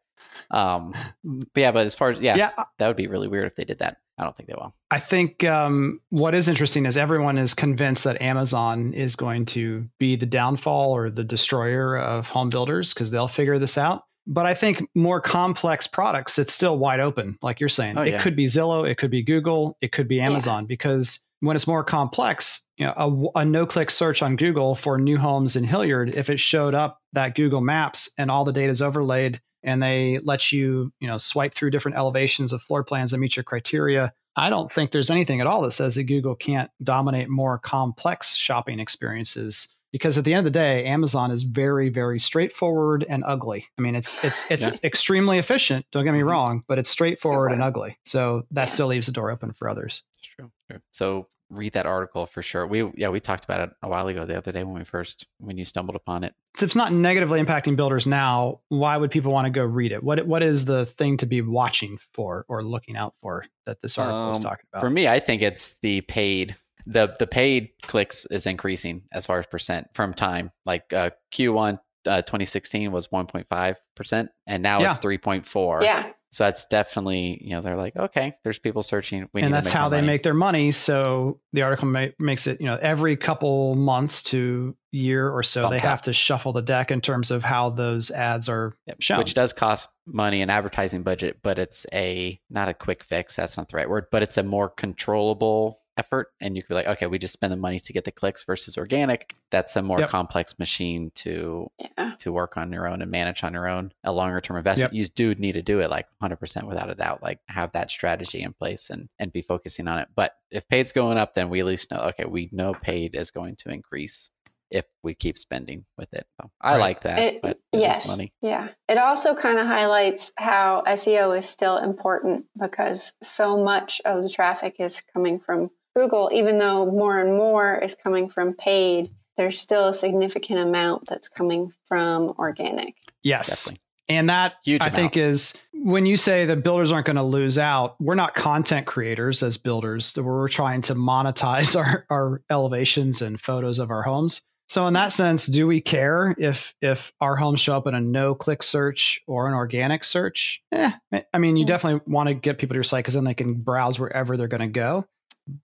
Um, 0.51 0.93
but 1.23 1.61
yeah, 1.61 1.71
but 1.71 1.85
as 1.85 1.95
far 1.95 2.11
as 2.11 2.21
yeah, 2.21 2.35
yeah, 2.35 2.51
that 2.77 2.87
would 2.87 2.97
be 2.97 3.07
really 3.07 3.27
weird 3.27 3.47
if 3.47 3.55
they 3.55 3.65
did 3.65 3.79
that. 3.79 3.97
I 4.17 4.23
don't 4.23 4.35
think 4.35 4.47
they 4.47 4.55
will. 4.55 4.75
I 4.91 4.99
think 4.99 5.43
um, 5.43 5.99
what 6.09 6.35
is 6.35 6.47
interesting 6.47 6.85
is 6.85 6.97
everyone 6.97 7.37
is 7.37 7.53
convinced 7.53 8.03
that 8.03 8.21
Amazon 8.21 8.93
is 8.93 9.15
going 9.15 9.45
to 9.47 9.87
be 9.99 10.15
the 10.15 10.25
downfall 10.25 10.91
or 10.91 11.09
the 11.09 11.23
destroyer 11.23 11.97
of 11.97 12.27
home 12.27 12.49
builders 12.49 12.93
because 12.93 13.09
they'll 13.09 13.27
figure 13.27 13.57
this 13.57 13.77
out. 13.77 14.03
But 14.25 14.45
I 14.45 14.53
think 14.53 14.87
more 14.95 15.19
complex 15.19 15.87
products, 15.87 16.39
it's 16.39 16.53
still 16.53 16.77
wide 16.77 16.99
open. 16.99 17.37
Like 17.41 17.59
you're 17.59 17.69
saying, 17.69 17.97
oh, 17.97 18.03
it 18.03 18.21
could 18.21 18.35
be 18.35 18.45
Zillow, 18.45 18.89
it 18.89 18.97
could 18.97 19.11
be 19.11 19.21
Google, 19.21 19.77
it 19.81 19.91
could 19.91 20.07
be 20.07 20.21
Amazon, 20.21 20.63
yeah. 20.63 20.67
because 20.67 21.19
when 21.41 21.57
it's 21.57 21.67
more 21.67 21.83
complex, 21.83 22.61
you 22.77 22.85
know, 22.85 23.31
a, 23.35 23.39
a 23.39 23.45
no-click 23.45 23.91
search 23.91 24.21
on 24.21 24.37
Google 24.37 24.75
for 24.75 24.97
new 24.97 25.17
homes 25.17 25.57
in 25.57 25.65
Hilliard, 25.65 26.15
if 26.15 26.29
it 26.29 26.39
showed 26.39 26.73
up 26.73 26.99
that 27.11 27.35
Google 27.35 27.59
Maps 27.59 28.09
and 28.17 28.31
all 28.31 28.45
the 28.45 28.53
data 28.53 28.71
is 28.71 28.81
overlaid 28.81 29.41
and 29.63 29.81
they 29.81 30.19
let 30.23 30.51
you, 30.51 30.91
you 30.99 31.07
know, 31.07 31.17
swipe 31.17 31.53
through 31.53 31.71
different 31.71 31.97
elevations 31.97 32.53
of 32.53 32.61
floor 32.61 32.83
plans 32.83 33.11
that 33.11 33.17
meet 33.17 33.35
your 33.35 33.43
criteria. 33.43 34.13
I 34.35 34.49
don't 34.49 34.71
think 34.71 34.91
there's 34.91 35.11
anything 35.11 35.41
at 35.41 35.47
all 35.47 35.61
that 35.61 35.71
says 35.71 35.95
that 35.95 36.03
Google 36.03 36.35
can't 36.35 36.71
dominate 36.81 37.29
more 37.29 37.59
complex 37.59 38.35
shopping 38.35 38.79
experiences 38.79 39.69
because 39.93 40.17
at 40.17 40.25
the 40.25 40.33
end 40.33 40.39
of 40.39 40.51
the 40.51 40.59
day, 40.59 40.85
Amazon 40.85 41.29
is 41.29 41.43
very, 41.43 41.87
very 41.87 42.19
straightforward 42.19 43.05
and 43.07 43.23
ugly. 43.25 43.67
I 43.77 43.81
mean, 43.83 43.95
it's 43.95 44.21
it's 44.23 44.43
it's 44.49 44.71
yeah. 44.71 44.79
extremely 44.83 45.37
efficient. 45.37 45.85
Don't 45.91 46.03
get 46.03 46.13
me 46.13 46.19
mm-hmm. 46.19 46.29
wrong, 46.29 46.63
but 46.67 46.79
it's 46.79 46.89
straightforward 46.89 47.51
and 47.51 47.61
ugly. 47.61 47.99
So 48.03 48.47
that 48.51 48.71
still 48.71 48.87
leaves 48.87 49.05
the 49.05 49.13
door 49.13 49.29
open 49.29 49.53
for 49.53 49.69
others. 49.69 50.01
It's 50.17 50.27
true. 50.27 50.51
true. 50.69 50.79
So 50.89 51.27
read 51.55 51.73
that 51.73 51.85
article 51.85 52.25
for 52.25 52.41
sure. 52.41 52.65
We 52.65 52.89
yeah, 52.95 53.09
we 53.09 53.19
talked 53.19 53.45
about 53.45 53.61
it 53.61 53.75
a 53.81 53.87
while 53.87 54.07
ago 54.07 54.25
the 54.25 54.37
other 54.37 54.51
day 54.51 54.63
when 54.63 54.75
we 54.75 54.83
first 54.83 55.27
when 55.39 55.57
you 55.57 55.65
stumbled 55.65 55.95
upon 55.95 56.23
it. 56.23 56.33
So 56.57 56.65
it's 56.65 56.75
not 56.75 56.93
negatively 56.93 57.41
impacting 57.41 57.75
builders 57.75 58.05
now. 58.05 58.61
Why 58.69 58.97
would 58.97 59.11
people 59.11 59.31
want 59.31 59.45
to 59.45 59.51
go 59.51 59.63
read 59.63 59.91
it? 59.91 60.03
What 60.03 60.25
what 60.27 60.43
is 60.43 60.65
the 60.65 60.85
thing 60.85 61.17
to 61.17 61.25
be 61.25 61.41
watching 61.41 61.97
for 62.13 62.45
or 62.47 62.63
looking 62.63 62.95
out 62.95 63.15
for 63.21 63.45
that 63.65 63.81
this 63.81 63.97
article 63.97 64.17
um, 64.17 64.31
is 64.31 64.39
talking 64.39 64.65
about? 64.71 64.81
For 64.81 64.89
me, 64.89 65.07
I 65.07 65.19
think 65.19 65.41
it's 65.41 65.75
the 65.81 66.01
paid 66.01 66.55
the 66.85 67.15
the 67.19 67.27
paid 67.27 67.69
clicks 67.83 68.25
is 68.25 68.45
increasing 68.45 69.03
as 69.11 69.25
far 69.25 69.39
as 69.39 69.47
percent 69.47 69.87
from 69.93 70.13
time. 70.13 70.51
Like 70.65 70.91
uh, 70.93 71.11
Q1 71.31 71.79
uh, 72.05 72.21
2016 72.21 72.91
was 72.91 73.07
1.5 73.07 73.75
percent, 73.95 74.29
and 74.47 74.61
now 74.63 74.81
yeah. 74.81 74.87
it's 74.87 74.97
3.4. 74.97 75.83
Yeah. 75.83 76.09
So 76.33 76.45
that's 76.45 76.65
definitely, 76.65 77.39
you 77.43 77.51
know, 77.51 77.61
they're 77.61 77.77
like, 77.77 77.95
okay, 77.95 78.33
there's 78.43 78.57
people 78.57 78.81
searching. 78.81 79.29
We 79.33 79.43
and 79.43 79.53
that's 79.53 79.69
how 79.69 79.87
they 79.87 79.97
money. 79.97 80.07
make 80.07 80.23
their 80.23 80.33
money. 80.33 80.71
So 80.71 81.39
the 81.53 81.61
article 81.61 81.87
ma- 81.87 82.07
makes 82.17 82.47
it, 82.47 82.59
you 82.59 82.65
know, 82.65 82.79
every 82.81 83.15
couple 83.15 83.75
months 83.75 84.23
to 84.23 84.75
year 84.91 85.29
or 85.29 85.43
so, 85.43 85.61
Bumps 85.61 85.83
they 85.83 85.87
have 85.87 86.01
to 86.03 86.13
shuffle 86.13 86.51
the 86.51 86.63
deck 86.63 86.89
in 86.89 87.01
terms 87.01 87.29
of 87.29 87.43
how 87.43 87.69
those 87.69 88.09
ads 88.09 88.49
are 88.49 88.75
Yep, 88.87 88.97
shown. 88.99 89.17
which 89.19 89.35
does 89.35 89.53
cost 89.53 89.91
money 90.07 90.41
and 90.41 90.49
advertising 90.49 91.03
budget, 91.03 91.37
but 91.43 91.59
it's 91.59 91.85
a 91.93 92.39
not 92.49 92.67
a 92.67 92.73
quick 92.73 93.03
fix. 93.03 93.35
That's 93.35 93.55
not 93.55 93.69
the 93.69 93.77
right 93.77 93.89
word, 93.89 94.05
but 94.11 94.23
it's 94.23 94.37
a 94.37 94.43
more 94.43 94.69
controllable 94.69 95.82
effort. 95.97 96.29
And 96.41 96.55
you 96.55 96.63
could 96.63 96.69
be 96.69 96.73
like, 96.75 96.87
okay, 96.87 97.07
we 97.07 97.19
just 97.19 97.33
spend 97.33 97.51
the 97.53 97.57
money 97.57 97.79
to 97.79 97.93
get 97.93 98.03
the 98.03 98.11
clicks 98.11 98.43
versus 98.43 98.77
organic. 98.77 99.35
That's 99.51 99.75
a 99.75 99.81
more 99.81 99.99
Yep. 99.99 100.09
complex 100.09 100.57
machine 100.59 101.11
to 101.15 101.69
Yeah. 101.79 102.13
to 102.19 102.31
work 102.31 102.57
on 102.57 102.71
your 102.71 102.87
own 102.87 103.01
and 103.01 103.11
manage 103.11 103.43
on 103.43 103.53
your 103.53 103.67
own. 103.67 103.93
A 104.03 104.11
longer 104.11 104.41
term 104.41 104.57
investment. 104.57 104.93
You 104.93 105.03
do 105.05 105.35
need 105.35 105.51
to 105.53 105.61
do 105.61 105.79
it 105.81 105.89
like 105.89 106.07
100% 106.21 106.67
without 106.67 106.89
a 106.89 106.95
doubt. 106.95 107.21
Like 107.21 107.39
have 107.47 107.71
that 107.73 107.91
strategy 107.91 108.41
in 108.41 108.53
place 108.53 108.89
and 108.89 109.09
and 109.19 109.31
be 109.31 109.41
focusing 109.41 109.87
on 109.87 109.99
it. 109.99 110.07
But 110.15 110.33
if 110.51 110.67
paid's 110.67 110.91
going 110.91 111.17
up, 111.17 111.33
then 111.33 111.49
we 111.49 111.59
at 111.59 111.65
least 111.65 111.91
know 111.91 111.99
okay, 111.99 112.25
we 112.25 112.49
know 112.51 112.73
paid 112.73 113.15
is 113.15 113.31
going 113.31 113.55
to 113.57 113.69
increase 113.69 114.31
if 114.71 114.85
we 115.03 115.13
keep 115.13 115.37
spending 115.37 115.85
with 115.99 116.11
it. 116.15 116.25
So 116.41 116.49
I 116.59 116.71
Right. 116.71 116.79
like 116.79 117.01
that, 117.01 117.19
It- 117.19 117.41
but 117.43 117.59
it 117.71 117.77
is 117.77 117.81
yes. 117.81 118.07
money. 118.07 118.33
Yeah. 118.41 118.69
It 118.89 118.97
also 118.97 119.35
kind 119.35 119.59
of 119.59 119.67
highlights 119.67 120.31
how 120.37 120.81
SEO 120.87 121.37
is 121.37 121.47
still 121.47 121.77
important 121.77 122.45
because 122.59 123.13
so 123.21 123.57
much 123.63 124.01
of 124.03 124.23
the 124.23 124.29
traffic 124.29 124.77
is 124.79 124.99
coming 125.13 125.39
from 125.39 125.69
Google, 125.95 126.29
even 126.33 126.57
though 126.59 126.85
more 126.85 127.19
and 127.19 127.35
more 127.37 127.75
is 127.77 127.95
coming 127.95 128.29
from 128.29 128.53
paid, 128.53 129.11
there's 129.37 129.59
still 129.59 129.87
a 129.89 129.93
significant 129.93 130.59
amount 130.59 131.05
that's 131.07 131.27
coming 131.27 131.71
from 131.85 132.33
organic. 132.37 132.95
yes. 133.23 133.65
Definitely. 133.65 133.79
And 134.09 134.29
that 134.29 134.55
Huge 134.65 134.81
I 134.81 134.87
amount. 134.87 134.95
think 134.95 135.17
is 135.17 135.53
when 135.71 136.05
you 136.05 136.17
say 136.17 136.45
that 136.45 136.61
builders 136.61 136.91
aren't 136.91 137.05
going 137.05 137.15
to 137.15 137.23
lose 137.23 137.57
out, 137.57 137.95
we're 138.01 138.15
not 138.15 138.35
content 138.35 138.85
creators 138.85 139.41
as 139.41 139.55
builders. 139.55 140.13
We're 140.17 140.49
trying 140.49 140.81
to 140.83 140.95
monetize 140.95 141.73
our, 141.79 142.05
our 142.09 142.41
elevations 142.49 143.21
and 143.21 143.39
photos 143.39 143.79
of 143.79 143.91
our 143.91 144.03
homes. 144.03 144.41
So 144.67 144.87
in 144.87 144.93
that 144.95 145.13
sense, 145.13 145.45
do 145.45 145.67
we 145.67 145.79
care 145.79 146.35
if 146.37 146.73
if 146.81 147.13
our 147.21 147.35
homes 147.37 147.61
show 147.61 147.77
up 147.77 147.87
in 147.87 147.93
a 147.93 148.01
no 148.01 148.35
click 148.35 148.61
search 148.61 149.21
or 149.25 149.47
an 149.47 149.53
organic 149.53 150.03
search? 150.03 150.61
Eh, 150.73 150.91
I 151.33 151.37
mean, 151.37 151.55
you 151.55 151.65
definitely 151.65 152.01
want 152.05 152.27
to 152.27 152.33
get 152.33 152.57
people 152.57 152.73
to 152.73 152.77
your 152.77 152.83
site 152.83 153.03
because 153.05 153.13
then 153.13 153.23
they 153.23 153.33
can 153.33 153.53
browse 153.53 153.99
wherever 153.99 154.35
they're 154.35 154.47
going 154.47 154.61
to 154.61 154.67
go. 154.67 155.05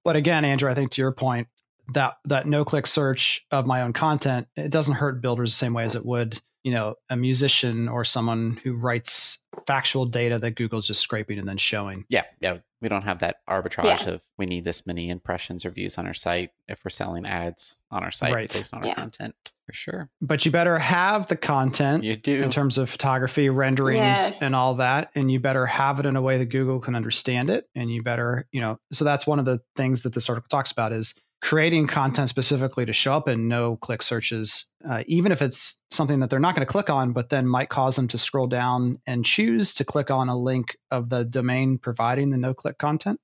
But 0.03 0.15
again, 0.15 0.45
Andrew, 0.45 0.69
I 0.69 0.73
think 0.73 0.91
to 0.91 1.01
your 1.01 1.11
point, 1.11 1.47
that 1.93 2.17
that 2.25 2.45
no 2.47 2.63
click 2.63 2.85
search 2.85 3.45
of 3.51 3.65
my 3.65 3.81
own 3.81 3.93
content, 3.93 4.47
it 4.55 4.69
doesn't 4.69 4.93
hurt 4.95 5.21
builders 5.21 5.51
the 5.51 5.57
same 5.57 5.73
way 5.73 5.83
as 5.85 5.95
it 5.95 6.05
would, 6.05 6.39
you 6.63 6.71
know, 6.71 6.95
a 7.09 7.15
musician 7.15 7.87
or 7.87 8.05
someone 8.05 8.59
who 8.63 8.73
writes 8.75 9.39
factual 9.65 10.05
data 10.05 10.37
that 10.39 10.51
Google's 10.51 10.85
just 10.87 11.01
scraping 11.01 11.39
and 11.39 11.47
then 11.47 11.57
showing. 11.57 12.05
Yeah, 12.09 12.25
yeah. 12.41 12.57
We 12.81 12.89
don't 12.89 13.01
have 13.03 13.19
that 13.19 13.37
arbitrage 13.49 14.05
of 14.07 14.21
we 14.37 14.45
need 14.45 14.63
this 14.65 14.85
many 14.87 15.09
impressions 15.09 15.65
or 15.65 15.71
views 15.71 15.97
on 15.97 16.05
our 16.07 16.13
site 16.13 16.51
if 16.67 16.85
we're 16.85 16.89
selling 16.91 17.25
ads 17.25 17.75
on 17.91 18.03
our 18.03 18.11
site 18.11 18.33
Right. 18.33 18.53
based 18.53 18.73
on 18.73 18.83
Yeah. 18.83 18.89
our 18.89 18.95
content. 18.95 19.35
For 19.69 19.73
sure. 19.73 20.09
But 20.19 20.45
you 20.47 20.51
better 20.51 20.79
have 20.79 21.27
the 21.27 21.35
content 21.35 22.03
You 22.03 22.15
do. 22.15 22.41
in 22.41 22.49
terms 22.49 22.79
of 22.79 22.89
photography, 22.89 23.49
renderings, 23.49 23.99
Yes. 23.99 24.41
and 24.41 24.55
all 24.55 24.73
that. 24.75 25.11
And 25.13 25.31
you 25.31 25.39
better 25.39 25.67
have 25.67 25.99
it 25.99 26.07
in 26.07 26.15
a 26.15 26.21
way 26.23 26.39
that 26.39 26.47
Google 26.47 26.79
can 26.79 26.95
understand 26.95 27.51
it. 27.51 27.67
And 27.75 27.91
you 27.91 28.01
better, 28.01 28.47
you 28.51 28.61
know, 28.61 28.79
so 28.91 29.05
that's 29.05 29.27
one 29.27 29.37
of 29.37 29.45
the 29.45 29.59
things 29.75 30.01
that 30.01 30.13
this 30.15 30.27
article 30.27 30.47
talks 30.49 30.71
about 30.71 30.91
is 30.91 31.13
creating 31.43 31.85
content 31.85 32.29
specifically 32.29 32.83
to 32.87 32.93
show 32.93 33.15
up 33.15 33.27
in 33.29 33.47
no 33.47 33.75
click 33.75 34.01
searches, 34.01 34.65
uh, 34.89 35.03
even 35.05 35.31
if 35.31 35.39
it's 35.39 35.77
something 35.91 36.19
that 36.21 36.31
they're 36.31 36.39
not 36.39 36.55
going 36.55 36.65
to 36.65 36.71
click 36.71 36.89
on, 36.89 37.11
but 37.13 37.29
then 37.29 37.45
might 37.45 37.69
cause 37.69 37.95
them 37.95 38.07
to 38.07 38.17
scroll 38.17 38.47
down 38.47 38.99
and 39.05 39.23
choose 39.23 39.75
to 39.75 39.85
click 39.85 40.09
on 40.09 40.29
a 40.29 40.35
link 40.35 40.75
of 40.89 41.09
the 41.09 41.23
domain 41.25 41.77
providing 41.77 42.31
the 42.31 42.37
no 42.37 42.55
click 42.55 42.79
content. 42.79 43.19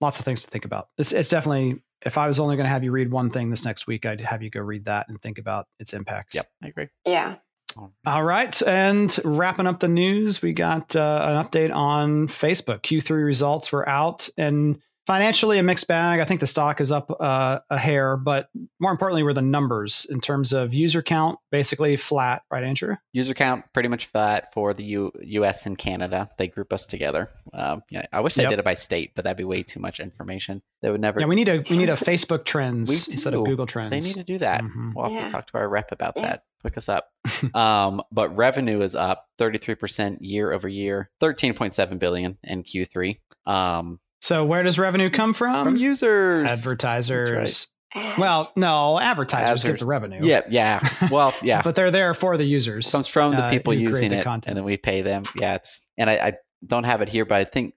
Lots 0.00 0.18
of 0.18 0.24
things 0.24 0.42
to 0.42 0.50
think 0.50 0.64
about. 0.64 0.88
It's, 0.98 1.12
it's 1.12 1.28
definitely, 1.28 1.80
if 2.04 2.18
I 2.18 2.26
was 2.26 2.38
only 2.38 2.56
going 2.56 2.64
to 2.64 2.70
have 2.70 2.84
you 2.84 2.92
read 2.92 3.10
one 3.10 3.30
thing 3.30 3.50
this 3.50 3.64
next 3.64 3.86
week, 3.86 4.06
I'd 4.06 4.20
have 4.20 4.42
you 4.42 4.50
go 4.50 4.60
read 4.60 4.84
that 4.86 5.08
and 5.08 5.20
think 5.20 5.38
about 5.38 5.66
its 5.78 5.92
impacts. 5.92 6.34
Yep, 6.34 6.46
I 6.62 6.68
agree. 6.68 6.88
Yeah. 7.06 7.36
All 7.76 7.92
All 8.06 8.22
right. 8.22 8.62
And 8.62 9.16
wrapping 9.24 9.66
up 9.66 9.80
the 9.80 9.88
news, 9.88 10.42
we 10.42 10.52
got 10.52 10.94
uh, 10.94 11.26
an 11.28 11.44
update 11.44 11.74
on 11.74 12.28
Facebook. 12.28 12.82
Q3 12.82 13.24
results 13.24 13.72
were 13.72 13.88
out 13.88 14.28
and 14.36 14.78
financially 15.06 15.58
a 15.58 15.62
mixed 15.62 15.86
bag. 15.88 16.20
I 16.20 16.24
think 16.24 16.40
the 16.40 16.46
stock 16.46 16.80
is 16.80 16.90
up 16.90 17.14
uh, 17.20 17.60
a 17.70 17.78
hair, 17.78 18.16
but 18.16 18.48
more 18.80 18.90
importantly, 18.90 19.22
were 19.22 19.34
the 19.34 19.42
numbers 19.42 20.06
in 20.10 20.20
terms 20.20 20.52
of 20.52 20.72
user 20.72 21.02
count, 21.02 21.38
basically 21.50 21.96
flat, 21.96 22.42
right, 22.50 22.64
Andrew? 22.64 22.96
User 23.12 23.34
count 23.34 23.64
pretty 23.72 23.88
much 23.88 24.06
flat 24.06 24.52
for 24.54 24.72
the 24.74 24.84
U- 24.84 25.12
U.S. 25.22 25.66
and 25.66 25.76
Canada. 25.76 26.30
They 26.38 26.48
group 26.48 26.72
us 26.72 26.86
together. 26.86 27.28
Um, 27.52 27.82
yeah, 27.90 28.06
I 28.12 28.20
wish 28.20 28.34
they 28.34 28.42
Yep. 28.44 28.50
did 28.50 28.58
it 28.60 28.64
by 28.64 28.74
state, 28.74 29.12
but 29.14 29.24
that'd 29.24 29.36
be 29.36 29.44
way 29.44 29.62
too 29.62 29.80
much 29.80 30.00
information. 30.00 30.62
They 30.82 30.90
would 30.90 31.00
never. 31.00 31.20
Yeah, 31.20 31.26
we 31.26 31.34
need 31.34 31.48
a 31.48 31.62
we 31.70 31.76
need 31.78 31.88
a 31.90 31.94
Facebook 31.96 32.44
trends 32.44 32.90
instead 33.08 33.34
of. 33.34 33.44
Google 33.44 33.66
trends. 33.66 33.90
They 33.90 34.00
need 34.00 34.14
to 34.14 34.24
do 34.24 34.38
that. 34.38 34.62
Mhm. 34.62 34.94
We'll 34.94 35.04
have 35.04 35.12
Yeah. 35.12 35.26
to 35.26 35.32
talk 35.32 35.46
to 35.48 35.58
our 35.58 35.68
rep 35.68 35.92
about 35.92 36.14
Yeah. 36.16 36.22
that. 36.22 36.42
pick 36.62 36.78
us 36.78 36.88
up. 36.88 37.10
um, 37.54 38.00
but 38.10 38.34
revenue 38.34 38.80
is 38.80 38.94
up 38.94 39.26
33% 39.38 40.16
year 40.22 40.50
over 40.50 40.66
year, 40.66 41.10
13.7 41.20 41.98
billion 41.98 42.38
in 42.42 42.62
Q3. 42.62 43.18
Um, 43.44 44.00
So 44.24 44.42
where 44.42 44.62
does 44.62 44.78
revenue 44.78 45.10
come 45.10 45.34
from? 45.34 45.66
from 45.66 45.76
users. 45.76 46.50
Advertisers. 46.50 47.68
Ads. 47.94 48.18
Well, 48.18 48.50
no, 48.56 48.98
advertisers 48.98 49.62
get 49.62 49.78
the 49.80 49.84
revenue. 49.84 50.20
Yeah, 50.22 50.40
yeah. 50.48 50.80
Well, 51.10 51.34
yeah. 51.42 51.60
but 51.60 51.74
they're 51.74 51.90
there 51.90 52.14
for 52.14 52.38
the 52.38 52.44
users. 52.44 52.88
It 52.88 52.92
comes 52.92 53.06
from 53.06 53.32
the 53.32 53.44
uh, 53.44 53.50
people 53.50 53.74
who 53.74 53.80
create 53.80 53.88
using 53.88 54.10
the 54.12 54.20
it, 54.20 54.24
content. 54.24 54.46
and 54.52 54.56
then 54.56 54.64
we 54.64 54.78
pay 54.78 55.02
them. 55.02 55.24
Yeah, 55.36 55.56
it's 55.56 55.86
and 55.98 56.08
I, 56.08 56.14
I 56.14 56.32
don't 56.66 56.84
have 56.84 57.02
it 57.02 57.10
here, 57.10 57.26
but 57.26 57.36
I 57.36 57.44
think 57.44 57.74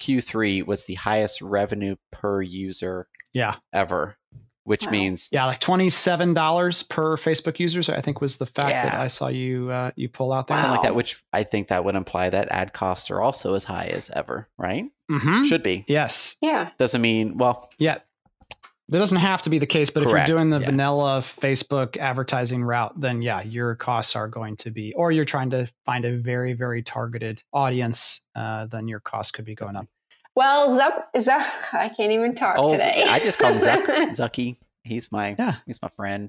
Q3 0.00 0.66
was 0.66 0.86
the 0.86 0.94
highest 0.94 1.40
revenue 1.40 1.94
per 2.10 2.42
user 2.42 3.06
yeah. 3.32 3.54
ever, 3.72 4.16
which 4.64 4.86
Wow. 4.86 4.90
means 4.90 5.28
Yeah, 5.30 5.46
like 5.46 5.60
twenty-seven 5.60 6.34
dollars 6.34 6.82
per 6.82 7.16
Facebook 7.16 7.60
users. 7.60 7.88
I 7.88 8.00
think 8.00 8.20
was 8.20 8.38
the 8.38 8.46
fact 8.46 8.70
that 8.70 9.00
I 9.00 9.06
saw 9.06 9.28
you 9.28 9.70
uh, 9.70 9.92
you 9.94 10.08
pull 10.08 10.32
out 10.32 10.48
there. 10.48 10.56
something 10.56 10.72
like 10.72 10.82
that. 10.82 10.96
Which 10.96 11.22
I 11.32 11.44
think 11.44 11.68
that 11.68 11.84
would 11.84 11.94
imply 11.94 12.30
that 12.30 12.48
ad 12.50 12.72
costs 12.72 13.12
are 13.12 13.20
also 13.20 13.54
as 13.54 13.62
high 13.62 13.86
as 13.86 14.10
ever, 14.10 14.48
right? 14.58 14.86
Mm-hmm. 15.10 15.44
Should 15.44 15.62
be. 15.62 15.84
Yes. 15.86 16.36
yeah. 16.40 16.70
Doesn't 16.78 17.00
mean 17.02 17.36
well. 17.38 17.70
Yeah. 17.78 17.98
That 18.90 18.98
doesn't 18.98 19.16
have 19.18 19.40
to 19.42 19.50
be 19.50 19.58
the 19.58 19.66
case, 19.66 19.88
but 19.88 20.02
Correct, 20.02 20.24
if 20.24 20.28
you're 20.28 20.36
doing 20.38 20.50
the 20.50 20.60
yeah. 20.60 20.66
vanilla 20.66 21.20
Facebook 21.20 21.96
advertising 21.96 22.62
route, 22.62 23.00
then 23.00 23.22
yeah, 23.22 23.40
your 23.42 23.74
costs 23.76 24.14
are 24.14 24.28
going 24.28 24.56
to 24.58 24.70
be, 24.70 24.92
or 24.92 25.10
you're 25.10 25.24
trying 25.24 25.48
to 25.50 25.66
find 25.86 26.04
a 26.04 26.18
very, 26.18 26.52
very 26.52 26.82
targeted 26.82 27.42
audience, 27.54 28.20
uh, 28.36 28.66
then 28.66 28.86
your 28.86 29.00
cost 29.00 29.32
could 29.32 29.46
be 29.46 29.54
going 29.54 29.74
up. 29.76 29.86
Well, 30.36 30.68
Zuck, 30.78 31.04
Zuck, 31.16 31.46
I 31.72 31.88
can't 31.88 32.12
even 32.12 32.34
talk 32.34 32.56
Oh, 32.58 32.72
today. 32.72 33.04
I 33.08 33.20
just 33.20 33.38
call 33.38 33.52
him 33.54 33.58
Zuck, 33.60 33.86
Zucky. 34.10 34.56
He's 34.82 35.10
my 35.10 35.34
Yeah. 35.38 35.54
he's 35.64 35.80
my 35.80 35.88
friend. 35.88 36.28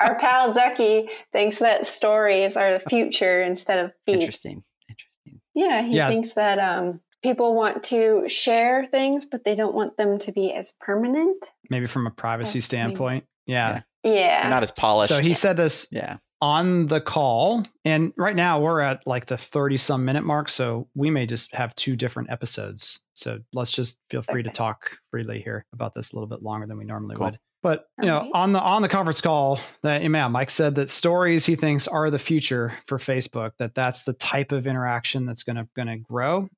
Our 0.00 0.16
pal 0.18 0.52
Zucky 0.52 1.08
thinks 1.32 1.60
that 1.60 1.86
stories 1.86 2.56
are 2.56 2.72
the 2.72 2.80
future 2.80 3.42
instead 3.42 3.78
of 3.78 3.92
feed. 4.06 4.14
Interesting. 4.14 4.64
Interesting. 4.88 5.40
Yeah, 5.54 5.82
he 5.82 5.94
Yeah. 5.96 6.08
thinks 6.08 6.32
that 6.32 6.58
um, 6.58 7.00
people 7.22 7.54
want 7.54 7.84
to 7.84 8.28
share 8.28 8.84
things, 8.84 9.24
but 9.24 9.44
they 9.44 9.54
don't 9.54 9.74
want 9.74 9.96
them 9.96 10.18
to 10.18 10.32
be 10.32 10.52
as 10.52 10.72
permanent. 10.80 11.50
Maybe 11.70 11.86
from 11.86 12.06
a 12.06 12.10
privacy 12.10 12.58
That's 12.58 12.72
maybe- 12.72 12.84
standpoint. 12.84 13.24
Yeah. 13.46 13.80
Yeah. 14.04 14.42
You're 14.42 14.52
not 14.52 14.62
as 14.62 14.70
polished. 14.70 15.08
So 15.08 15.20
he 15.20 15.34
said 15.34 15.56
this 15.56 15.86
yeah. 15.90 16.16
on 16.40 16.86
the 16.88 17.00
call. 17.00 17.64
And 17.84 18.12
right 18.16 18.36
now 18.36 18.60
we're 18.60 18.80
at 18.80 19.06
like 19.06 19.26
the 19.26 19.36
30 19.36 19.76
some 19.76 20.04
minute 20.04 20.24
mark. 20.24 20.48
So 20.48 20.88
we 20.94 21.10
may 21.10 21.26
just 21.26 21.54
have 21.54 21.74
two 21.76 21.96
different 21.96 22.30
episodes. 22.30 23.00
So 23.14 23.38
let's 23.52 23.72
just 23.72 23.98
feel 24.10 24.22
free 24.22 24.42
to 24.42 24.50
talk 24.50 24.90
freely 25.10 25.40
here 25.40 25.64
about 25.72 25.94
this 25.94 26.12
a 26.12 26.16
little 26.16 26.28
bit 26.28 26.42
longer 26.42 26.66
than 26.66 26.78
we 26.78 26.84
normally 26.84 27.16
Cool. 27.16 27.26
would. 27.26 27.38
But 27.62 27.86
you 28.00 28.06
know, 28.06 28.16
Alright. 28.16 28.32
on 28.34 28.52
the 28.52 28.60
on 28.60 28.82
the 28.82 28.88
conference 28.88 29.20
call, 29.20 29.60
that 29.84 30.02
yeah, 30.02 30.28
Mike 30.28 30.50
said 30.50 30.74
that 30.74 30.90
stories 30.90 31.46
he 31.46 31.54
thinks 31.54 31.86
are 31.86 32.10
the 32.10 32.18
future 32.18 32.72
for 32.88 32.98
Facebook. 32.98 33.52
That 33.60 33.76
that's 33.76 34.02
the 34.02 34.14
type 34.14 34.50
of 34.50 34.66
interaction 34.66 35.26
that's 35.26 35.44
gonna 35.44 35.68
gonna 35.76 35.98
grow. 35.98 36.48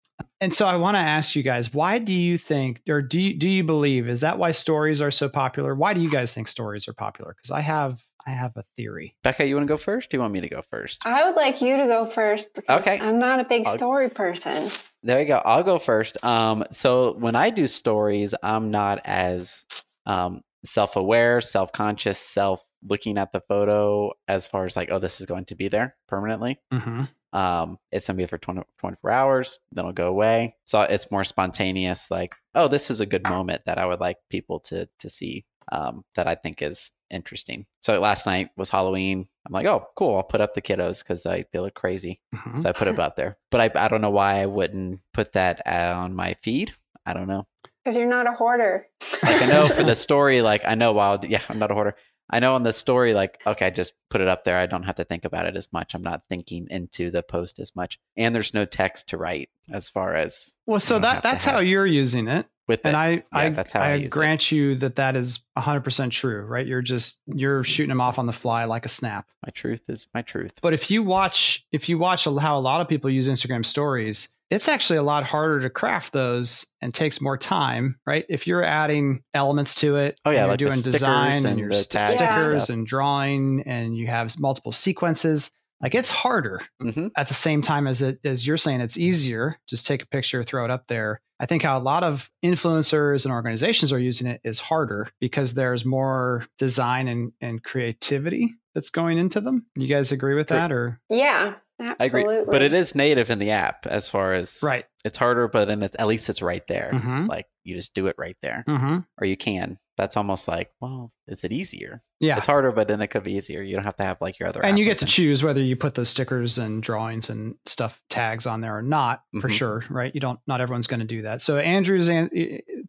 And 0.41 0.55
so 0.55 0.67
I 0.67 0.77
want 0.77 0.97
to 0.97 1.01
ask 1.01 1.35
you 1.35 1.43
guys, 1.43 1.73
why 1.73 1.99
do 1.99 2.13
you 2.13 2.37
think, 2.39 2.83
or 2.89 3.01
do 3.03 3.21
you, 3.21 3.35
do 3.39 3.49
you 3.49 3.65
believe, 3.65 4.09
is 4.09 4.21
that 4.21 4.39
why 4.39 4.53
stories 4.53 5.01
are 5.01 5.11
so 5.11 5.29
popular? 5.29 5.75
Why 5.75 5.95
do 5.95 6.01
you 6.01 6.11
guys 6.11 6.33
think 6.33 6.49
stories 6.49 6.87
are 6.87 6.93
popular? 6.93 7.35
Because 7.37 7.51
I 7.51 7.61
have 7.61 8.03
I 8.27 8.31
have 8.31 8.57
a 8.57 8.65
theory. 8.79 9.15
Becca, 9.23 9.45
you 9.47 9.55
want 9.55 9.67
to 9.69 9.73
go 9.73 9.77
first? 9.77 10.09
Do 10.11 10.17
you 10.17 10.21
want 10.23 10.33
me 10.33 10.41
to 10.41 10.49
go 10.49 10.63
first? 10.71 11.03
I 11.05 11.27
would 11.27 11.37
like 11.37 11.61
you 11.61 11.77
to 11.77 11.87
go 11.87 12.07
first 12.07 12.55
because 12.55 12.87
Okay. 12.87 12.99
I'm 12.99 13.19
not 13.19 13.39
a 13.41 13.45
big 13.45 13.67
I'll- 13.67 13.77
story 13.77 14.09
person. 14.09 14.71
There 15.03 15.21
you 15.21 15.27
go. 15.27 15.43
I'll 15.45 15.63
go 15.63 15.79
first. 15.79 16.23
Um, 16.25 16.65
so 16.71 17.13
when 17.19 17.37
I 17.37 17.51
do 17.51 17.67
stories, 17.67 18.35
I'm 18.43 18.71
not 18.71 19.01
as 19.05 19.67
um, 20.07 20.41
self-aware, 20.65 21.43
self-conscious, 21.43 22.19
self 22.19 22.65
looking 22.83 23.19
at 23.19 23.33
the 23.33 23.41
photo 23.41 24.13
as 24.27 24.47
far 24.47 24.65
as 24.65 24.75
like, 24.77 24.91
oh, 24.91 24.99
this 24.99 25.21
is 25.21 25.27
going 25.27 25.45
to 25.47 25.55
be 25.55 25.69
there 25.69 25.95
permanently. 26.09 26.59
Mm-hmm. 26.73 27.05
Um, 27.35 27.79
it's 27.93 28.07
gonna 28.07 28.17
be 28.17 28.27
for 28.27 28.39
20, 28.39 28.63
24 28.79 29.11
hours, 29.11 29.59
then 29.73 29.83
it'll 29.85 29.93
go 29.93 30.09
away. 30.09 30.57
So 30.65 30.81
it's 30.83 31.11
more 31.11 31.25
spontaneous, 31.25 32.11
like, 32.11 32.35
oh, 32.55 32.69
this 32.69 32.91
is 32.91 33.01
a 33.01 33.07
good 33.07 33.25
moment 33.25 33.65
that 33.67 33.77
I 33.79 33.85
would 33.87 34.01
like 34.01 34.19
people 34.31 34.61
to 34.61 34.89
to 35.01 35.09
see. 35.09 35.45
um, 35.73 36.05
that 36.15 36.29
I 36.29 36.35
think 36.35 36.61
is 36.63 36.91
interesting. 37.11 37.65
So 37.81 37.99
last 37.99 38.27
night 38.27 38.51
was 38.57 38.69
Halloween. 38.69 39.27
I'm 39.47 39.53
like, 39.53 39.65
oh, 39.67 39.87
cool. 39.97 40.17
I'll 40.17 40.23
put 40.23 40.43
up 40.43 40.53
the 40.53 40.61
kiddos 40.61 41.03
because 41.03 41.23
they, 41.23 41.47
they 41.53 41.59
look 41.59 41.73
crazy. 41.75 42.21
Mhm. 42.35 42.61
So 42.61 42.69
I 42.69 42.73
put 42.73 42.87
it 42.87 42.99
up 42.99 43.17
there. 43.17 43.39
But 43.51 43.61
I, 43.77 43.85
I 43.87 43.89
don't 43.89 44.03
know 44.03 44.11
why 44.11 44.41
I 44.43 44.47
wouldn't 44.47 45.01
put 45.15 45.33
that 45.33 45.67
on 45.67 46.15
my 46.15 46.35
feed. 46.43 46.75
I 47.07 47.15
don't 47.15 47.29
know. 47.29 47.47
Because 47.83 47.97
you're 47.97 48.07
not 48.07 48.27
a 48.27 48.33
hoarder. 48.33 48.87
Like 49.23 49.41
I 49.43 49.47
know 49.47 49.69
for 49.69 49.83
the 49.85 49.95
story, 50.07 50.43
like 50.43 50.63
I 50.67 50.75
know 50.75 50.93
while 50.93 51.19
yeah, 51.25 51.41
I'm 51.49 51.59
not 51.59 51.71
a 51.71 51.75
hoarder. 51.75 51.97
I 52.31 52.41
know 52.41 52.55
on 52.55 52.63
the 52.63 52.73
story, 52.73 53.13
like, 53.15 53.41
okay, 53.47 53.67
I 53.67 53.71
just 53.71 53.95
put 54.11 54.21
it 54.21 54.29
up 54.29 54.45
there. 54.45 54.57
I 54.59 54.67
don't 54.67 54.85
have 54.85 54.97
to 54.97 55.05
think 55.05 55.25
about 55.25 55.47
it 55.47 55.57
as 55.57 55.73
much. 55.73 55.95
I'm 55.95 56.03
not 56.03 56.23
thinking 56.29 56.67
into 56.71 57.11
the 57.11 57.23
post 57.23 57.59
as 57.59 57.77
much. 57.77 57.99
And 58.17 58.35
there's 58.35 58.55
no 58.55 58.65
text 58.65 59.09
to 59.09 59.19
write 59.19 59.51
as 59.71 59.89
far 59.91 60.15
as 60.15 60.57
Well, 60.67 60.81
so 60.81 60.99
that 60.99 61.23
that's 61.23 61.45
how 61.45 61.61
you're 61.61 61.87
using 61.87 62.27
it. 62.29 62.47
with 62.67 62.81
And 62.85 62.95
it. 62.95 63.27
I, 63.33 63.45
I, 63.47 63.49
that's 63.51 63.73
how 63.73 63.81
I 63.81 63.91
I, 63.91 63.95
use 63.97 64.07
it. 64.07 64.11
grant 64.11 64.51
you 64.51 64.75
that 64.77 64.97
that 64.97 65.17
is 65.17 65.41
100% 65.59 66.11
true, 66.13 66.43
right? 66.47 66.67
You're 66.67 66.81
just, 66.83 67.19
you're 67.27 67.63
shooting 67.63 67.91
them 67.91 68.01
off 68.01 68.19
on 68.19 68.25
the 68.27 68.33
fly 68.33 68.65
like 68.65 68.87
a 68.87 68.89
snap. 68.89 69.29
my 69.45 69.51
truth 69.51 69.83
is 69.89 70.07
my 70.15 70.23
truth. 70.23 70.53
But 70.63 70.73
if 70.73 70.91
you 70.91 71.03
watch, 71.03 71.67
if 71.73 71.89
you 71.91 71.99
watch 71.99 72.25
how 72.25 72.59
a 72.59 72.61
lot 72.61 72.81
of 72.81 72.89
people 72.89 73.11
use 73.11 73.29
Instagram 73.29 73.67
stories, 73.67 74.31
it's 74.51 74.69
actually 74.69 74.99
a 74.99 75.03
lot 75.03 75.25
harder 75.25 75.61
to 75.61 75.71
craft 75.71 76.13
those 76.13 76.67
and 76.81 76.95
takes 76.95 77.21
more 77.21 77.37
time, 77.37 77.99
right? 78.07 78.25
If 78.29 78.47
you're 78.47 78.63
adding 78.63 79.23
elements 79.33 79.75
to 79.77 79.97
it, 79.97 80.19
Oh, 80.25 80.31
yeah, 80.31 80.45
like 80.45 80.59
the 80.59 80.65
you're 80.65 80.71
doing 80.71 80.81
stickers 80.81 81.01
design 81.01 81.37
and, 81.37 81.47
and 81.47 81.59
your 81.59 81.69
the 81.71 81.77
st- 81.77 81.91
tags 81.91 82.11
and 82.11 82.19
stickers 82.19 82.71
and 82.71 82.87
drawing, 82.87 83.63
and 83.67 83.97
you 83.97 84.07
have 84.07 84.39
multiple 84.39 84.73
sequences, 84.73 85.51
like 85.81 85.95
it's 85.95 86.11
harder 86.11 86.61
hmm 86.81 87.09
at 87.17 87.29
the 87.29 87.35
same 87.35 87.63
time 87.63 87.87
as 87.87 88.03
it 88.03 88.19
as 88.25 88.47
you're 88.47 88.57
saying 88.57 88.81
it's 88.81 88.97
easier. 88.99 89.57
Just 89.69 89.87
take 89.87 90.03
a 90.03 90.07
picture 90.07 90.43
throw 90.45 90.65
it 90.65 90.71
up 90.71 90.87
there. 90.89 91.21
I 91.41 91.47
think 91.47 91.63
how 91.63 91.77
a 91.77 91.81
lot 91.81 92.05
of 92.05 92.31
influencers 92.45 93.25
and 93.25 93.35
organizations 93.35 93.93
are 93.93 93.99
using 93.99 94.29
it 94.29 94.41
is 94.45 94.61
harder 94.61 95.09
because 95.21 95.55
there's 95.55 95.85
more 95.85 96.47
design 96.59 97.09
and, 97.09 97.33
and 97.41 97.63
creativity 97.63 98.55
that's 98.75 98.91
going 98.91 99.19
into 99.19 99.41
them. 99.41 99.67
You 99.77 99.89
guys 99.89 100.13
agree 100.13 100.35
with 100.35 100.49
that 100.49 100.73
or? 100.73 101.01
Yeah, 101.11 101.55
I 101.81 101.97
agree. 102.01 102.25
But 102.47 102.63
it 102.63 102.73
is 102.73 102.95
native 102.95 103.31
in 103.31 103.39
the 103.39 103.51
app 103.51 103.87
as 103.87 104.09
far 104.09 104.33
as 104.33 104.61
right 104.63 104.85
it's 105.05 105.19
harder, 105.19 105.49
but 105.49 105.67
then 105.67 105.83
it's, 105.83 105.95
at 105.99 106.07
least 106.07 106.29
it's 106.31 106.41
right 106.41 106.67
there. 106.69 106.91
mm-hmm. 106.95 107.27
Like 107.27 107.47
you 107.65 107.75
just 107.77 107.95
do 107.95 108.07
it 108.07 108.17
right 108.19 108.37
there, 108.43 108.65
Mm-hmm. 108.69 108.99
or 109.21 109.27
you 109.27 109.37
can. 109.37 109.79
That's 109.97 110.17
almost 110.17 110.49
like, 110.49 110.71
well, 110.81 111.13
is 111.29 111.45
it 111.45 111.53
easier? 111.53 112.01
yeah 112.21 112.37
It's 112.39 112.47
harder, 112.47 112.73
but 112.73 112.89
then 112.89 113.01
it 113.01 113.09
could 113.09 113.23
be 113.25 113.35
easier. 113.35 113.63
You 113.63 113.75
don't 113.77 113.85
have 113.85 113.97
to 113.97 114.03
have 114.05 114.21
like 114.21 114.39
your 114.41 114.49
other. 114.49 114.65
and 114.65 114.79
you 114.79 114.85
get 114.85 114.99
to 114.99 115.05
choose 115.07 115.43
whether 115.43 115.61
you 115.61 115.77
put 115.77 115.95
those 115.95 116.09
stickers 116.09 116.59
and 116.59 116.83
drawings 116.83 117.29
and 117.31 117.55
stuff 117.67 118.01
tags 118.11 118.47
on 118.47 118.61
there 118.61 118.77
or 118.77 118.83
not 118.83 119.23
for 119.41 119.49
Mhm. 119.49 119.53
sure 119.53 119.85
right 119.91 120.13
you 120.15 120.21
don't 120.21 120.39
not 120.47 120.61
everyone's 120.61 120.87
going 120.87 121.01
to 121.01 121.07
do 121.07 121.23
that 121.23 121.43
so 121.43 121.59
andrew's 121.59 122.09
an- 122.09 122.31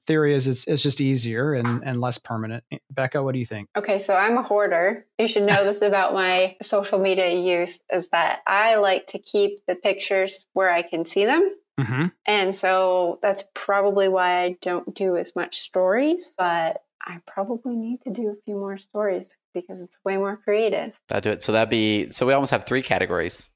theory 0.07 0.33
is 0.33 0.47
it's, 0.47 0.65
it's 0.67 0.83
just 0.83 1.01
easier 1.01 1.53
and, 1.53 1.83
and 1.83 1.99
less 2.01 2.17
permanent 2.17 2.63
becca 2.91 3.21
what 3.23 3.33
do 3.33 3.39
you 3.39 3.45
think 3.45 3.67
Okay, 3.77 3.99
so 3.99 4.15
I'm 4.15 4.37
a 4.37 4.43
hoarder. 4.43 5.05
You 5.19 5.27
should 5.27 5.43
know 5.43 5.63
this 5.63 5.81
about 5.81 6.13
my 6.13 6.55
social 6.61 6.99
media 6.99 7.29
use 7.35 7.79
is 7.91 8.09
that 8.09 8.41
I 8.47 8.75
like 8.75 9.07
to 9.07 9.19
keep 9.19 9.65
the 9.67 9.75
pictures 9.75 10.45
where 10.53 10.69
I 10.71 10.81
can 10.81 11.05
see 11.05 11.25
them. 11.25 11.49
mm-hmm. 11.79 12.05
And 12.25 12.55
so 12.55 13.19
that's 13.21 13.43
probably 13.53 14.07
why 14.07 14.43
I 14.43 14.57
don't 14.61 14.93
do 14.95 15.17
as 15.17 15.35
much 15.35 15.59
stories, 15.59 16.33
but 16.37 16.81
I 17.07 17.19
probably 17.27 17.75
need 17.75 18.01
to 18.03 18.09
do 18.11 18.29
a 18.29 18.35
few 18.45 18.55
more 18.55 18.77
stories 18.77 19.37
because 19.53 19.81
it's 19.81 19.97
way 20.03 20.17
more 20.17 20.35
creative. 20.35 20.93
That'd 21.09 21.23
do 21.23 21.29
it. 21.31 21.43
So 21.43 21.51
that'd 21.51 21.69
be. 21.69 22.09
So 22.09 22.25
we 22.25 22.33
almost 22.33 22.51
have 22.51 22.65
three 22.65 22.81
categories 22.81 23.47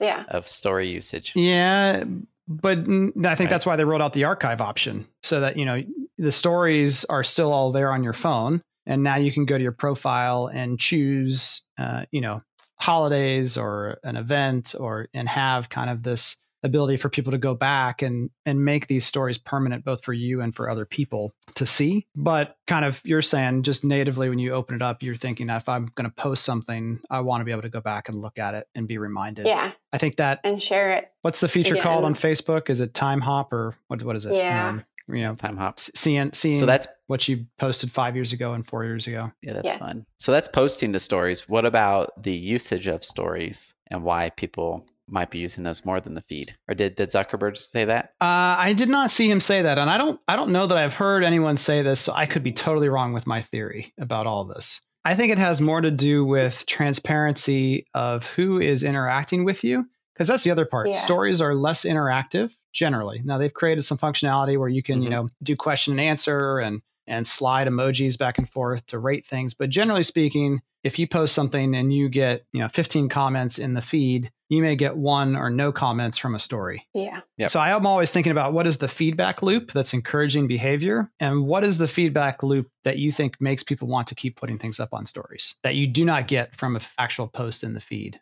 Yeah. 0.00 0.24
of 0.28 0.46
story 0.46 0.88
usage. 0.88 1.32
Yeah, 1.36 2.04
but 2.48 2.78
I 2.78 2.82
think 2.82 3.16
Right. 3.16 3.48
that's 3.48 3.66
why 3.66 3.76
they 3.76 3.84
rolled 3.84 4.02
out 4.02 4.12
the 4.12 4.24
archive 4.24 4.60
option 4.60 5.06
so 5.22 5.40
that 5.40 5.56
you 5.56 5.64
know 5.64 5.82
the 6.18 6.32
stories 6.32 7.04
are 7.06 7.24
still 7.24 7.52
all 7.52 7.72
there 7.72 7.92
on 7.92 8.02
your 8.04 8.12
phone, 8.12 8.60
and 8.86 9.02
now 9.02 9.16
you 9.16 9.32
can 9.32 9.44
go 9.46 9.56
to 9.56 9.62
your 9.62 9.72
profile 9.72 10.46
and 10.46 10.78
choose, 10.78 11.62
uh, 11.78 12.04
you 12.12 12.20
know, 12.20 12.42
holidays 12.76 13.56
or 13.56 13.98
an 14.04 14.16
event, 14.16 14.74
or 14.78 15.08
and 15.14 15.28
have 15.28 15.68
kind 15.70 15.90
of 15.90 16.02
this 16.02 16.36
ability 16.64 16.96
for 16.96 17.08
people 17.08 17.30
to 17.30 17.38
go 17.38 17.54
back 17.54 18.02
and 18.02 18.30
and 18.46 18.64
make 18.64 18.88
these 18.88 19.04
stories 19.06 19.38
permanent 19.38 19.84
both 19.84 20.02
for 20.04 20.12
you 20.12 20.40
and 20.40 20.56
for 20.56 20.68
other 20.68 20.84
people 20.84 21.32
to 21.54 21.64
see 21.66 22.06
but 22.16 22.56
kind 22.66 22.84
of 22.84 23.00
you're 23.04 23.22
saying 23.22 23.62
just 23.62 23.84
natively 23.84 24.28
when 24.28 24.38
you 24.40 24.52
open 24.52 24.74
it 24.74 24.82
up 24.82 25.02
you're 25.02 25.14
thinking 25.14 25.48
if 25.50 25.68
i'm 25.68 25.86
going 25.94 26.08
to 26.08 26.14
post 26.16 26.42
something 26.44 26.98
i 27.10 27.20
want 27.20 27.40
to 27.40 27.44
be 27.44 27.50
able 27.52 27.62
to 27.62 27.68
go 27.68 27.80
back 27.82 28.08
and 28.08 28.20
look 28.20 28.38
at 28.38 28.54
it 28.54 28.66
and 28.74 28.88
be 28.88 28.98
reminded 28.98 29.46
Yeah. 29.46 29.72
i 29.92 29.98
think 29.98 30.16
that 30.16 30.40
And 30.42 30.60
share 30.60 30.92
it. 30.94 31.12
What's 31.22 31.40
the 31.40 31.48
feature 31.48 31.76
Yeah. 31.76 31.82
called 31.82 32.04
on 32.04 32.14
Facebook? 32.14 32.68
Is 32.70 32.80
it 32.80 32.92
Time 32.94 33.20
Hop 33.20 33.52
or 33.52 33.74
what? 33.88 34.02
What 34.02 34.14
is 34.16 34.24
it? 34.26 34.34
Yeah. 34.34 34.68
Um, 34.68 34.84
you 35.08 35.22
know, 35.22 35.34
Time 35.34 35.56
hops. 35.56 35.90
seeing 35.94 36.32
seeing 36.32 36.54
So 36.54 36.66
that's 36.66 36.86
what 37.06 37.26
you 37.28 37.46
posted 37.58 37.92
five 37.92 38.14
years 38.14 38.32
ago 38.32 38.52
and 38.54 38.66
four 38.66 38.84
years 38.84 39.06
ago. 39.06 39.30
yeah, 39.42 39.52
that's 39.54 39.66
Yeah. 39.72 39.78
fun. 39.78 40.06
So 40.18 40.32
that's 40.32 40.48
posting 40.48 40.92
the 40.92 40.98
stories. 40.98 41.46
What 41.48 41.64
about 41.66 42.22
the 42.22 42.32
usage 42.32 42.86
of 42.88 43.04
stories 43.04 43.74
and 43.90 44.02
why 44.02 44.30
people 44.30 44.86
might 45.08 45.30
be 45.30 45.38
using 45.38 45.64
those 45.64 45.84
more 45.84 46.00
than 46.00 46.14
the 46.14 46.20
feed? 46.22 46.54
Or 46.68 46.74
did 46.74 46.96
did 46.96 47.10
Zuckerberg 47.10 47.56
say 47.56 47.84
that? 47.84 48.14
Uh, 48.20 48.56
I 48.58 48.72
did 48.76 48.88
not 48.88 49.10
see 49.10 49.30
him 49.30 49.40
say 49.40 49.62
that, 49.62 49.78
and 49.78 49.90
I 49.90 49.98
don't. 49.98 50.20
I 50.28 50.36
don't 50.36 50.50
know 50.52 50.66
that 50.66 50.78
I've 50.78 50.94
heard 50.94 51.24
anyone 51.24 51.56
say 51.56 51.82
this, 51.82 52.00
so 52.00 52.12
I 52.14 52.26
could 52.26 52.42
be 52.42 52.52
totally 52.52 52.88
wrong 52.88 53.12
with 53.12 53.26
my 53.26 53.42
theory 53.42 53.92
about 53.98 54.26
all 54.26 54.44
this. 54.44 54.80
I 55.04 55.14
think 55.14 55.30
it 55.32 55.38
has 55.38 55.60
more 55.60 55.80
to 55.82 55.90
do 55.90 56.24
with 56.24 56.64
transparency 56.66 57.86
of 57.94 58.26
who 58.28 58.60
is 58.60 58.82
interacting 58.82 59.44
with 59.44 59.62
you, 59.62 59.84
because 60.14 60.28
that's 60.28 60.44
the 60.44 60.50
other 60.50 60.64
part. 60.64 60.88
Yeah. 60.88 60.94
Stories 60.94 61.40
are 61.40 61.54
less 61.54 61.84
interactive 61.84 62.52
generally. 62.72 63.20
Now 63.24 63.38
they've 63.38 63.52
created 63.52 63.82
some 63.82 63.98
functionality 63.98 64.58
where 64.58 64.68
you 64.68 64.82
can, 64.82 65.02
you 65.02 65.08
Mhm. 65.08 65.12
know, 65.12 65.28
do 65.42 65.56
question 65.56 65.92
and 65.92 66.00
answer 66.00 66.58
and 66.58 66.80
and 67.06 67.26
slide 67.26 67.68
emojis 67.68 68.16
back 68.18 68.38
and 68.38 68.48
forth 68.48 68.86
to 68.86 68.98
rate 68.98 69.26
things. 69.26 69.52
But 69.52 69.68
generally 69.68 70.02
speaking, 70.02 70.62
if 70.84 70.98
you 70.98 71.06
post 71.06 71.34
something 71.34 71.74
and 71.74 71.92
you 71.92 72.08
get, 72.08 72.46
you 72.52 72.60
know, 72.60 72.68
15 72.68 73.10
comments 73.10 73.58
in 73.58 73.74
the 73.74 73.82
feed, 73.82 74.30
you 74.54 74.62
may 74.62 74.76
get 74.76 74.96
one 74.96 75.36
or 75.36 75.50
no 75.50 75.72
comments 75.72 76.16
from 76.18 76.34
a 76.34 76.38
story. 76.38 76.86
Yeah. 76.94 77.20
Yep. 77.38 77.50
So 77.50 77.60
I 77.60 77.70
am 77.70 77.86
always 77.86 78.10
thinking 78.10 78.32
about 78.32 78.52
what 78.52 78.66
is 78.66 78.78
the 78.78 78.88
feedback 78.88 79.42
loop 79.42 79.72
that's 79.72 79.92
encouraging 79.92 80.46
behavior 80.46 81.10
and 81.20 81.44
what 81.46 81.64
is 81.64 81.76
the 81.78 81.88
feedback 81.88 82.42
loop 82.42 82.70
that 82.84 82.98
you 82.98 83.12
think 83.12 83.40
makes 83.40 83.62
people 83.62 83.88
want 83.88 84.08
to 84.08 84.14
keep 84.14 84.36
putting 84.36 84.58
things 84.58 84.78
up 84.80 84.94
on 84.94 85.04
stories 85.06 85.54
that 85.62 85.74
you 85.74 85.86
do 85.86 86.04
not 86.04 86.26
get 86.28 86.54
from 86.56 86.76
an 86.76 86.82
actual 86.98 87.26
post 87.28 87.64
in 87.64 87.74
the 87.74 87.80
feed. 87.80 88.20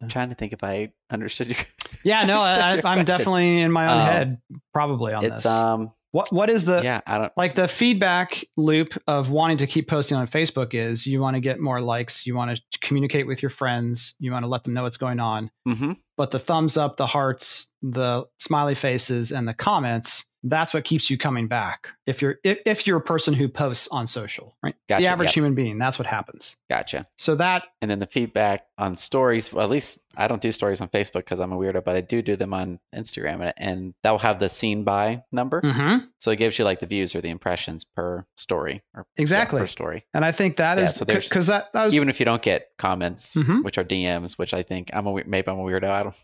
I'm 0.00 0.08
trying 0.08 0.30
to 0.30 0.34
think 0.34 0.54
if 0.54 0.64
I 0.64 0.90
understood 1.10 1.48
you. 1.48 1.54
Yeah, 2.02 2.24
no, 2.24 2.40
Understood 2.42 2.62
I, 2.84 2.90
I'm 2.90 2.96
question. 2.98 3.04
definitely 3.04 3.60
in 3.60 3.70
my 3.70 3.86
own 3.92 4.00
Um, 4.00 4.06
head 4.06 4.38
probably 4.72 5.12
on 5.12 5.22
It's 5.24 5.42
this. 5.42 5.46
um 5.52 5.92
what 6.12 6.32
what 6.32 6.48
is 6.50 6.64
the 6.64 6.82
yeah, 6.82 7.00
I 7.06 7.18
don't 7.18 7.32
like 7.36 7.54
the 7.54 7.66
feedback 7.66 8.44
loop 8.56 8.96
of 9.06 9.30
wanting 9.30 9.56
to 9.58 9.66
keep 9.66 9.88
posting 9.88 10.16
on 10.16 10.28
Facebook 10.28 10.74
is 10.74 11.06
you 11.06 11.20
want 11.20 11.34
to 11.34 11.40
get 11.40 11.58
more 11.58 11.80
likes, 11.80 12.26
you 12.26 12.36
want 12.36 12.56
to 12.56 12.78
communicate 12.80 13.26
with 13.26 13.42
your 13.42 13.50
friends, 13.50 14.14
you 14.18 14.30
want 14.30 14.44
to 14.44 14.48
let 14.48 14.64
them 14.64 14.74
know 14.74 14.82
what's 14.84 14.98
going 14.98 15.20
on. 15.20 15.50
mhm. 15.66 15.96
But 16.18 16.30
the 16.30 16.38
thumbs 16.38 16.76
up, 16.76 16.98
the 16.98 17.06
hearts, 17.06 17.72
the 17.80 18.24
smiley 18.38 18.74
faces, 18.74 19.32
and 19.32 19.48
the 19.48 19.54
comments, 19.54 20.24
that's 20.44 20.74
what 20.74 20.84
keeps 20.84 21.08
you 21.08 21.16
coming 21.16 21.46
back. 21.46 21.88
If 22.06 22.20
you're 22.20 22.36
if, 22.42 22.58
if 22.66 22.86
you're 22.86 22.96
a 22.96 23.02
person 23.02 23.32
who 23.32 23.48
posts 23.48 23.86
on 23.88 24.06
social, 24.06 24.56
right? 24.62 24.74
Gotcha, 24.88 25.02
the 25.02 25.08
average 25.08 25.28
yep. 25.28 25.34
human 25.34 25.54
being, 25.54 25.78
that's 25.78 25.98
what 25.98 26.06
happens. 26.06 26.56
Gotcha. 26.68 27.06
So 27.16 27.36
that 27.36 27.64
And 27.80 27.90
then 27.90 28.00
the 28.00 28.06
feedback 28.06 28.66
on 28.78 28.96
stories, 28.96 29.52
well, 29.52 29.64
at 29.64 29.70
least 29.70 30.00
I 30.16 30.26
don't 30.26 30.42
do 30.42 30.50
stories 30.50 30.80
on 30.80 30.88
Facebook 30.88 31.20
because 31.20 31.38
I'm 31.40 31.52
a 31.52 31.56
weirdo, 31.56 31.84
but 31.84 31.94
I 31.94 32.00
do 32.00 32.22
do 32.22 32.34
them 32.36 32.52
on 32.54 32.80
Instagram 32.94 33.40
and, 33.40 33.52
and 33.56 33.94
that 34.02 34.10
will 34.10 34.18
have 34.18 34.40
the 34.40 34.48
seen 34.48 34.82
by 34.84 35.22
number. 35.30 35.60
Mhm. 35.62 36.08
So 36.18 36.30
it 36.32 36.36
gives 36.36 36.58
you 36.58 36.64
like 36.64 36.80
the 36.80 36.86
views 36.86 37.14
or 37.14 37.20
the 37.20 37.30
impressions 37.30 37.84
per 37.84 38.26
story 38.36 38.82
or 38.94 39.06
yeah, 39.16 39.22
exactly. 39.22 39.60
per 39.60 39.66
story. 39.68 40.04
and 40.12 40.24
I 40.24 40.32
think 40.32 40.56
that 40.56 40.78
Yeah, 40.78 40.84
is 40.84 40.96
so 40.96 41.04
because 41.04 41.46
that, 41.46 41.72
that 41.72 41.84
was 41.84 41.94
Even 41.94 42.08
if 42.08 42.18
you 42.18 42.26
don't 42.26 42.42
get 42.42 42.68
comments, 42.78 43.36
Mhm. 43.36 43.62
which 43.64 43.78
are 43.78 43.84
DMs, 43.84 44.38
which 44.38 44.52
I 44.54 44.62
think 44.62 44.90
I'm 44.92 45.06
a 45.06 45.22
maybe 45.24 45.48
I'm 45.50 45.58
a 45.58 45.62
weirdo. 45.62 45.88
I 45.88 46.02
don't. 46.02 46.16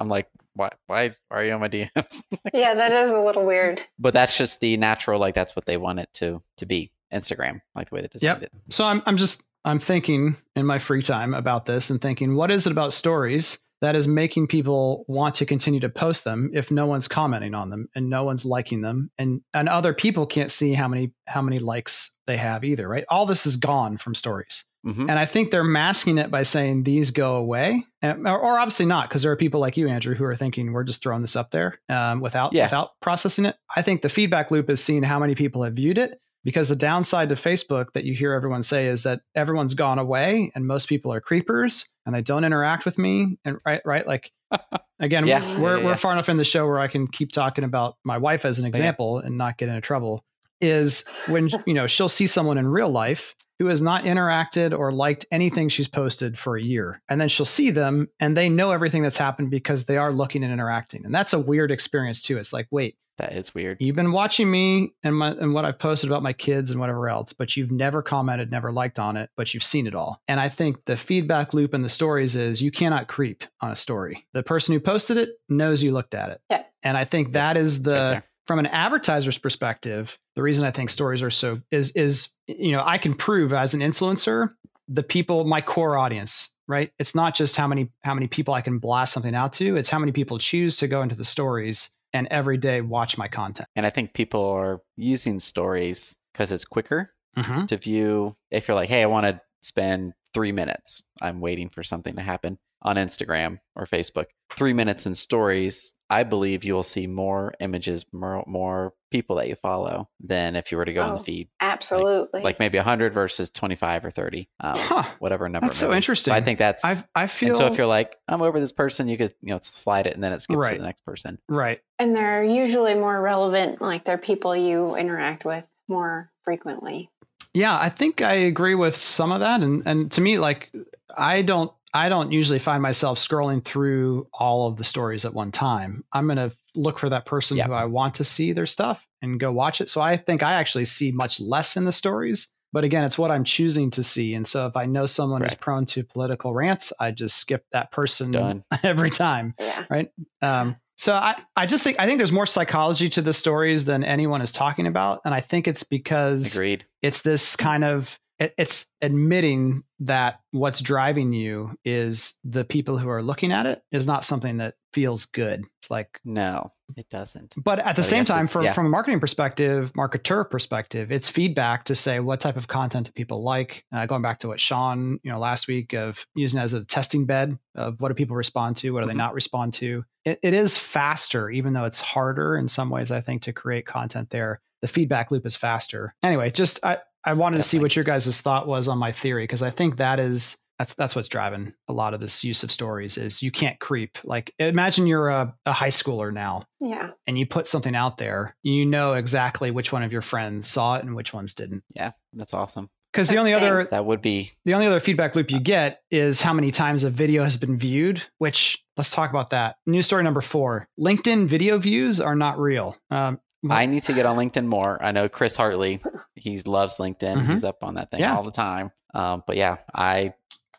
I'm 0.00 0.08
like, 0.08 0.26
why? 0.54 0.70
Why 0.86 1.12
are 1.30 1.44
you 1.44 1.52
on 1.52 1.60
my 1.60 1.68
DMs? 1.68 2.24
Like, 2.44 2.54
Yeah, 2.54 2.74
that 2.74 2.92
is- 2.92 3.10
is 3.10 3.14
a 3.16 3.20
little 3.20 3.44
weird. 3.46 3.82
But 3.98 4.12
that's 4.12 4.36
just 4.36 4.60
the 4.60 4.76
natural. 4.76 5.18
Like 5.20 5.34
that's 5.34 5.54
what 5.56 5.66
they 5.66 5.76
want 5.76 5.98
it 6.00 6.08
to 6.14 6.42
to 6.58 6.66
be. 6.66 6.92
Instagram, 7.12 7.60
like 7.74 7.90
the 7.90 7.94
way 7.96 8.00
they 8.00 8.08
designed 8.08 8.40
Yep. 8.40 8.50
it. 8.54 8.74
So 8.74 8.84
I'm 8.84 9.02
I'm 9.06 9.16
just 9.18 9.42
I'm 9.66 9.78
thinking 9.78 10.34
in 10.56 10.64
my 10.64 10.78
free 10.78 11.02
time 11.02 11.34
about 11.34 11.66
this 11.66 11.90
and 11.90 12.00
thinking 12.00 12.36
what 12.36 12.50
is 12.50 12.66
it 12.66 12.70
about 12.72 12.92
stories 12.94 13.58
that 13.82 13.94
is 13.96 14.08
making 14.08 14.46
people 14.46 15.04
want 15.08 15.34
to 15.34 15.44
continue 15.44 15.80
to 15.80 15.88
post 15.90 16.24
them 16.24 16.50
if 16.54 16.70
no 16.70 16.86
one's 16.86 17.08
commenting 17.08 17.52
on 17.54 17.68
them 17.68 17.86
and 17.94 18.08
no 18.08 18.24
one's 18.24 18.44
liking 18.46 18.80
them 18.80 19.10
and 19.18 19.42
and 19.52 19.68
other 19.68 19.92
people 19.92 20.24
can't 20.24 20.50
see 20.50 20.72
how 20.72 20.88
many 20.88 21.12
how 21.26 21.42
many 21.42 21.58
likes 21.58 22.12
they 22.26 22.38
have 22.38 22.64
either, 22.64 22.88
right? 22.88 23.04
All 23.10 23.26
this 23.26 23.44
is 23.44 23.56
gone 23.56 23.98
from 23.98 24.14
stories. 24.14 24.64
Mhm. 24.86 25.02
And 25.02 25.12
I 25.12 25.26
think 25.26 25.50
they're 25.50 25.62
masking 25.62 26.18
it 26.18 26.30
by 26.30 26.42
saying 26.42 26.82
these 26.82 27.10
go 27.12 27.36
away, 27.36 27.84
and, 28.02 28.26
or, 28.26 28.38
or 28.38 28.58
obviously 28.58 28.86
not, 28.86 29.08
because 29.08 29.22
there 29.22 29.30
are 29.30 29.36
people 29.36 29.60
like 29.60 29.76
you, 29.76 29.88
Andrew, 29.88 30.14
who 30.14 30.24
are 30.24 30.34
thinking 30.36 30.72
we're 30.72 30.82
just 30.84 31.02
throwing 31.02 31.22
this 31.22 31.36
up 31.36 31.50
there 31.52 31.78
um, 31.88 32.20
without 32.20 32.52
Yeah. 32.52 32.64
without 32.64 32.90
processing 33.00 33.44
it. 33.44 33.56
I 33.76 33.82
think 33.82 34.02
the 34.02 34.08
feedback 34.08 34.50
loop 34.50 34.68
is 34.68 34.82
seeing 34.82 35.02
how 35.04 35.18
many 35.20 35.34
people 35.36 35.62
have 35.62 35.74
viewed 35.74 35.98
it, 35.98 36.18
because 36.44 36.68
the 36.68 36.74
downside 36.76 37.28
to 37.28 37.36
Facebook 37.36 37.92
that 37.94 38.02
you 38.04 38.14
hear 38.14 38.32
everyone 38.32 38.64
say 38.64 38.86
is 38.88 39.04
that 39.04 39.20
everyone's 39.36 39.74
gone 39.74 40.00
away 40.00 40.50
and 40.56 40.66
most 40.66 40.88
people 40.88 41.12
are 41.12 41.20
creepers 41.20 41.86
and 42.04 42.12
they 42.12 42.22
don't 42.22 42.42
interact 42.42 42.84
with 42.84 42.98
me. 42.98 43.38
And 43.44 43.58
right, 43.64 43.80
right, 43.84 44.04
like 44.04 44.32
again, 44.98 45.24
Yeah. 45.26 45.38
we're 45.60 45.74
Yeah, 45.74 45.78
yeah, 45.78 45.84
we're 45.84 45.90
yeah. 45.90 45.94
far 45.94 46.12
enough 46.12 46.28
in 46.28 46.38
the 46.38 46.44
show 46.44 46.66
where 46.66 46.80
I 46.80 46.88
can 46.88 47.06
keep 47.06 47.30
talking 47.30 47.62
about 47.62 47.96
my 48.04 48.18
wife 48.18 48.44
as 48.44 48.58
an 48.58 48.66
example 48.66 49.18
and 49.18 49.38
not 49.38 49.58
get 49.58 49.68
into 49.68 49.80
trouble. 49.80 50.24
is 50.60 51.04
when 51.28 51.48
you 51.66 51.74
know 51.74 51.86
she'll 51.86 52.08
see 52.08 52.26
someone 52.26 52.56
in 52.58 52.66
real 52.68 52.88
life 52.90 53.34
who 53.62 53.68
has 53.68 53.80
not 53.80 54.02
interacted 54.02 54.76
or 54.76 54.90
liked 54.90 55.24
anything 55.30 55.68
she's 55.68 55.86
posted 55.86 56.36
for 56.36 56.56
a 56.56 56.62
year. 56.62 57.00
And 57.08 57.20
then 57.20 57.28
she'll 57.28 57.46
see 57.46 57.70
them 57.70 58.08
and 58.18 58.36
they 58.36 58.48
know 58.48 58.72
everything 58.72 59.04
that's 59.04 59.16
happened 59.16 59.52
because 59.52 59.84
they 59.84 59.96
are 59.96 60.10
looking 60.10 60.42
and 60.42 60.52
interacting. 60.52 61.04
And 61.04 61.14
that's 61.14 61.32
a 61.32 61.38
weird 61.38 61.70
experience 61.70 62.20
too. 62.20 62.38
It's 62.38 62.52
like, 62.52 62.66
wait, 62.72 62.96
that 63.18 63.34
is 63.34 63.54
weird. 63.54 63.76
You've 63.78 63.94
been 63.94 64.10
watching 64.10 64.50
me 64.50 64.94
and 65.04 65.14
my 65.14 65.30
and 65.30 65.54
what 65.54 65.64
I've 65.64 65.78
posted 65.78 66.10
about 66.10 66.24
my 66.24 66.32
kids 66.32 66.72
and 66.72 66.80
whatever 66.80 67.08
else, 67.08 67.32
but 67.32 67.56
you've 67.56 67.70
never 67.70 68.02
commented, 68.02 68.50
never 68.50 68.72
liked 68.72 68.98
on 68.98 69.16
it, 69.16 69.30
but 69.36 69.54
you've 69.54 69.62
seen 69.62 69.86
it 69.86 69.94
all. 69.94 70.20
And 70.26 70.40
I 70.40 70.48
think 70.48 70.84
the 70.86 70.96
feedback 70.96 71.54
loop 71.54 71.72
in 71.72 71.82
the 71.82 71.88
stories 71.88 72.34
is 72.34 72.60
you 72.60 72.72
cannot 72.72 73.06
creep 73.06 73.44
on 73.60 73.70
a 73.70 73.76
story. 73.76 74.26
The 74.32 74.42
person 74.42 74.74
who 74.74 74.80
posted 74.80 75.18
it 75.18 75.30
knows 75.48 75.84
you 75.84 75.92
looked 75.92 76.14
at 76.14 76.30
it. 76.30 76.40
Yeah. 76.50 76.64
And 76.82 76.96
I 76.96 77.04
think 77.04 77.34
that 77.34 77.56
is 77.56 77.84
the 77.84 77.92
right 77.92 78.22
from 78.46 78.58
an 78.58 78.66
advertiser's 78.66 79.38
perspective, 79.38 80.18
the 80.34 80.42
reason 80.42 80.64
I 80.64 80.70
think 80.70 80.90
stories 80.90 81.22
are 81.22 81.30
so 81.30 81.60
is 81.70 81.90
is 81.92 82.30
you 82.46 82.72
know, 82.72 82.82
I 82.84 82.98
can 82.98 83.14
prove 83.14 83.52
as 83.52 83.74
an 83.74 83.80
influencer 83.80 84.50
the 84.88 85.02
people 85.02 85.44
my 85.44 85.60
core 85.60 85.96
audience 85.96 86.50
right 86.66 86.90
it's 86.98 87.14
not 87.14 87.36
just 87.36 87.54
how 87.54 87.68
many 87.68 87.88
how 88.02 88.12
many 88.12 88.26
people 88.26 88.52
i 88.52 88.60
can 88.60 88.78
blast 88.78 89.12
something 89.12 89.34
out 89.34 89.52
to 89.52 89.76
it's 89.76 89.88
how 89.88 89.98
many 89.98 90.10
people 90.10 90.38
choose 90.38 90.76
to 90.76 90.88
go 90.88 91.02
into 91.02 91.14
the 91.14 91.24
stories 91.24 91.90
and 92.12 92.28
every 92.30 92.56
day 92.56 92.80
watch 92.80 93.16
my 93.18 93.28
content. 93.28 93.68
And 93.76 93.86
I 93.86 93.90
think 93.90 94.14
people 94.14 94.44
are 94.44 94.80
using 94.96 95.38
stories 95.38 96.16
because 96.32 96.52
it's 96.52 96.64
quicker 96.64 97.12
mm-hmm. 97.36 97.66
to 97.66 97.76
view. 97.76 98.36
If 98.50 98.68
you're 98.68 98.74
like, 98.74 98.88
hey, 98.88 99.02
I 99.02 99.06
want 99.06 99.26
to 99.26 99.40
spend 99.62 100.12
three 100.34 100.52
minutes, 100.52 101.02
I'm 101.20 101.40
waiting 101.40 101.68
for 101.68 101.82
something 101.82 102.16
to 102.16 102.22
happen 102.22 102.58
on 102.82 102.96
Instagram 102.96 103.58
or 103.76 103.86
Facebook. 103.86 104.26
Three 104.56 104.72
minutes 104.72 105.06
in 105.06 105.14
stories, 105.14 105.94
I 106.10 106.24
believe 106.24 106.62
you 106.62 106.74
will 106.74 106.82
see 106.82 107.06
more 107.06 107.54
images, 107.58 108.04
more, 108.12 108.44
more 108.46 108.92
people 109.10 109.36
that 109.36 109.48
you 109.48 109.54
follow 109.54 110.10
than 110.20 110.56
if 110.56 110.70
you 110.70 110.76
were 110.76 110.84
to 110.84 110.92
go 110.92 111.00
oh, 111.00 111.06
in 111.06 111.14
the 111.14 111.20
oh, 111.20 111.22
feed. 111.22 111.48
Absolutely. 111.60 112.38
Like, 112.38 112.44
like, 112.44 112.58
maybe 112.58 112.76
100 112.76 113.14
versus 113.14 113.48
25 113.48 114.04
or 114.04 114.10
30, 114.10 114.48
um, 114.60 114.78
huh. 114.78 115.04
whatever 115.20 115.48
number. 115.48 115.68
That's 115.68 115.78
so 115.78 115.92
interesting. 115.92 116.32
So 116.32 116.36
I 116.36 116.42
think 116.42 116.58
that's, 116.58 116.84
I've, 116.84 117.02
I 117.14 117.26
feel. 117.28 117.54
so 117.54 117.66
if 117.66 117.78
you're 117.78 117.86
like, 117.86 118.16
I'm 118.28 118.42
over 118.42 118.60
this 118.60 118.72
person, 118.72 119.08
you 119.08 119.16
could, 119.16 119.32
you 119.40 119.54
know, 119.54 119.58
slide 119.62 120.06
it 120.06 120.14
and 120.14 120.22
then 120.22 120.32
it 120.32 120.40
skips 120.40 120.58
right. 120.58 120.72
to 120.72 120.78
the 120.78 120.84
next 120.84 121.04
person. 121.04 121.38
Right. 121.48 121.80
And 121.98 122.14
they're 122.14 122.44
usually 122.44 122.94
more 122.94 123.20
relevant. 123.20 123.80
Like 123.80 124.04
they're 124.04 124.18
people 124.18 124.54
you 124.54 124.96
interact 124.96 125.44
with 125.44 125.66
more 125.88 126.30
frequently. 126.44 127.08
Yeah, 127.54 127.78
I 127.78 127.90
think 127.90 128.22
I 128.22 128.32
agree 128.32 128.74
with 128.74 128.96
some 128.96 129.30
of 129.30 129.40
that. 129.40 129.60
And, 129.60 129.82
and 129.86 130.12
to 130.12 130.20
me, 130.20 130.38
like, 130.38 130.70
I 131.16 131.42
don't 131.42 131.72
I 131.94 132.08
don't 132.08 132.32
usually 132.32 132.58
find 132.58 132.82
myself 132.82 133.18
scrolling 133.18 133.64
through 133.64 134.26
all 134.32 134.66
of 134.66 134.76
the 134.76 134.84
stories 134.84 135.24
at 135.24 135.34
one 135.34 135.52
time. 135.52 136.04
I'm 136.12 136.26
going 136.26 136.36
to 136.38 136.52
look 136.74 136.98
for 136.98 137.10
that 137.10 137.26
person 137.26 137.58
who 137.58 137.72
I 137.72 137.84
want 137.84 138.14
to 138.16 138.24
see 138.24 138.52
their 138.52 138.66
stuff 138.66 139.06
and 139.20 139.38
go 139.38 139.52
watch 139.52 139.80
it. 139.80 139.88
So 139.88 140.00
I 140.00 140.16
think 140.16 140.42
I 140.42 140.54
actually 140.54 140.86
see 140.86 141.12
much 141.12 141.38
less 141.38 141.76
in 141.76 141.84
the 141.84 141.92
stories. 141.92 142.48
But 142.72 142.84
again, 142.84 143.04
it's 143.04 143.18
what 143.18 143.30
I'm 143.30 143.44
choosing 143.44 143.90
to 143.90 144.02
see. 144.02 144.34
And 144.34 144.46
so 144.46 144.66
if 144.66 144.76
I 144.76 144.86
know 144.86 145.04
someone 145.04 145.44
is 145.44 145.54
prone 145.54 145.84
to 145.86 146.02
political 146.02 146.54
rants, 146.54 146.90
I 146.98 147.10
just 147.10 147.36
skip 147.36 147.66
that 147.72 147.92
person 147.92 148.30
Done. 148.30 148.64
every 148.82 149.10
time. 149.10 149.54
Yeah. 149.60 149.84
Right. 149.90 150.10
Um, 150.40 150.76
so 150.96 151.12
I, 151.12 151.36
I 151.56 151.66
just 151.66 151.84
think 151.84 151.98
I 151.98 152.06
think 152.06 152.18
there's 152.18 152.32
more 152.32 152.46
psychology 152.46 153.08
to 153.10 153.22
the 153.22 153.34
stories 153.34 153.84
than 153.84 154.04
anyone 154.04 154.40
is 154.40 154.52
talking 154.52 154.86
about. 154.86 155.20
And 155.24 155.34
I 155.34 155.40
think 155.40 155.68
it's 155.68 155.82
because 155.82 156.54
Agreed. 156.54 156.86
it's 157.02 157.22
this 157.22 157.56
kind 157.56 157.84
of 157.84 158.18
it's 158.38 158.86
admitting 159.00 159.84
that 160.00 160.40
what's 160.50 160.80
driving 160.80 161.32
you 161.32 161.76
is 161.84 162.34
the 162.44 162.64
people 162.64 162.98
who 162.98 163.08
are 163.08 163.22
looking 163.22 163.52
at 163.52 163.66
it 163.66 163.82
is 163.92 164.06
not 164.06 164.24
something 164.24 164.56
that 164.56 164.74
feels 164.92 165.26
good. 165.26 165.64
It's 165.80 165.90
like 165.90 166.20
no, 166.24 166.72
it 166.96 167.08
doesn't. 167.08 167.54
But 167.56 167.78
at 167.78 167.96
the 167.96 168.02
but 168.02 168.08
same 168.08 168.24
time, 168.24 168.46
from 168.46 168.64
yeah. 168.64 168.72
from 168.72 168.86
a 168.86 168.88
marketing 168.88 169.20
perspective, 169.20 169.92
marketer 169.96 170.48
perspective, 170.48 171.12
it's 171.12 171.28
feedback 171.28 171.84
to 171.84 171.94
say 171.94 172.20
what 172.20 172.40
type 172.40 172.56
of 172.56 172.68
content 172.68 173.06
do 173.06 173.12
people 173.12 173.42
like. 173.42 173.84
Uh, 173.92 174.06
going 174.06 174.22
back 174.22 174.40
to 174.40 174.48
what 174.48 174.60
Sean, 174.60 175.18
you 175.22 175.30
know, 175.30 175.38
last 175.38 175.68
week 175.68 175.92
of 175.92 176.26
using 176.34 176.60
as 176.60 176.72
a 176.72 176.84
testing 176.84 177.26
bed 177.26 177.58
of 177.74 178.00
what 178.00 178.08
do 178.08 178.14
people 178.14 178.36
respond 178.36 178.76
to, 178.78 178.90
what 178.90 179.00
do 179.00 179.06
mm-hmm. 179.06 179.16
they 179.16 179.22
not 179.22 179.34
respond 179.34 179.74
to. 179.74 180.04
It, 180.24 180.40
it 180.42 180.54
is 180.54 180.76
faster, 180.76 181.50
even 181.50 181.72
though 181.72 181.84
it's 181.84 182.00
harder 182.00 182.56
in 182.56 182.68
some 182.68 182.90
ways. 182.90 183.10
I 183.10 183.20
think 183.20 183.42
to 183.42 183.52
create 183.52 183.86
content 183.86 184.30
there 184.30 184.60
the 184.82 184.88
feedback 184.88 185.30
loop 185.30 185.46
is 185.46 185.56
faster. 185.56 186.14
Anyway, 186.22 186.50
just 186.50 186.80
I, 186.84 186.98
I 187.24 187.34
wanted 187.34 187.58
Definitely. 187.58 187.62
to 187.62 187.68
see 187.68 187.78
what 187.80 187.96
your 187.96 188.04
guys' 188.04 188.40
thought 188.40 188.66
was 188.66 188.88
on 188.88 188.98
my 188.98 189.12
theory 189.12 189.44
because 189.44 189.62
I 189.62 189.70
think 189.70 189.96
that 189.96 190.18
is 190.18 190.56
that's 190.78 190.94
that's 190.94 191.14
what's 191.14 191.28
driving 191.28 191.72
a 191.88 191.92
lot 191.92 192.14
of 192.14 192.20
this 192.20 192.42
use 192.42 192.62
of 192.62 192.72
stories 192.72 193.16
is 193.16 193.42
you 193.42 193.52
can't 193.52 193.78
creep. 193.78 194.18
Like 194.24 194.52
imagine 194.58 195.06
you're 195.06 195.28
a, 195.28 195.54
a 195.66 195.72
high 195.72 195.88
schooler 195.88 196.32
now. 196.32 196.64
Yeah. 196.80 197.10
And 197.26 197.38
you 197.38 197.46
put 197.46 197.68
something 197.68 197.94
out 197.94 198.16
there, 198.16 198.56
you 198.62 198.84
know 198.84 199.14
exactly 199.14 199.70
which 199.70 199.92
one 199.92 200.02
of 200.02 200.12
your 200.12 200.22
friends 200.22 200.66
saw 200.66 200.96
it 200.96 201.04
and 201.04 201.14
which 201.14 201.32
ones 201.32 201.54
didn't. 201.54 201.84
Yeah, 201.94 202.12
that's 202.32 202.54
awesome. 202.54 202.90
Because 203.12 203.28
the 203.28 203.36
only 203.36 203.52
big. 203.52 203.62
other 203.62 203.88
that 203.90 204.06
would 204.06 204.22
be 204.22 204.50
the 204.64 204.74
only 204.74 204.86
other 204.86 204.98
feedback 204.98 205.36
loop 205.36 205.50
you 205.50 205.60
get 205.60 206.00
is 206.10 206.40
how 206.40 206.54
many 206.54 206.72
times 206.72 207.04
a 207.04 207.10
video 207.10 207.44
has 207.44 207.58
been 207.58 207.78
viewed. 207.78 208.22
Which 208.38 208.82
let's 208.96 209.10
talk 209.10 209.30
about 209.30 209.50
that. 209.50 209.76
News 209.86 210.06
story 210.06 210.24
number 210.24 210.40
four: 210.40 210.88
LinkedIn 210.98 211.46
video 211.46 211.78
views 211.78 212.20
are 212.20 212.34
not 212.34 212.58
real. 212.58 212.96
Um, 213.10 213.38
I 213.70 213.86
need 213.86 214.02
to 214.04 214.12
get 214.12 214.26
on 214.26 214.36
LinkedIn 214.36 214.66
more. 214.66 215.02
I 215.02 215.12
know 215.12 215.28
Chris 215.28 215.56
Hartley, 215.56 216.00
he 216.34 216.58
loves 216.58 216.96
LinkedIn. 216.96 217.36
Mm-hmm. 217.36 217.52
He's 217.52 217.64
up 217.64 217.84
on 217.84 217.94
that 217.94 218.10
thing 218.10 218.20
yeah. 218.20 218.36
all 218.36 218.42
the 218.42 218.50
time. 218.50 218.90
Um, 219.14 219.44
but 219.46 219.56
yeah, 219.56 219.76
I 219.94 220.34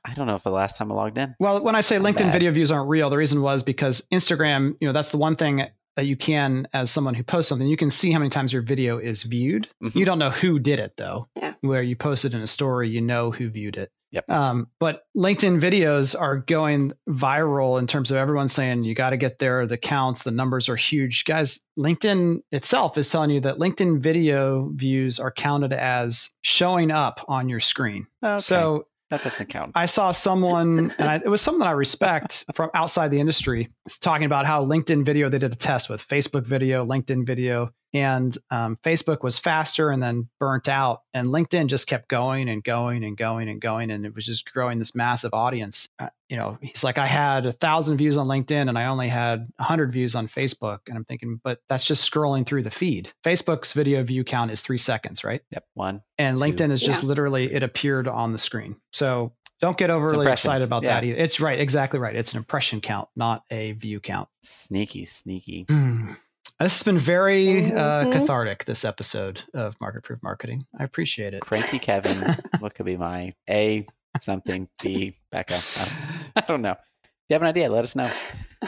I 0.05 0.13
don't 0.15 0.27
know 0.27 0.35
if 0.35 0.43
the 0.43 0.51
last 0.51 0.77
time 0.77 0.91
I 0.91 0.95
logged 0.95 1.17
in. 1.17 1.35
Well, 1.39 1.63
when 1.63 1.75
I 1.75 1.81
say 1.81 1.95
I'm 1.95 2.03
LinkedIn 2.03 2.31
video 2.31 2.51
views 2.51 2.71
aren't 2.71 2.89
real, 2.89 3.09
the 3.09 3.17
reason 3.17 3.41
was 3.41 3.63
because 3.63 4.01
Instagram, 4.11 4.75
you 4.81 4.87
know, 4.87 4.91
that's 4.91 5.11
the 5.11 5.17
one 5.17 5.35
thing 5.35 5.65
that 5.95 6.05
you 6.07 6.17
can, 6.17 6.67
as 6.73 6.89
someone 6.89 7.13
who 7.13 7.23
posts 7.23 7.49
something, 7.49 7.67
you 7.67 7.77
can 7.77 7.91
see 7.91 8.11
how 8.11 8.19
many 8.19 8.29
times 8.29 8.51
your 8.51 8.63
video 8.63 8.97
is 8.97 9.23
viewed. 9.23 9.69
Mm-hmm. 9.83 9.97
You 9.97 10.05
don't 10.05 10.19
know 10.19 10.31
who 10.31 10.59
did 10.59 10.79
it 10.79 10.97
though. 10.97 11.29
Yeah. 11.35 11.53
Where 11.61 11.83
you 11.83 11.95
posted 11.95 12.33
in 12.33 12.41
a 12.41 12.47
story, 12.47 12.89
you 12.89 13.01
know 13.01 13.31
who 13.31 13.49
viewed 13.49 13.77
it. 13.77 13.91
Yep. 14.13 14.29
Um, 14.29 14.67
but 14.79 15.03
LinkedIn 15.17 15.59
videos 15.59 16.19
are 16.19 16.37
going 16.37 16.93
viral 17.09 17.79
in 17.79 17.87
terms 17.87 18.11
of 18.11 18.17
everyone 18.17 18.47
saying 18.47 18.83
you 18.83 18.93
got 18.93 19.09
to 19.09 19.17
get 19.17 19.39
there. 19.39 19.65
The 19.65 19.77
counts, 19.77 20.23
the 20.23 20.31
numbers 20.31 20.69
are 20.69 20.75
huge. 20.75 21.25
Guys, 21.25 21.59
LinkedIn 21.77 22.39
itself 22.51 22.97
is 22.97 23.09
telling 23.09 23.31
you 23.31 23.41
that 23.41 23.57
LinkedIn 23.57 23.99
video 23.99 24.69
views 24.75 25.19
are 25.19 25.31
counted 25.31 25.73
as 25.73 26.29
showing 26.43 26.91
up 26.91 27.25
on 27.27 27.49
your 27.49 27.59
screen. 27.59 28.05
Okay. 28.23 28.37
So 28.37 28.85
that 29.09 29.23
doesn't 29.23 29.49
count. 29.49 29.71
I 29.75 29.87
saw 29.87 30.11
someone, 30.11 30.93
and 30.97 31.09
I, 31.09 31.15
it 31.15 31.27
was 31.27 31.41
someone 31.41 31.67
I 31.67 31.71
respect 31.71 32.45
from 32.53 32.69
outside 32.73 33.09
the 33.09 33.19
industry, 33.19 33.69
talking 33.99 34.25
about 34.25 34.45
how 34.45 34.65
LinkedIn 34.65 35.05
video, 35.05 35.29
they 35.29 35.39
did 35.39 35.53
a 35.53 35.55
test 35.55 35.89
with 35.89 36.07
Facebook 36.07 36.45
video, 36.45 36.85
LinkedIn 36.85 37.25
video, 37.25 37.71
and 37.93 38.37
um, 38.49 38.77
Facebook 38.83 39.21
was 39.21 39.37
faster 39.37 39.91
and 39.91 40.01
then 40.01 40.29
burnt 40.39 40.67
out, 40.67 41.01
and 41.13 41.27
LinkedIn 41.27 41.67
just 41.67 41.87
kept 41.87 42.09
going 42.09 42.49
and 42.49 42.63
going 42.63 43.03
and 43.03 43.15
going 43.15 43.49
and 43.49 43.61
going, 43.61 43.91
and 43.91 44.05
it 44.05 44.15
was 44.15 44.25
just 44.25 44.51
growing 44.51 44.79
this 44.79 44.95
massive 44.95 45.33
audience. 45.33 45.87
Uh, 45.99 46.09
you 46.29 46.37
know, 46.37 46.57
he's 46.61 46.83
like, 46.83 46.97
I 46.97 47.05
had 47.05 47.45
a 47.45 47.51
thousand 47.51 47.97
views 47.97 48.17
on 48.17 48.27
LinkedIn 48.27 48.67
and 48.67 48.77
I 48.77 48.85
only 48.85 49.07
had 49.07 49.47
a 49.59 49.63
hundred 49.63 49.91
views 49.91 50.15
on 50.15 50.27
Facebook, 50.27 50.79
and 50.87 50.97
I'm 50.97 51.05
thinking, 51.05 51.39
but 51.43 51.59
that's 51.69 51.85
just 51.85 52.11
scrolling 52.11 52.45
through 52.45 52.63
the 52.63 52.71
feed. 52.71 53.11
Facebook's 53.23 53.73
video 53.73 54.03
view 54.03 54.23
count 54.23 54.49
is 54.49 54.61
three 54.61 54.79
seconds, 54.79 55.23
right? 55.23 55.41
Yep, 55.51 55.65
one. 55.75 56.01
And 56.17 56.37
two. 56.37 56.43
LinkedIn 56.43 56.71
is 56.71 56.81
just 56.81 57.03
yeah. 57.03 57.09
literally 57.09 57.53
it 57.53 57.61
appeared 57.61 58.07
on 58.07 58.31
the 58.31 58.39
screen. 58.39 58.75
So 58.91 59.33
don't 59.61 59.77
get 59.77 59.91
overly 59.91 60.29
excited 60.29 60.65
about 60.65 60.83
yeah. 60.83 60.95
that 60.95 61.03
either. 61.05 61.17
It's 61.17 61.39
right, 61.39 61.59
exactly 61.59 61.99
right. 61.99 62.15
It's 62.15 62.33
an 62.33 62.37
impression 62.37 62.81
count, 62.81 63.07
not 63.15 63.43
a 63.51 63.73
view 63.73 63.99
count. 63.99 64.27
Sneaky, 64.41 65.05
sneaky. 65.05 65.65
Mm. 65.65 66.17
This 66.59 66.73
has 66.73 66.83
been 66.83 66.97
very 66.97 67.71
uh, 67.71 68.05
mm-hmm. 68.05 68.11
cathartic. 68.11 68.65
This 68.65 68.85
episode 68.85 69.41
of 69.53 69.79
Market 69.81 70.03
Proof 70.03 70.21
Marketing. 70.23 70.65
I 70.79 70.83
appreciate 70.83 71.33
it. 71.33 71.41
Cranky 71.41 71.79
Kevin. 71.79 72.37
what 72.59 72.73
could 72.75 72.85
be 72.85 72.95
my 72.95 73.33
A 73.49 73.85
something 74.19 74.69
B 74.81 75.13
Becca? 75.31 75.59
I 76.35 76.41
don't 76.47 76.61
know. 76.61 76.71
If 77.03 77.29
you 77.29 77.33
have 77.35 77.41
an 77.41 77.47
idea, 77.47 77.69
let 77.69 77.83
us 77.83 77.95
know. 77.95 78.09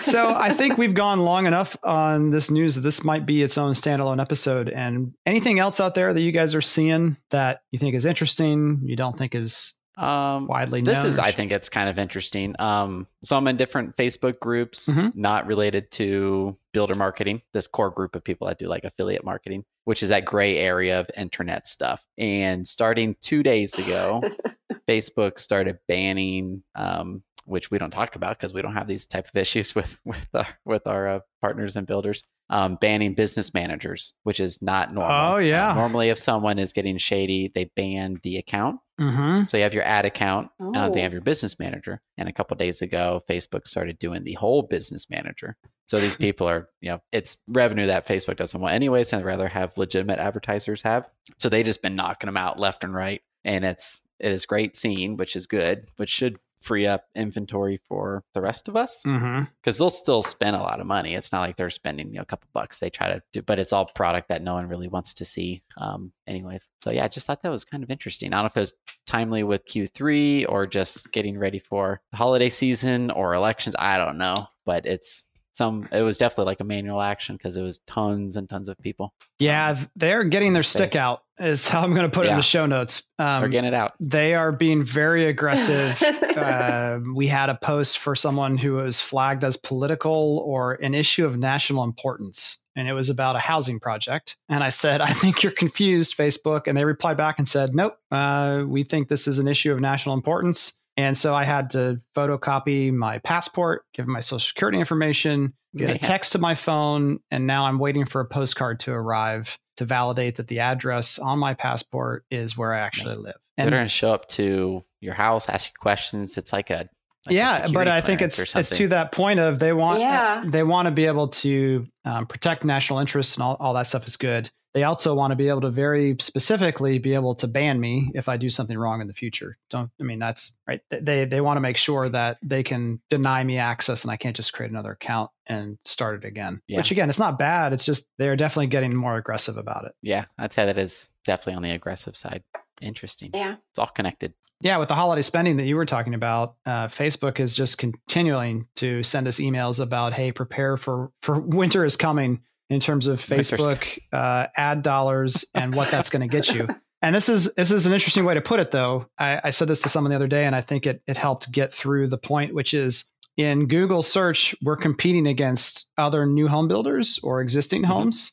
so 0.02 0.34
I 0.34 0.52
think 0.54 0.78
we've 0.78 0.94
gone 0.94 1.20
long 1.20 1.46
enough 1.46 1.78
on 1.84 2.32
this 2.32 2.50
news 2.50 2.76
that 2.76 2.82
this 2.82 3.04
might 3.04 3.26
be 3.26 3.44
its 3.44 3.58
own 3.58 3.74
standalone 3.74 4.22
episode. 4.22 4.70
And 4.70 5.14
anything 5.26 5.60
else 5.60 5.80
out 5.80 5.96
there 5.96 6.14
that 6.14 6.22
you 6.22 6.32
guys 6.32 6.56
are 6.56 6.62
seeing 6.62 7.18
that 7.30 7.62
you 7.72 7.80
think 7.80 7.96
is 7.96 8.06
interesting, 8.06 8.82
you 8.84 8.96
don't 8.96 9.18
think 9.18 9.36
is 9.36 9.74
um, 9.98 10.48
widely 10.48 10.82
this 10.82 11.04
is, 11.04 11.20
I 11.20 11.32
think, 11.32 11.52
it's 11.52 11.70
kind 11.70 11.90
of 11.90 11.98
interesting. 11.98 12.56
Um, 12.60 13.08
so 13.24 13.38
I'm 13.38 13.48
in 13.48 13.58
different 13.58 13.96
Facebook 13.96 14.40
groups, 14.40 14.90
mm-hmm. 14.90 15.20
not 15.20 15.48
related 15.48 15.92
to 15.92 16.58
builder 16.74 16.96
marketing. 16.96 17.42
This 17.54 17.68
core 17.68 17.90
group 17.90 18.16
of 18.16 18.24
people 18.24 18.48
that 18.48 18.60
do 18.60 18.68
like 18.68 18.84
affiliate 18.84 19.24
marketing, 19.24 19.64
which 19.86 20.04
is 20.04 20.10
that 20.10 20.26
gray 20.26 20.58
area 20.58 21.00
of 21.00 21.10
internet 21.16 21.68
stuff. 21.68 22.04
And 22.18 22.68
starting 22.68 23.16
two 23.22 23.44
days 23.44 23.78
ago, 23.78 24.22
Facebook 24.88 25.40
started 25.40 25.80
banning 25.88 26.64
um, 26.76 27.24
which 27.46 27.72
we 27.72 27.78
don't 27.78 27.92
talk 27.92 28.16
about 28.16 28.38
because 28.38 28.54
we 28.54 28.62
don't 28.62 28.74
have 28.74 28.88
these 28.88 29.06
type 29.06 29.28
of 29.28 29.36
issues 29.36 29.74
with 29.76 30.00
with 30.06 30.28
our 30.34 30.48
with 30.66 30.86
our 30.88 31.08
uh, 31.08 31.20
partners 31.42 31.76
and 31.76 31.88
builders. 31.88 32.24
Um, 32.48 32.78
banning 32.80 33.16
business 33.16 33.56
managers, 33.56 34.14
which 34.22 34.40
is 34.40 34.62
not 34.62 34.94
normal. 34.94 35.34
Oh 35.34 35.38
yeah. 35.38 35.72
Uh, 35.72 35.76
normally, 35.76 36.10
if 36.10 36.20
someone 36.20 36.60
is 36.60 36.74
getting 36.74 37.00
shady, 37.00 37.52
they 37.56 37.72
ban 37.76 38.20
the 38.22 38.38
account. 38.38 38.80
Mm-hmm. 39.02 39.46
So 39.46 39.58
you 39.58 39.64
have 39.64 39.74
your 39.74 39.84
ad 39.84 40.06
account, 40.06 40.50
uh, 40.62 40.72
Oh. 40.76 40.94
they 40.94 41.02
have 41.02 41.12
your 41.12 41.24
business 41.24 41.58
manager. 41.58 42.02
And 42.20 42.30
a 42.30 42.32
couple 42.32 42.56
days 42.56 42.84
ago, 42.84 43.20
Facebook 43.28 43.66
started 43.68 43.98
doing 43.98 44.24
the 44.24 44.34
whole 44.34 44.62
business 44.62 45.10
manager. 45.10 45.58
So 45.88 46.00
these 46.00 46.16
people 46.26 46.48
are, 46.48 46.70
you 46.82 46.92
know, 46.92 47.02
it's 47.12 47.38
revenue 47.48 47.88
that 47.88 48.08
Facebook 48.08 48.36
doesn't 48.38 48.62
want 48.62 48.76
anyways, 48.76 49.12
and 49.12 49.26
rather 49.26 49.48
have 49.48 49.76
legitimate 49.76 50.20
advertisers 50.20 50.84
have. 50.84 51.10
So 51.40 51.50
they 51.50 51.64
just 51.64 51.82
been 51.82 51.96
knocking 51.96 52.28
them 52.28 52.38
out 52.38 52.60
left 52.60 52.84
and 52.84 52.94
right. 52.94 53.24
And 53.44 53.66
it's 53.66 54.04
it 54.20 54.32
is 54.32 54.46
great 54.46 54.76
seeing, 54.76 55.18
which 55.18 55.36
is 55.36 55.48
good, 55.48 55.88
which 55.98 56.12
should 56.12 56.38
free 56.60 56.88
up 56.88 57.04
inventory 57.16 57.80
for 57.88 58.24
the 58.34 58.42
rest 58.42 58.68
of 58.68 58.76
us 58.76 59.04
Mm-hmm. 59.06 59.44
because 59.62 59.78
they'll 59.78 59.90
still 59.90 60.22
spend 60.22 60.56
a 60.56 60.60
lot 60.62 60.80
of 60.80 60.88
money. 60.88 61.14
It's 61.16 61.32
not 61.32 61.42
like 61.42 61.56
they're 61.58 61.70
spending 61.70 62.08
you 62.10 62.16
know 62.16 62.22
a 62.22 62.26
couple 62.26 62.50
bucks. 62.54 62.80
They 62.80 62.90
try 62.90 63.08
to 63.10 63.22
do, 63.34 63.42
but 63.42 63.60
it's 63.60 63.74
all 63.74 63.86
product 63.86 64.30
that 64.30 64.42
no 64.42 64.54
one 64.56 64.68
really 64.68 64.88
wants 64.88 65.14
to 65.16 65.26
see, 65.26 65.62
um, 65.78 66.12
anyways. 66.28 66.68
So 66.80 66.90
yeah, 66.92 67.06
I 67.06 67.08
just 67.08 67.28
thought 67.28 67.44
that 67.44 67.52
was 67.52 67.66
kind 67.66 67.84
of 67.84 67.92
interesting. 67.92 68.34
I 68.34 68.38
don't 68.38 68.44
know 68.44 68.48
if 68.48 68.58
it 68.58 68.62
was 68.62 68.74
timely 69.06 69.44
with 69.44 69.66
Q3 69.68 70.46
or 70.50 70.66
just 70.66 71.12
getting 71.12 71.38
ready 71.38 71.60
for 71.60 72.02
the 72.12 72.18
holiday 72.18 72.50
season 72.50 73.12
or 73.12 73.34
elections. 73.34 73.76
I 73.78 73.98
don't 73.98 74.18
know, 74.18 74.48
but 74.66 74.86
it's 74.86 75.28
some. 75.56 75.88
It 75.92 76.02
was 76.02 76.18
definitely 76.18 76.46
like 76.46 76.60
a 76.60 76.66
manual 76.66 77.02
action 77.02 77.36
because 77.38 77.58
it 77.58 77.62
was 77.62 77.80
tons 77.88 78.36
and 78.36 78.50
tons 78.50 78.70
of 78.70 78.78
people. 78.80 79.14
Yeah, 79.40 79.74
th- 79.74 79.88
they're 79.96 80.24
getting 80.24 80.54
their 80.54 80.64
stick 80.64 80.92
Face. 80.92 81.02
out. 81.02 81.24
Is 81.38 81.68
how 81.68 81.82
I'm 81.82 81.92
going 81.94 82.10
to 82.10 82.10
put 82.10 82.26
it 82.28 82.30
in 82.30 82.38
the 82.38 82.42
show 82.42 82.66
notes. 82.66 83.04
Um, 83.20 83.42
They're 83.42 83.50
getting 83.50 83.68
it 83.68 83.74
out. 83.74 83.92
they 84.00 84.36
are 84.36 84.54
being 84.54 84.86
very 84.86 85.26
aggressive. 85.26 86.02
uh, 86.02 87.00
we 87.14 87.28
had 87.28 87.50
a 87.50 87.56
post 87.56 87.98
for 87.98 88.16
someone 88.16 88.58
who 88.58 88.76
was 88.76 89.02
flagged 89.02 89.44
as 89.44 89.58
political 89.58 90.42
or 90.46 90.76
an 90.76 90.94
issue 90.94 91.26
of 91.26 91.38
national 91.38 91.84
importance, 91.84 92.60
and 92.78 92.88
it 92.88 92.94
was 92.94 93.10
about 93.10 93.36
a 93.36 93.40
housing 93.40 93.82
project. 93.82 94.38
And 94.48 94.64
I 94.64 94.70
said, 94.70 95.02
I 95.02 95.12
think 95.12 95.44
you're 95.44 95.52
confused, 95.52 96.16
Facebook. 96.18 96.68
And 96.68 96.78
they 96.78 96.86
replied 96.86 97.18
back 97.18 97.38
and 97.38 97.50
said, 97.50 97.76
Nope, 97.76 97.98
uh, 98.12 98.64
we 98.66 98.86
think 98.86 99.10
this 99.10 99.28
is 99.28 99.38
an 99.38 99.48
issue 99.50 99.74
of 99.74 99.82
national 99.82 100.16
importance. 100.16 100.72
And 100.98 101.18
so 101.18 101.36
I 101.36 101.44
had 101.44 101.70
to 101.72 102.00
photocopy 102.16 102.94
my 102.94 103.20
passport, 103.20 103.84
give 103.94 104.08
my 104.08 104.22
social 104.22 104.40
security 104.40 104.80
information, 104.80 105.54
get 105.76 105.90
a 105.90 106.00
text 106.00 106.32
to 106.34 106.38
my 106.40 106.56
phone, 106.56 107.20
and 107.32 107.46
now 107.46 107.66
I'm 107.66 107.80
waiting 107.80 108.06
for 108.06 108.22
a 108.22 108.26
postcard 108.26 108.80
to 108.82 108.92
arrive 108.94 109.58
to 109.78 109.86
validate 109.86 110.38
that 110.38 110.48
the 110.48 110.62
address 110.62 111.20
on 111.20 111.38
my 111.38 111.54
passport 111.54 112.24
is 112.32 112.58
where 112.58 112.74
I 112.74 112.80
actually 112.80 113.16
live. 113.16 113.36
They're 113.58 113.70
going 113.70 113.84
to 113.84 113.90
show 113.90 114.14
up 114.14 114.28
to 114.30 114.84
your 115.02 115.14
house, 115.14 115.50
ask 115.50 115.70
you 115.70 115.74
questions. 115.80 116.38
It's 116.38 116.54
like 116.54 116.70
a 116.70 116.90
like 117.26 117.32
a 117.32 117.34
yeah, 117.34 117.68
but 117.74 117.88
I 117.88 118.02
think 118.02 118.22
it's 118.22 118.56
it's 118.56 118.70
to 118.70 118.88
that 118.90 119.12
point 119.12 119.40
of 119.40 119.60
they 119.60 119.74
want 119.74 120.00
Yeah. 120.00 120.44
they 120.46 120.64
want 120.64 120.86
to 120.88 120.92
be 120.92 121.06
able 121.06 121.30
to 121.30 121.88
um, 122.06 122.28
protect 122.28 122.64
national 122.64 123.00
interests 123.00 123.36
and 123.36 123.44
all, 123.44 123.58
all 123.60 123.74
that 123.74 123.88
stuff 123.88 124.06
is 124.06 124.16
good. 124.18 124.52
They 124.76 124.84
also 124.84 125.16
want 125.16 125.32
to 125.32 125.38
be 125.38 125.48
able 125.48 125.62
to 125.62 125.70
very 125.70 126.18
specifically 126.20 127.00
be 127.00 127.14
able 127.14 127.34
to 127.36 127.48
ban 127.48 127.80
me 127.80 128.12
if 128.14 128.28
I 128.28 128.36
do 128.36 128.50
something 128.50 128.78
wrong 128.78 129.00
in 129.00 129.08
the 129.08 129.14
future. 129.14 129.58
Don't 129.70 129.90
I 130.02 130.04
mean 130.04 130.20
that's 130.20 130.52
right? 130.68 130.82
They 130.92 131.24
they 131.24 131.40
want 131.40 131.56
to 131.56 131.62
make 131.62 131.78
sure 131.78 132.10
that 132.10 132.40
they 132.44 132.62
can 132.62 133.00
deny 133.10 133.42
me 133.46 133.58
access 133.58 134.04
and 134.04 134.12
I 134.12 134.18
can't 134.18 134.36
just 134.36 134.52
create 134.52 134.72
another 134.72 134.92
account 134.92 135.32
and 135.48 135.78
start 135.86 136.22
it 136.22 136.28
again. 136.28 136.62
Yeah. 136.68 136.80
Which 136.80 136.92
again, 136.92 137.10
it's 137.10 137.18
not 137.18 137.40
bad. 137.40 137.72
It's 137.72 137.86
just 137.86 138.06
they're 138.18 138.36
definitely 138.36 138.68
getting 138.68 138.94
more 138.94 139.16
aggressive 139.16 139.56
about 139.56 139.86
it. 139.86 139.94
Yeah, 140.02 140.26
I'd 140.38 140.52
say 140.52 140.66
that 140.66 140.78
is 140.78 141.14
definitely 141.24 141.54
on 141.54 141.64
the 141.64 141.72
aggressive 141.72 142.18
side. 142.18 142.44
Interesting. 142.82 143.32
yeah. 143.34 143.56
It's 143.70 143.80
all 143.80 143.88
connected. 143.88 144.34
Yeah, 144.60 144.76
with 144.78 144.90
the 144.90 144.96
holiday 144.96 145.22
spending 145.22 145.56
that 145.58 145.68
you 145.68 145.78
were 145.78 145.86
talking 145.86 146.16
about, 146.16 146.56
uh, 146.66 146.88
Facebook 146.88 147.40
is 147.40 147.56
just 147.56 147.78
continuing 147.78 148.68
to 148.76 149.04
send 149.04 149.28
us 149.28 149.40
emails 149.40 149.80
about, 149.80 150.14
hey, 150.14 150.34
prepare 150.34 150.76
for 150.76 151.12
for 151.22 151.40
winter 151.40 151.86
is 151.86 151.96
coming 151.96 152.42
in 152.70 152.80
terms 152.80 153.08
of 153.08 153.22
Facebook 153.22 153.98
uh, 154.14 154.48
ad 154.58 154.82
dollars 154.82 155.46
and 155.54 155.76
what 155.76 155.90
that's 155.92 156.10
going 156.10 156.22
to 156.22 156.28
get 156.28 156.54
you. 156.54 156.68
And 157.02 157.14
this 157.16 157.30
is 157.30 157.54
this 157.54 157.70
is 157.70 157.86
an 157.86 157.94
interesting 157.94 158.26
way 158.26 158.34
to 158.34 158.42
put 158.42 158.60
it, 158.60 158.72
though. 158.72 159.06
I, 159.20 159.40
I 159.44 159.50
said 159.52 159.68
this 159.68 159.80
to 159.82 159.90
someone 159.90 160.10
the 160.10 160.16
other 160.16 160.30
day, 160.30 160.46
and 160.46 160.56
I 160.56 160.62
think 160.62 160.88
it 160.88 161.04
it 161.06 161.18
helped 161.18 161.52
get 161.52 161.72
through 161.72 162.08
the 162.08 162.18
point, 162.18 162.56
which 162.56 162.74
is 162.74 163.06
in 163.38 163.68
Google 163.68 164.02
search, 164.02 164.56
we're 164.64 164.78
competing 164.78 165.28
against 165.28 165.86
other 166.00 166.26
new 166.26 166.48
home 166.48 166.68
builders 166.68 167.20
or 167.22 167.42
existing 167.42 167.84
Mhm. 167.84 167.88
homes. 167.88 168.32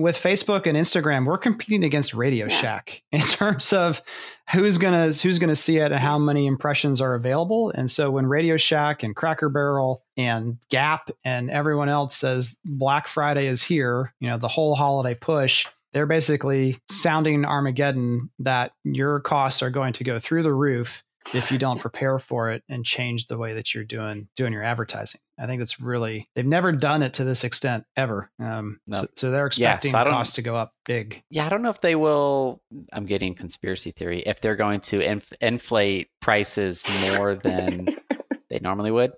With 0.00 0.16
Facebook 0.16 0.66
and 0.66 0.76
Instagram, 0.76 1.26
we're 1.26 1.38
competing 1.38 1.84
against 1.84 2.14
Radio 2.14 2.46
Yeah. 2.46 2.60
Shack 2.60 3.02
in 3.12 3.20
terms 3.20 3.72
of 3.72 4.00
who's 4.52 4.78
gonna 4.78 5.12
who's 5.12 5.38
gonna 5.38 5.56
see 5.56 5.78
it 5.78 5.92
and 5.92 6.00
how 6.00 6.18
many 6.18 6.46
impressions 6.46 7.00
are 7.00 7.14
available. 7.14 7.70
And 7.74 7.90
so 7.90 8.10
when 8.10 8.26
Radio 8.26 8.56
Shack 8.56 9.02
and 9.02 9.14
Cracker 9.14 9.48
Barrel 9.48 10.02
and 10.16 10.58
Gap 10.70 11.10
and 11.24 11.50
everyone 11.50 11.88
else 11.88 12.16
says 12.16 12.56
Black 12.64 13.08
Friday 13.08 13.46
is 13.46 13.62
here, 13.62 14.14
you 14.20 14.28
know, 14.28 14.38
the 14.38 14.48
whole 14.48 14.74
holiday 14.74 15.14
push, 15.14 15.66
they're 15.92 16.06
basically 16.06 16.80
sounding 16.90 17.44
Armageddon 17.44 18.30
that 18.38 18.72
your 18.84 19.20
costs 19.20 19.62
are 19.62 19.70
going 19.70 19.92
to 19.94 20.04
go 20.04 20.18
through 20.18 20.42
the 20.42 20.54
roof 20.54 21.02
if 21.34 21.50
you 21.52 21.58
don't 21.58 21.78
prepare 21.80 22.18
for 22.18 22.50
it 22.50 22.62
and 22.68 22.84
change 22.84 23.26
the 23.26 23.36
way 23.38 23.54
that 23.54 23.74
you're 23.74 23.84
doing 23.84 24.28
doing 24.36 24.52
your 24.52 24.62
advertising. 24.62 25.20
I 25.38 25.46
think 25.46 25.60
that's 25.60 25.80
really 25.80 26.28
they've 26.34 26.44
never 26.46 26.72
done 26.72 27.02
it 27.02 27.14
to 27.14 27.24
this 27.24 27.44
extent 27.44 27.84
ever. 27.96 28.30
Um, 28.38 28.80
No. 28.86 29.02
so, 29.02 29.08
so 29.16 29.30
they're 29.30 29.50
Yeah, 29.56 29.74
expecting 29.74 29.92
so 29.92 30.04
costs 30.04 30.34
to 30.34 30.42
go 30.42 30.54
up 30.54 30.74
big. 30.84 31.22
Yeah, 31.30 31.46
I 31.46 31.48
don't 31.48 31.62
know 31.62 31.70
if 31.70 31.80
they 31.80 31.94
will. 31.94 32.60
I'm 32.92 33.06
getting 33.06 33.34
conspiracy 33.34 33.90
theory. 33.90 34.20
If 34.20 34.40
they're 34.40 34.56
going 34.56 34.80
to 34.80 35.00
inf- 35.00 35.32
inflate 35.40 36.08
prices 36.20 36.84
more 37.16 37.34
than 37.36 37.88
they 38.50 38.58
normally 38.60 38.90
would, 38.90 39.12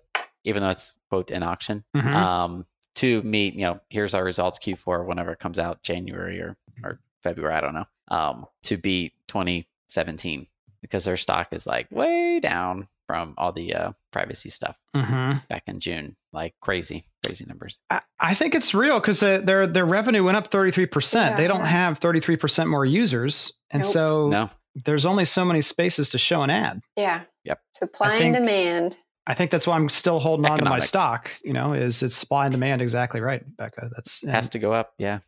even 0.44 0.62
though 0.62 0.70
it's 0.70 0.98
quote 1.09 1.30
an 1.30 1.42
auction, 1.42 1.84
Mhm. 1.96 2.14
um, 2.14 2.66
to 2.96 3.22
meet, 3.22 3.55
you 3.55 3.62
know, 3.62 3.80
here's 3.88 4.14
our 4.14 4.22
results 4.22 4.59
Q4 4.59 5.07
whenever 5.07 5.32
it 5.32 5.38
comes 5.38 5.59
out, 5.59 5.82
January 5.82 6.40
or 6.40 6.57
or 6.84 7.00
February, 7.22 7.55
I 7.55 7.61
don't 7.61 7.74
know, 7.74 7.86
um, 8.09 8.46
to 8.64 8.76
beat 8.76 9.14
2017 9.28 10.46
because 10.83 11.05
their 11.05 11.16
stock 11.16 11.49
is 11.53 11.66
like 11.66 11.91
way 11.91 12.41
down 12.41 12.89
from 13.07 13.35
all 13.39 13.53
the 13.53 13.74
uh, 13.74 13.93
privacy 14.12 14.49
stuff 14.49 14.76
Mhm. 14.95 15.47
back 15.49 15.64
in 15.66 15.80
June, 15.80 16.16
like 16.33 16.55
crazy, 16.61 17.05
crazy 17.24 17.45
numbers. 17.47 17.78
I, 17.91 18.01
I 18.20 18.35
think 18.35 18.55
it's 18.55 18.74
real 18.74 19.01
because 19.01 19.20
their 19.20 19.66
their 19.66 19.87
revenue 19.87 20.22
went 20.24 20.37
up 20.37 20.51
33%. 20.51 21.37
They 21.37 21.49
don't 21.49 21.64
have 21.64 22.01
33% 22.01 22.68
more 22.68 22.85
users. 22.85 23.53
And 23.70 23.83
Nope. 23.83 23.93
so 23.93 24.28
No, 24.28 24.51
there's 24.85 25.05
only 25.07 25.24
so 25.24 25.45
many 25.45 25.62
spaces 25.62 26.11
to 26.11 26.18
show 26.18 26.43
an 26.43 26.51
ad. 26.51 26.80
Yeah. 26.97 27.22
Yep. 27.45 27.61
Supply 27.74 28.18
think- 28.18 28.37
and 28.37 28.47
demand. 28.47 28.97
I 29.26 29.35
think 29.35 29.53
that's 29.53 29.68
why 29.68 29.76
I'm 29.76 29.89
still 29.89 30.18
holding 30.18 30.47
on 30.47 30.59
to 30.59 30.64
my 30.64 30.80
stock, 30.80 31.30
you 31.45 31.53
know, 31.53 31.74
is 31.74 32.03
it's 32.03 32.16
supply 32.16 32.47
and 32.47 32.53
demand 32.53 32.83
exactly 32.83 33.20
right, 33.20 33.43
Becca. 33.57 33.89
That's 33.95 34.26
has 34.26 34.49
to 34.49 34.59
go 34.59 34.72
up. 34.72 34.95
Yeah. 34.99 35.20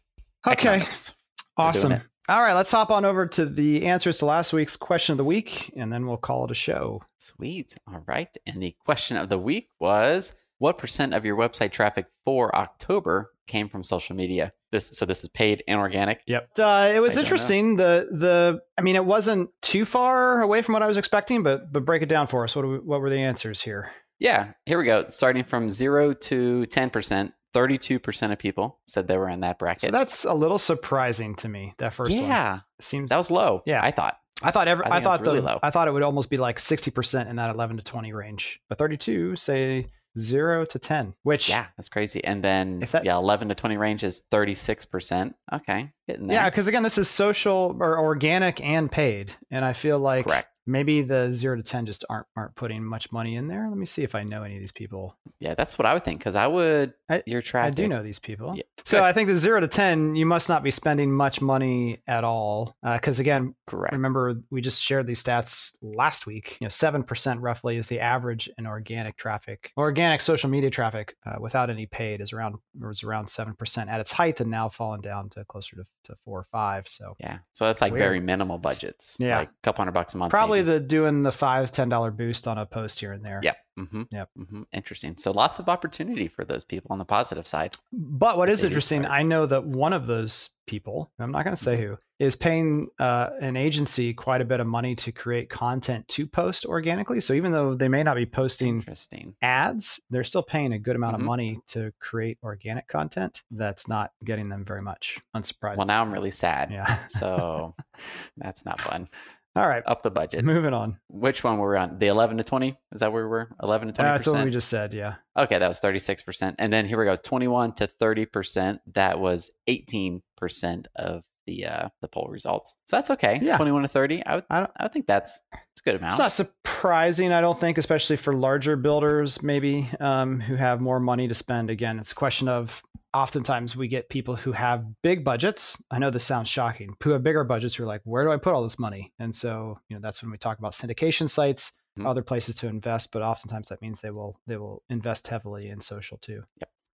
okay. 0.47 0.53
Economics. 0.71 1.13
We're 1.57 1.73
doing 1.73 1.95
Awesome. 1.95 2.09
All 2.27 2.41
right, 2.41 2.55
let's 2.55 2.71
hop 2.71 2.91
on 2.91 3.05
over 3.05 3.27
to 3.27 3.45
the 3.45 3.87
answers 3.87 4.17
to 4.19 4.25
last 4.25 4.55
week's 4.55 4.79
question 4.79 5.13
of 5.13 5.19
the 5.19 5.25
week, 5.25 5.71
and 5.77 5.93
then 5.93 6.07
we'll 6.07 6.17
call 6.17 6.47
it 6.47 6.51
a 6.51 6.55
show. 6.55 7.03
Sweet. 7.19 7.75
All 7.87 8.03
right. 8.07 8.35
And 8.47 8.63
the 8.63 8.75
question 8.87 9.19
of 9.19 9.29
the 9.29 9.39
week 9.39 9.69
was 9.79 10.35
what 10.57 10.79
percent 10.79 11.13
of 11.13 11.27
your 11.27 11.37
website 11.37 11.71
traffic 11.71 12.07
for 12.25 12.55
October 12.57 13.33
came 13.47 13.69
from 13.69 13.85
social 13.85 14.17
media? 14.17 14.55
This 14.73 14.97
so 14.97 15.05
this 15.05 15.23
is 15.23 15.29
paid 15.29 15.63
and 15.69 15.79
organic. 15.79 16.23
Yep. 16.27 16.49
Uh, 16.59 16.93
it 16.95 17.01
was 17.01 17.17
know. 17.17 17.21
interesting. 17.21 17.77
The 17.77 18.09
the 18.11 18.63
I 18.79 18.81
mean, 18.81 18.97
it 18.97 19.05
wasn't 19.05 19.51
too 19.61 19.85
far 19.85 20.41
away 20.41 20.63
from 20.63 20.73
what 20.73 20.83
I 20.83 20.87
was 20.87 20.97
expecting, 20.97 21.43
but 21.43 21.71
but 21.75 21.85
break 21.85 22.01
it 22.01 22.09
down 22.09 22.27
for 22.27 22.43
us. 22.43 22.57
What 22.57 22.63
do 22.63 22.69
we, 22.69 22.79
what 22.79 23.03
were 23.03 23.11
the 23.11 23.21
answers 23.21 23.61
here? 23.61 23.91
Yeah, 24.19 24.53
here 24.65 24.79
we 24.79 24.87
go. 24.87 25.09
Starting 25.09 25.45
from 25.45 25.69
0 25.69 26.15
to 26.15 26.65
10%, 26.69 27.33
32% 27.55 28.33
of 28.33 28.39
people 28.39 28.79
said 28.87 29.07
they 29.09 29.17
were 29.17 29.29
in 29.29 29.41
that 29.41 29.57
So 29.57 29.59
bracket. 29.61 29.93
that's 29.93 30.25
a 30.25 30.35
little 30.35 30.59
surprising 30.59 31.35
to 31.37 31.49
me. 31.49 31.75
That 31.79 31.93
first 31.95 32.11
one 32.11 32.21
yeah, 32.21 32.61
seems. 32.81 33.11
that 33.11 33.17
was 33.17 33.31
low. 33.31 33.63
Yeah. 33.67 33.81
I 33.83 33.91
thought. 33.91 34.19
I 34.43 34.51
thought 34.51 34.69
every, 34.69 34.85
I 34.85 34.97
I, 34.97 35.01
thought 35.01 35.21
really 35.23 35.41
the, 35.41 35.47
low. 35.47 35.59
I 35.63 35.71
thought 35.71 35.89
it 35.89 35.93
would 35.93 36.03
almost 36.03 36.29
be 36.29 36.37
like 36.37 36.59
sixty 36.59 36.91
percent 36.91 37.29
in 37.31 37.37
that 37.37 37.49
eleven 37.51 37.77
to 37.79 37.83
twenty 37.85 38.13
range, 38.13 38.61
but 38.69 38.77
thirty 38.79 38.97
two 38.97 39.37
say 39.37 39.87
zero 40.19 40.65
to 40.67 40.79
ten, 40.79 41.15
which 41.23 41.49
Yeah, 41.49 41.67
that's 41.77 41.89
crazy. 41.89 42.23
And 42.23 42.43
then 42.43 42.83
If 42.83 42.93
that- 42.93 43.05
yeah, 43.05 43.17
11 43.17 43.49
to 43.49 43.55
20 43.55 43.77
range 43.77 44.05
is 44.05 44.23
36%. 44.31 45.35
Okay, 45.53 45.93
getting 46.09 46.27
there. 46.27 46.37
yeah, 46.37 46.51
because 46.51 46.69
again, 46.69 46.83
this 46.83 46.99
is 46.99 47.09
social 47.09 47.77
or 47.81 47.99
organic 47.99 48.61
and 48.61 48.91
paid, 48.91 49.33
and 49.51 49.65
I 49.65 49.73
feel 49.73 49.99
like 49.99 50.25
Correct. 50.25 50.49
Maybe 50.67 51.03
the 51.03 51.33
zero 51.33 51.57
to 51.57 51.63
ten 51.63 51.87
just 51.87 52.05
aren't 52.09 52.27
aren't 52.37 52.55
putting 52.55 52.83
much 52.85 53.11
money 53.13 53.37
in 53.37 53.49
there. 53.49 53.69
Let 53.69 53.77
me 53.79 53.87
see 53.87 54.03
if 54.03 54.15
I 54.15 54.23
know 54.23 54.43
any 54.43 54.55
of 54.55 54.61
these 54.61 54.73
people. 54.73 55.17
Yeah, 55.39 55.55
that's 55.55 55.79
what 55.79 55.87
I 55.87 55.95
would 55.95 56.05
think 56.05 56.19
because 56.21 56.35
I 56.37 56.47
would 56.47 56.95
I- 57.09 57.23
your 57.27 57.39
I 57.39 57.43
traffic. 57.43 57.75
do 57.77 57.89
know 57.89 58.03
these 58.03 58.19
people. 58.19 58.55
Yeah. 58.57 58.63
So 58.85 59.03
I 59.03 59.13
think 59.13 59.29
the 59.29 59.35
zero 59.35 59.61
to 59.61 59.69
ten, 59.69 60.15
you 60.17 60.27
must 60.27 60.49
not 60.49 60.63
be 60.63 60.71
spending 60.71 61.11
much 61.13 61.41
money 61.41 62.03
at 62.07 62.25
all, 62.25 62.77
because 62.83 63.19
again, 63.19 63.55
Correct. 63.67 63.93
remember 63.93 64.35
we 64.51 64.61
just 64.61 64.83
shared 64.83 65.07
these 65.07 65.23
stats 65.23 65.75
last 65.83 66.27
week. 66.27 66.59
You 66.61 66.67
know, 66.67 66.71
seven 66.71 67.03
percent 67.03 67.41
roughly 67.41 67.77
is 67.77 67.87
the 67.87 68.01
average 68.01 68.49
in 68.59 68.67
organic 68.67 69.17
traffic. 69.17 69.73
Organic 69.77 70.21
social 70.21 70.51
media 70.51 70.71
traffic 70.71 71.17
uh, 71.27 71.37
without 71.41 71.71
any 71.71 71.87
paid 71.87 72.21
is 72.21 72.33
around 72.33 72.57
was 72.81 73.03
around 73.03 73.29
seven 73.29 73.55
percent 73.55 73.89
at 73.91 74.01
its 74.01 74.13
height, 74.13 74.41
and 74.41 74.51
now 74.51 74.69
fallen 74.69 75.01
down 75.01 75.31
to 75.31 75.45
closer 75.47 75.77
to, 75.77 75.85
to 76.05 76.15
four 76.25 76.41
or 76.41 76.47
five. 76.53 76.87
So 76.89 77.15
Yeah. 77.21 77.39
So 77.53 77.65
that's 77.67 77.81
like 77.81 77.93
Weird. 77.93 78.03
very 78.03 78.21
minimal 78.21 78.59
budgets. 78.59 79.17
Yeah. 79.19 79.39
Like 79.39 79.49
a 79.49 79.53
couple 79.63 79.83
hundred 79.83 79.93
bucks 79.93 80.15
a 80.15 80.19
month. 80.19 80.31
probably 80.31 80.54
probably 80.63 80.73
the 80.73 80.81
doing 80.81 81.23
the 81.23 81.33
five 81.33 81.71
ten 81.73 81.89
dollar 81.89 82.11
boost 82.11 82.47
on 82.49 82.59
a 82.59 82.67
post 82.67 83.01
here 83.01 83.13
and 83.13 83.25
there. 83.25 83.41
Yep. 83.43 83.57
Mm-hmm. 83.79 84.03
Yep. 84.13 84.29
Mm-hmm. 84.39 84.63
Interesting. 84.73 85.17
So 85.17 85.33
lots 85.33 85.59
of 85.59 85.69
opportunity 85.69 86.29
for 86.29 86.45
those 86.45 86.63
people 86.63 86.89
on 86.93 86.99
the 86.99 87.05
positive 87.05 87.45
side. 87.47 87.77
But 87.93 88.39
what 88.39 88.49
is 88.49 88.63
interesting. 88.63 89.05
I 89.05 89.23
know 89.23 89.47
that 89.47 89.65
one 89.65 89.93
of 89.93 90.07
those 90.07 90.51
people, 90.67 91.11
I'm 91.19 91.33
not 91.33 91.45
going 91.45 91.57
to 91.57 91.63
say 91.63 91.77
who, 91.77 91.99
is 92.21 92.37
paying 92.37 92.87
uh, 93.01 93.31
an 93.41 93.57
agency 93.57 94.15
quite 94.15 94.41
a 94.41 94.45
bit 94.45 94.61
of 94.61 94.69
money 94.69 94.95
to 94.95 95.11
create 95.11 95.51
content 95.51 96.07
to 96.09 96.25
post 96.25 96.65
organically. 96.67 97.19
So 97.21 97.35
even 97.35 97.51
though 97.51 97.75
they 97.75 97.89
may 97.89 98.05
not 98.05 98.15
be 98.15 98.27
posting 98.27 98.77
Interesting. 98.77 99.35
ads, 99.43 100.01
they're 100.09 100.23
still 100.23 100.45
paying 100.45 100.73
a 100.73 100.79
good 100.79 100.95
amount 100.95 101.17
Mhm. 101.17 101.21
of 101.21 101.25
money 101.27 101.61
to 101.69 101.93
create 101.99 102.39
organic 102.45 102.87
content. 102.87 103.43
That's 103.51 103.89
not 103.89 104.13
getting 104.25 104.49
them 104.49 104.65
very 104.65 104.83
much. 104.83 105.19
Unsurprising. 105.35 105.79
Well, 105.79 105.87
now 105.87 106.01
I'm 106.01 106.13
really 106.13 106.31
sad. 106.31 106.71
yeah. 106.71 107.07
So 107.09 107.75
that's 108.37 108.65
not 108.65 108.81
fun. 108.81 109.09
All 109.57 109.69
right. 109.69 109.83
Up 109.87 110.03
the 110.03 110.11
budget. 110.11 110.45
Moving 110.45 110.75
on. 110.75 110.99
Which 111.09 111.45
one 111.45 111.59
were 111.59 111.71
we 111.71 111.77
on? 111.77 111.99
The 111.99 112.09
11 112.09 112.39
to 112.39 112.45
20? 112.45 112.77
Is 112.93 113.01
that 113.01 113.13
where 113.13 113.23
we 113.23 113.31
were? 113.31 113.51
11 113.63 113.89
to 113.89 113.95
20 113.95 114.11
That's 114.11 114.27
what 114.27 114.45
we 114.45 114.51
just 114.51 114.69
said. 114.69 114.93
Yeah. 114.93 115.15
Okay, 115.37 115.59
that 115.59 115.69
was 115.69 115.79
36 115.79 116.23
percent. 116.25 116.57
And 116.59 116.73
then 116.73 116.87
here 116.87 116.99
we 116.99 117.05
go, 117.05 117.17
21 117.17 117.75
to 117.75 117.87
30 117.87 118.27
percent. 118.27 118.81
That 118.95 119.21
was 119.21 119.51
18 119.69 120.23
percent 120.37 120.89
of 120.97 121.23
the 121.47 121.67
uh 121.67 121.89
the 122.01 122.09
poll 122.09 122.29
results. 122.31 122.77
So 122.87 122.97
that's 122.97 123.11
okay. 123.11 123.39
Yeah. 123.43 123.57
21 123.57 123.83
to 123.83 123.89
30. 123.89 124.25
I 124.27 124.35
would 124.37 124.45
I 124.51 124.61
don't- 124.61 124.71
I 124.77 124.85
would 124.85 124.93
think 124.93 125.07
that's 125.07 125.41
it's 125.53 125.81
a 125.81 125.85
good 125.85 125.97
amount. 125.97 126.13
It's 126.13 126.19
not 126.19 126.33
surprising, 126.33 127.33
I 127.33 127.41
don't 127.41 127.59
think, 127.59 127.79
especially 127.79 128.17
for 128.17 128.35
larger 128.35 128.77
builders, 128.77 129.43
maybe 129.43 129.89
um, 130.01 130.41
who 130.41 130.57
have 130.57 130.81
more 130.81 131.01
money 131.01 131.29
to 131.29 131.35
spend. 131.35 131.71
Again, 131.71 131.99
it's 131.99 132.13
a 132.13 132.15
question 132.15 132.49
of 132.49 132.83
oftentimes 133.13 133.77
we 133.77 133.87
get 133.89 134.09
people 134.09 134.35
who 134.37 134.53
have 134.53 134.85
big 135.03 135.25
budgets. 135.25 135.81
I 135.91 135.99
know 135.99 136.11
this 136.11 136.25
sounds 136.25 136.49
shocking, 136.49 136.95
who 137.03 137.11
have 137.11 137.23
bigger 137.23 137.45
budgets 137.45 137.75
who 137.75 137.85
are 137.85 137.87
like, 137.87 138.01
where 138.05 138.25
do 138.25 138.33
I 138.33 138.37
put 138.37 138.53
all 138.55 138.63
this 138.65 138.79
money? 138.79 139.13
And 139.19 139.35
so, 139.35 139.79
you 139.89 139.97
know, 139.97 140.01
that's 140.03 140.21
when 140.23 140.31
we 140.33 140.39
talk 140.39 140.59
about 140.59 140.73
syndication 140.73 141.29
sites, 141.31 141.73
Mhm. 141.99 142.09
other 142.09 142.23
places 142.23 142.57
to 142.57 142.67
invest, 142.67 143.13
but 143.13 143.23
oftentimes 143.23 143.69
that 143.69 143.81
means 143.81 144.01
they 144.01 144.11
will 144.11 144.41
they 144.49 144.57
will 144.57 144.83
invest 144.91 145.29
heavily 145.29 145.69
in 145.71 145.81
social 145.81 146.19
too. 146.19 146.43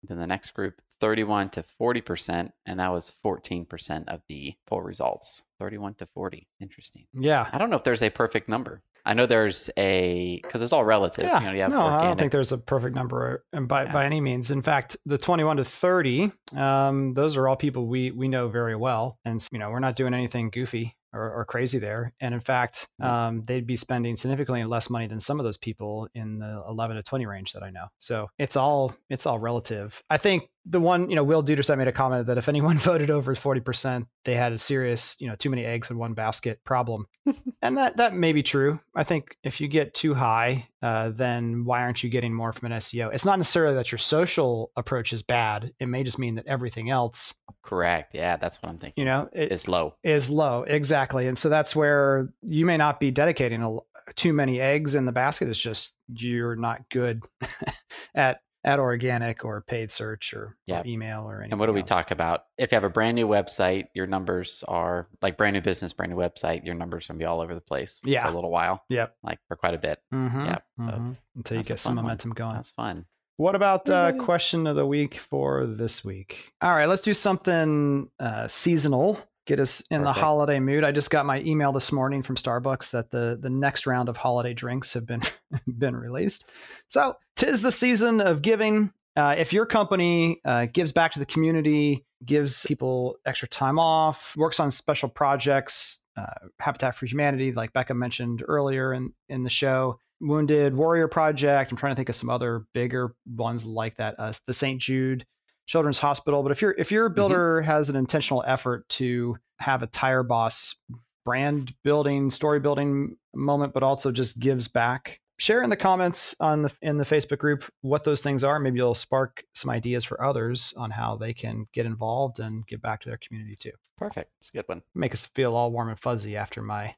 Then 0.03 0.17
the 0.17 0.27
next 0.27 0.51
group, 0.51 0.75
31 1.01 1.49
to 1.51 1.63
40 1.63 2.01
percent, 2.01 2.51
and 2.65 2.79
that 2.79 2.91
was 2.91 3.09
14 3.21 3.65
percent 3.65 4.07
of 4.09 4.21
the 4.29 4.53
poll 4.67 4.81
results. 4.81 5.43
31 5.59 5.95
to 5.95 6.05
40. 6.07 6.47
Interesting. 6.61 7.05
Yeah. 7.13 7.47
I 7.51 7.57
don't 7.57 7.69
know 7.69 7.75
if 7.75 7.83
there's 7.83 8.01
a 8.01 8.09
perfect 8.09 8.47
number. 8.49 8.81
I 9.05 9.13
know 9.13 9.25
there's 9.25 9.69
a 9.77 10.39
because 10.43 10.61
it's 10.61 10.73
all 10.73 10.83
relative. 10.83 11.23
Yeah, 11.25 11.39
You 11.39 11.45
know, 11.47 11.51
you 11.53 11.61
have 11.61 11.71
no, 11.71 11.81
I 11.85 12.03
don't 12.03 12.17
think 12.19 12.31
there's 12.33 12.51
a 12.51 12.57
perfect 12.57 12.95
number 12.95 13.43
and 13.53 13.67
by, 13.67 13.85
Yeah. 13.85 13.93
by 13.93 14.05
any 14.05 14.19
means. 14.21 14.51
In 14.51 14.61
fact, 14.61 14.97
the 15.05 15.17
21 15.17 15.57
to 15.57 15.63
30, 15.65 16.31
um, 16.55 17.13
those 17.13 17.37
are 17.37 17.47
all 17.47 17.55
people 17.55 17.87
we 17.87 18.11
we 18.11 18.27
know 18.27 18.49
very 18.49 18.75
well, 18.75 19.17
and 19.25 19.45
you 19.51 19.57
know 19.59 19.69
we're 19.71 19.79
not 19.79 19.95
doing 19.95 20.13
anything 20.13 20.49
goofy 20.49 20.95
or, 21.13 21.31
or 21.31 21.45
crazy 21.45 21.79
there. 21.79 22.13
And 22.19 22.33
in 22.33 22.39
fact, 22.39 22.87
um, 23.01 23.43
they'd 23.45 23.65
be 23.65 23.77
spending 23.77 24.15
significantly 24.15 24.63
less 24.65 24.89
money 24.89 25.07
than 25.07 25.19
some 25.19 25.39
of 25.39 25.43
those 25.43 25.57
people 25.57 26.07
in 26.13 26.39
the 26.39 26.63
11 26.67 26.97
to 26.97 27.03
20 27.03 27.25
range 27.25 27.53
that 27.53 27.63
I 27.63 27.71
know. 27.71 27.87
So 27.97 28.27
it's 28.37 28.55
all 28.55 28.93
it's 29.09 29.25
all 29.25 29.39
relative. 29.39 30.01
I 30.09 30.17
think 30.17 30.49
the 30.69 30.79
one, 30.79 31.09
you 31.09 31.15
know, 31.15 31.23
Will 31.23 31.43
Duderset 31.43 31.77
made 31.77 31.87
a 31.87 31.91
comment 31.91 32.27
that 32.27 32.37
if 32.37 32.47
anyone 32.47 32.77
voted 32.79 33.09
over 33.09 33.35
40%, 33.35 34.05
they 34.25 34.35
had 34.35 34.53
a 34.53 34.59
serious, 34.59 35.15
you 35.19 35.27
know, 35.27 35.35
too 35.35 35.49
many 35.49 35.65
eggs 35.65 35.89
in 35.89 35.97
one 35.97 36.13
basket 36.13 36.63
problem. 36.63 37.05
and 37.61 37.77
that 37.77 37.97
that 37.97 38.13
may 38.13 38.31
be 38.33 38.43
true. 38.43 38.79
I 38.95 39.03
think 39.03 39.35
if 39.43 39.59
you 39.59 39.67
get 39.67 39.93
too 39.93 40.13
high, 40.13 40.67
uh, 40.81 41.09
then 41.09 41.65
why 41.65 41.81
aren't 41.81 42.03
you 42.03 42.09
getting 42.09 42.33
more 42.33 42.53
from 42.53 42.71
an 42.71 42.77
SEO? 42.79 43.13
It's 43.13 43.25
not 43.25 43.39
necessarily 43.39 43.75
that 43.75 43.91
your 43.91 43.99
social 43.99 44.71
approach 44.75 45.11
is 45.13 45.23
bad. 45.23 45.71
It 45.79 45.87
may 45.87 46.03
just 46.03 46.19
mean 46.19 46.35
that 46.35 46.47
everything 46.47 46.89
else, 46.89 47.33
Correct. 47.61 48.13
Yeah, 48.15 48.37
that's 48.37 48.61
what 48.63 48.69
I'm 48.69 48.77
thinking. 48.77 49.01
you 49.01 49.05
know, 49.05 49.29
it 49.33 49.51
Is 49.51 49.67
low. 49.67 49.95
is 50.03 50.29
low. 50.29 50.63
Exactly. 50.63 51.27
And 51.27 51.37
so 51.37 51.49
that's 51.49 51.75
where 51.75 52.29
you 52.41 52.65
may 52.65 52.77
not 52.77 52.99
be 52.99 53.11
dedicating 53.11 53.61
a, 53.61 53.77
too 54.15 54.33
many 54.33 54.59
eggs 54.61 54.95
in 54.95 55.05
the 55.05 55.11
basket. 55.11 55.49
It's 55.49 55.59
just 55.59 55.91
you're 56.11 56.55
not 56.55 56.81
good 56.89 57.23
at 58.15 58.39
at 58.63 58.77
organic 58.79 59.45
or 59.45 59.61
paid 59.61 59.89
search 59.91 60.33
or, 60.33 60.57
or 60.69 60.83
email 60.85 61.21
or 61.29 61.37
anything. 61.39 61.53
And 61.53 61.59
what 61.59 61.67
do 61.67 61.73
we 61.73 61.79
else. 61.79 61.89
talk 61.89 62.11
about? 62.11 62.43
If 62.57 62.71
you 62.71 62.75
have 62.75 62.83
a 62.83 62.89
brand 62.89 63.15
new 63.15 63.27
website, 63.27 63.85
your 63.93 64.05
numbers 64.07 64.63
are 64.67 65.07
like 65.21 65.37
brand 65.37 65.53
new 65.53 65.61
business, 65.61 65.93
brand 65.93 66.11
new 66.11 66.17
website, 66.17 66.65
your 66.65 66.75
numbers 66.75 67.09
are 67.09 67.13
gonna 67.13 67.19
be 67.19 67.25
all 67.25 67.39
over 67.41 67.55
the 67.55 67.61
place 67.61 68.01
Yeah. 68.03 68.25
for 68.25 68.31
a 68.31 68.35
little 68.35 68.51
while, 68.51 68.83
Yep. 68.89 69.15
like 69.23 69.39
for 69.47 69.55
quite 69.55 69.75
a 69.75 69.77
bit. 69.79 69.99
Mm-hmm. 70.13 70.45
Yeah, 70.45 70.57
so 70.77 70.83
Mhm. 70.83 71.15
Until 71.37 71.57
you 71.57 71.63
get 71.63 71.79
some 71.79 71.91
fun 71.91 71.95
one. 71.97 72.03
momentum 72.05 72.31
going. 72.31 72.55
That's 72.55 72.71
fun. 72.71 73.05
What 73.37 73.55
about 73.55 73.89
uh, 73.89 74.11
question 74.17 74.67
of 74.67 74.75
the 74.75 74.85
week 74.85 75.15
for 75.15 75.65
this 75.65 76.03
week? 76.03 76.51
All 76.61 76.75
right, 76.75 76.87
let's 76.87 77.03
do 77.03 77.13
something 77.13 78.09
uh, 78.19 78.49
seasonal. 78.49 79.17
Get 79.49 79.59
us 79.59 79.81
in 79.89 80.03
the 80.03 80.13
holiday 80.13 80.59
mood. 80.59 80.83
I 80.83 80.91
just 80.91 81.09
got 81.09 81.25
my 81.25 81.41
email 81.41 81.71
this 81.71 81.91
morning 81.91 82.21
from 82.21 82.35
Starbucks 82.35 82.91
that 82.91 83.09
the 83.09 83.35
the 83.41 83.49
next 83.49 83.87
round 83.87 84.07
of 84.07 84.15
holiday 84.15 84.53
drinks 84.53 84.93
have 84.93 85.07
been 85.07 85.23
been 85.79 85.95
released. 85.95 86.45
So 86.87 87.15
tis 87.35 87.63
the 87.63 87.71
season 87.71 88.21
of 88.21 88.43
giving. 88.43 88.93
Uh, 89.15 89.33
if 89.39 89.51
your 89.51 89.65
company 89.65 90.39
uh, 90.45 90.67
gives 90.71 90.91
back 90.91 91.13
to 91.13 91.19
the 91.19 91.25
community, 91.25 92.05
gives 92.23 92.63
people 92.67 93.15
extra 93.25 93.47
time 93.47 93.79
off, 93.79 94.35
works 94.37 94.59
on 94.59 94.69
special 94.69 95.09
projects, 95.09 95.99
uh, 96.15 96.27
Habitat 96.59 96.93
for 96.93 97.07
Humanity, 97.07 97.51
like 97.51 97.73
Becca 97.73 97.95
mentioned 97.95 98.43
earlier 98.47 98.93
in, 98.93 99.13
in 99.29 99.41
the 99.41 99.49
show, 99.49 99.99
Wounded 100.21 100.75
Warrior 100.75 101.07
Project. 101.07 101.71
I'm 101.71 101.77
trying 101.77 101.93
to 101.93 101.95
think 101.95 102.09
of 102.09 102.15
some 102.15 102.29
other 102.29 102.65
bigger 102.75 103.15
ones 103.25 103.65
like 103.65 103.97
that. 103.97 104.13
Uh, 104.19 104.31
the 104.45 104.53
St. 104.53 104.79
Jude 104.79 105.25
Children's 105.69 105.99
Hospital. 105.99 106.41
But 106.41 106.51
if 106.51 106.63
your 106.63 106.71
if 106.79 106.91
your 106.91 107.09
builder 107.09 107.61
has 107.61 107.89
an 107.89 107.95
intentional 107.95 108.43
effort 108.47 108.89
to 108.89 109.37
have 109.59 109.83
a 109.83 109.87
tire 109.87 110.23
boss 110.23 110.75
brand 111.23 111.75
building, 111.83 112.31
story 112.31 112.59
building 112.59 113.15
moment, 113.35 113.71
but 113.71 113.83
also 113.83 114.11
just 114.11 114.39
gives 114.39 114.67
back. 114.67 115.21
Share 115.37 115.61
in 115.61 115.69
the 115.69 115.77
comments 115.77 116.35
on 116.39 116.63
the 116.63 116.71
in 116.81 116.97
the 116.97 117.03
Facebook 117.03 117.37
group 117.37 117.71
what 117.81 118.03
those 118.03 118.21
things 118.21 118.43
are. 118.43 118.59
Maybe 118.59 118.77
you'll 118.77 118.95
spark 118.95 119.43
some 119.53 119.69
ideas 119.69 120.03
for 120.03 120.23
others 120.23 120.73
on 120.75 120.89
how 120.89 121.15
they 121.15 121.35
can 121.35 121.67
get 121.71 121.85
involved 121.85 122.39
and 122.39 122.65
give 122.65 122.81
back 122.81 123.01
to 123.01 123.09
their 123.09 123.19
community 123.19 123.55
too. 123.55 123.71
Perfect. 123.95 124.31
It's 124.39 124.49
a 124.49 124.53
good 124.53 124.67
one. 124.67 124.81
Make 124.95 125.13
us 125.13 125.27
feel 125.27 125.55
all 125.55 125.71
warm 125.71 125.89
and 125.89 125.99
fuzzy 125.99 126.35
after 126.35 126.63
my 126.63 126.95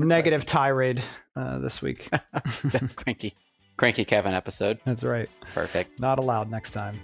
and 0.00 0.08
negative 0.08 0.40
fuzzy. 0.40 0.46
tirade 0.46 1.02
uh, 1.36 1.58
this 1.58 1.80
week. 1.80 2.10
cranky, 2.96 3.36
cranky 3.80 4.04
Kevin 4.04 4.34
episode. 4.34 4.78
That's 4.84 5.02
right. 5.02 5.28
Perfect. 5.54 5.98
Not 5.98 6.18
allowed 6.18 6.50
next 6.50 6.72
time. 6.72 7.00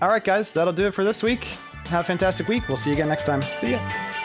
All 0.00 0.08
right, 0.08 0.24
guys, 0.24 0.54
that'll 0.54 0.72
do 0.72 0.86
it 0.86 0.94
for 0.94 1.04
this 1.04 1.22
week. 1.22 1.44
Have 1.88 2.00
a 2.00 2.04
fantastic 2.04 2.48
week. 2.48 2.66
We'll 2.66 2.78
see 2.78 2.90
you 2.90 2.96
again 2.96 3.08
next 3.08 3.24
time. 3.24 3.42
See 3.60 3.72
ya. 3.72 4.23